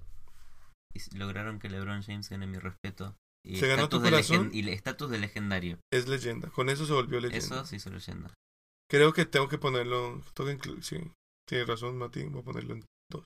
lograron 1.14 1.58
que 1.58 1.70
LeBron 1.70 2.02
James 2.02 2.28
gane 2.28 2.46
mi 2.46 2.58
respeto. 2.58 3.16
Y 3.44 3.56
¿Se 3.56 3.66
ganó 3.66 3.88
tu 3.88 3.96
estatus 3.96 4.02
de, 4.02 4.10
corazón? 4.10 4.46
legen- 4.50 4.54
y 4.54 4.62
le- 4.62 4.72
estatus 4.74 5.10
de 5.10 5.18
legendario. 5.18 5.78
Es 5.92 6.06
leyenda. 6.06 6.50
Con 6.50 6.68
eso 6.68 6.86
se 6.86 6.92
volvió 6.92 7.18
leyenda. 7.18 7.38
Eso 7.38 7.64
sí 7.64 7.80
se 7.80 7.90
leyenda. 7.90 8.32
Creo 8.90 9.12
que 9.12 9.24
tengo 9.24 9.48
que 9.48 9.58
ponerlo. 9.58 10.20
Que 10.36 10.58
sí, 10.82 10.98
tienes 11.48 11.66
razón, 11.66 11.96
Mati. 11.96 12.24
Voy 12.24 12.42
a 12.42 12.44
ponerlo 12.44 12.74
en 12.74 12.84
dos. 13.10 13.24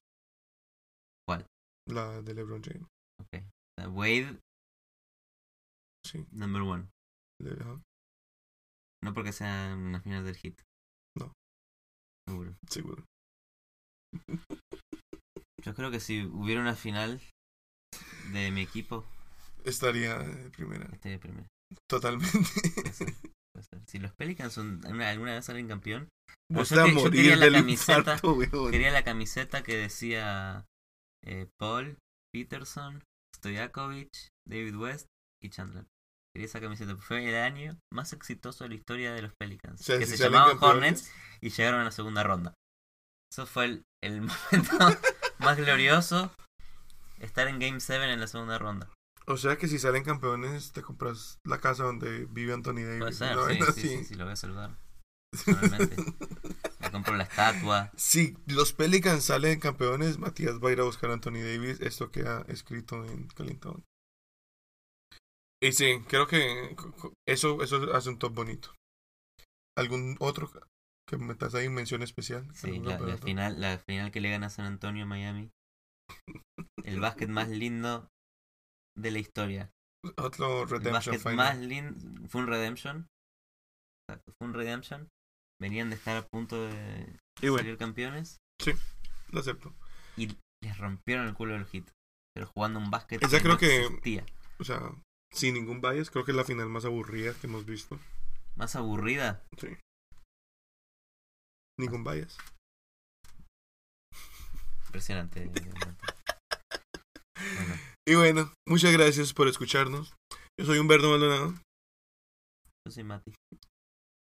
¿Cuál? 1.26 1.44
La 1.88 2.22
de 2.22 2.34
LeBron 2.34 2.62
James. 2.62 2.86
Ok. 3.20 3.42
Sea, 3.78 3.88
Wade, 3.90 4.38
Sí. 6.06 6.24
number 6.30 6.62
one. 6.62 6.88
le- 7.42 7.56
No 9.04 9.12
porque 9.12 9.32
sea 9.32 9.74
una 9.76 10.00
final 10.00 10.24
del 10.24 10.36
hit. 10.36 10.60
Seguro. 12.28 12.56
seguro. 12.68 13.04
Yo 15.64 15.74
creo 15.74 15.90
que 15.90 16.00
si 16.00 16.22
hubiera 16.24 16.60
una 16.60 16.74
final 16.74 17.20
de 18.32 18.50
mi 18.50 18.62
equipo, 18.62 19.04
Estaría 19.64 20.18
de 20.18 20.50
primera. 20.50 20.88
estaría. 20.92 21.18
Totalmente. 21.88 22.30
Puede 22.74 22.92
ser, 22.92 23.14
puede 23.52 23.64
ser. 23.68 23.80
Si 23.86 23.98
los 23.98 24.12
Pelicans 24.14 24.52
son- 24.52 24.80
una- 24.86 25.10
alguna 25.10 25.34
vez 25.34 25.44
salen 25.44 25.66
campeón, 25.68 26.08
Vos 26.50 26.70
yo 26.70 26.84
que- 26.84 27.10
quería 27.10 27.36
la 27.36 27.50
camiseta, 27.50 28.12
infarto, 28.16 28.70
quería 28.70 28.90
la 28.92 29.04
camiseta 29.04 29.62
que 29.62 29.76
decía 29.76 30.64
eh, 31.24 31.48
Paul, 31.58 31.98
Peterson, 32.32 33.02
Stojakovic, 33.36 34.10
David 34.46 34.76
West 34.76 35.06
y 35.42 35.50
Chandler. 35.50 35.86
Quería 36.36 36.48
esa 36.48 36.60
camiseta. 36.60 36.94
Fue 36.98 37.26
el 37.26 37.34
año 37.34 37.78
más 37.90 38.12
exitoso 38.12 38.64
de 38.64 38.68
la 38.68 38.74
historia 38.74 39.14
de 39.14 39.22
los 39.22 39.32
Pelicans. 39.40 39.82
Que 39.86 40.04
se 40.04 40.18
llamaban 40.18 40.58
Hornets 40.60 41.10
y 41.40 41.48
llegaron 41.48 41.80
a 41.80 41.84
la 41.84 41.90
segunda 41.90 42.24
ronda. 42.24 42.52
Eso 43.32 43.46
fue 43.46 43.64
el, 43.64 43.82
el 44.04 44.20
momento 44.52 45.00
más 45.38 45.56
glorioso. 45.56 46.30
Estar 47.20 47.48
en 47.48 47.58
Game 47.58 47.80
7 47.80 48.12
en 48.12 48.20
la 48.20 48.26
segunda 48.26 48.58
ronda. 48.58 48.92
O 49.26 49.38
sea 49.38 49.56
que 49.56 49.66
si 49.66 49.78
salen 49.78 50.04
campeones, 50.04 50.72
te 50.72 50.82
compras 50.82 51.38
la 51.42 51.58
casa 51.58 51.84
donde 51.84 52.26
vive 52.26 52.52
Anthony 52.52 52.84
Davis. 52.84 52.98
Puede 52.98 53.12
ser, 53.14 53.34
¿no? 53.34 53.48
sí, 53.48 53.72
sí, 53.74 53.88
sí, 53.88 54.04
sí, 54.04 54.14
lo 54.16 54.24
voy 54.24 54.34
a 54.34 54.36
saludar. 54.36 54.76
Me 56.80 56.90
compro 56.90 57.16
la 57.16 57.24
estatua. 57.24 57.90
Si 57.96 58.36
los 58.44 58.74
Pelicans 58.74 59.24
salen 59.24 59.58
campeones, 59.58 60.18
Matías 60.18 60.62
va 60.62 60.68
a 60.68 60.72
ir 60.72 60.80
a 60.80 60.84
buscar 60.84 61.08
a 61.08 61.14
Anthony 61.14 61.40
Davis. 61.40 61.80
Esto 61.80 62.10
queda 62.10 62.44
escrito 62.48 63.06
en 63.06 63.26
Clinton. 63.28 63.82
Y 65.66 65.72
sí, 65.72 66.00
creo 66.08 66.26
que 66.26 66.76
eso, 67.26 67.62
eso 67.62 67.94
hace 67.94 68.08
un 68.08 68.18
top 68.18 68.34
bonito. 68.34 68.74
¿Algún 69.76 70.16
otro 70.20 70.50
que 71.08 71.16
metas 71.18 71.54
ahí 71.54 71.68
mención 71.68 72.02
especial? 72.02 72.48
Sí, 72.54 72.70
¿Algún 72.70 73.08
la, 73.08 73.18
final, 73.18 73.60
la 73.60 73.78
final 73.78 74.10
que 74.10 74.20
le 74.20 74.30
gana 74.30 74.48
San 74.50 74.66
Antonio 74.66 75.04
a 75.04 75.06
Miami. 75.06 75.50
El 76.84 77.00
básquet 77.00 77.28
más 77.28 77.48
lindo 77.48 78.08
de 78.96 79.10
la 79.10 79.18
historia. 79.18 79.70
Otro 80.16 80.62
El 80.62 80.68
Redemption 80.68 80.92
básquet 80.92 81.20
Final. 81.20 81.36
más 81.36 81.58
lindo. 81.58 82.28
Fue 82.28 82.40
un 82.42 82.46
redemption. 82.46 83.06
Exacto, 84.08 84.32
fue 84.38 84.48
un 84.48 84.54
redemption. 84.54 85.08
Venían 85.60 85.90
de 85.90 85.96
estar 85.96 86.16
a 86.16 86.26
punto 86.28 86.62
de 86.64 87.16
Y 87.42 87.48
bueno, 87.48 87.58
salir 87.64 87.76
campeones. 87.76 88.36
lo 89.32 89.40
acepto. 89.40 89.74
Y 90.16 90.28
les 90.62 90.78
rompieron 90.78 91.26
el 91.26 91.34
culo 91.34 91.54
del 91.54 91.66
hit. 91.66 91.90
Pero 92.34 92.46
jugando 92.54 92.78
un 92.78 92.90
básquet 92.90 93.22
Esa 93.22 93.38
que 93.38 93.42
creo 93.42 93.54
no 93.54 93.58
que- 93.58 93.80
existía. 93.82 94.24
O 94.58 94.64
sea, 94.64 94.80
sin 95.36 95.54
ningún 95.54 95.80
bias, 95.80 96.10
creo 96.10 96.24
que 96.24 96.32
es 96.32 96.36
la 96.36 96.44
final 96.44 96.68
más 96.68 96.84
aburrida 96.84 97.34
que 97.34 97.46
hemos 97.46 97.66
visto. 97.66 97.98
Más 98.56 98.74
aburrida. 98.74 99.44
Sí. 99.58 99.68
Ningún 101.78 102.04
bias. 102.04 102.38
Impresionante. 104.86 105.46
bueno, 105.46 105.96
Y 108.08 108.14
bueno, 108.14 108.52
muchas 108.66 108.92
gracias 108.92 109.34
por 109.34 109.48
escucharnos. 109.48 110.14
Yo 110.58 110.64
soy 110.64 110.78
Humberto 110.78 111.10
Maldonado. 111.10 111.54
yo 112.86 112.92
soy 112.92 113.04
Mati. 113.04 113.34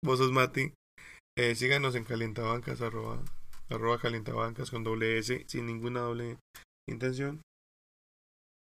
Vos 0.05 0.19
sos 0.19 0.33
Mati. 0.33 0.73
Eh, 1.39 1.55
síganos 1.55 1.95
en 1.95 2.05
Calientabancas, 2.05 2.81
arroba, 2.81 3.23
arroba 3.69 4.01
Calientabancas 4.01 4.71
con 4.71 4.83
doble 4.83 5.19
S, 5.19 5.45
sin 5.47 5.67
ninguna 5.67 6.01
doble 6.01 6.39
intención. 6.89 7.41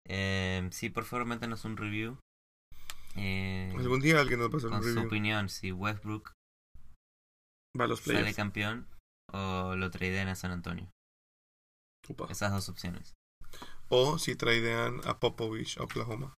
Eh, 0.08 0.68
sí, 0.72 0.88
por 0.90 1.04
favor, 1.04 1.26
métanos 1.26 1.64
un 1.64 1.76
review. 1.76 2.18
Eh, 3.16 3.72
Algún 3.76 4.00
día 4.00 4.20
alguien 4.20 4.40
nos 4.40 4.50
va 4.50 4.54
a 4.54 4.58
hacer 4.58 4.70
un 4.70 4.82
su 4.82 4.88
review. 4.88 5.06
opinión, 5.06 5.48
si 5.48 5.72
Westbrook 5.72 6.32
Va 7.78 7.84
a 7.84 7.88
los 7.88 8.00
sale 8.00 8.34
campeón 8.34 8.86
o 9.32 9.74
lo 9.76 9.90
tradean 9.90 10.28
a 10.28 10.34
San 10.34 10.50
Antonio. 10.50 10.90
Esas 12.30 12.52
dos 12.52 12.68
opciones. 12.68 13.14
O 13.88 14.18
si 14.18 14.34
traidean 14.34 15.00
a 15.06 15.18
Popovich 15.18 15.78
a 15.78 15.82
Oklahoma. 15.84 16.34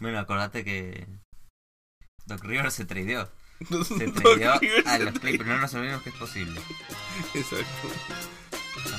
Bueno, 0.00 0.18
acordate 0.18 0.64
que 0.64 1.06
Doc 2.26 2.44
Rivers 2.44 2.74
se 2.74 2.84
tradeó. 2.84 3.30
Se 3.84 4.12
tradeó 4.12 4.52
a 4.86 4.98
los 4.98 5.18
Clippers. 5.18 5.48
No 5.48 5.58
nos 5.58 5.74
olvidemos 5.74 6.02
que 6.02 6.10
es 6.10 6.16
posible. 6.16 6.60
Exacto. 7.34 7.88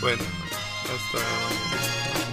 Bueno. 0.01 0.23
Hasta. 0.83 2.28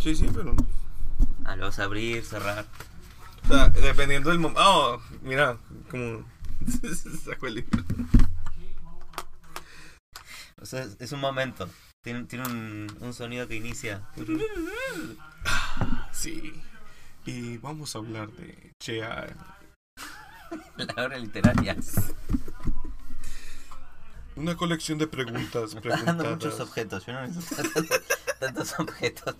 Sí, 0.00 0.14
sí, 0.14 0.26
pero. 0.34 0.54
Ah, 1.44 1.56
lo 1.56 1.66
vas 1.66 1.78
a 1.78 1.84
abrir, 1.84 2.24
cerrar. 2.24 2.66
O 3.44 3.48
sea, 3.48 3.68
dependiendo 3.68 4.30
del 4.30 4.38
momento. 4.38 4.62
Oh, 4.64 5.02
mira, 5.22 5.58
como. 5.90 6.24
Sacó 7.24 7.46
el 7.46 7.56
libro. 7.56 7.84
O 10.60 10.66
sea, 10.66 10.86
es, 10.98 11.12
un 11.12 11.20
momento. 11.20 11.68
Tiene, 12.02 12.24
tiene 12.24 12.46
un, 12.48 12.96
un 13.00 13.14
sonido 13.14 13.46
que 13.48 13.56
inicia. 13.56 14.02
Sí. 16.12 16.52
Y 17.26 17.58
vamos 17.58 17.94
a 17.94 17.98
hablar 17.98 18.30
de 18.32 18.72
Chea. 18.82 19.36
La 20.76 21.04
obra 21.04 21.18
literaria. 21.18 21.76
Una 24.36 24.56
colección 24.56 24.98
de 24.98 25.06
preguntas 25.06 25.74
Me 25.74 25.80
dando 25.82 25.98
preguntadas. 25.98 26.30
muchos 26.32 26.60
objetos. 26.60 27.06
Yo 27.06 27.12
no 27.12 27.26
necesito 27.26 27.62
tantos, 27.62 28.00
tantos 28.40 28.78
objetos. 28.78 29.36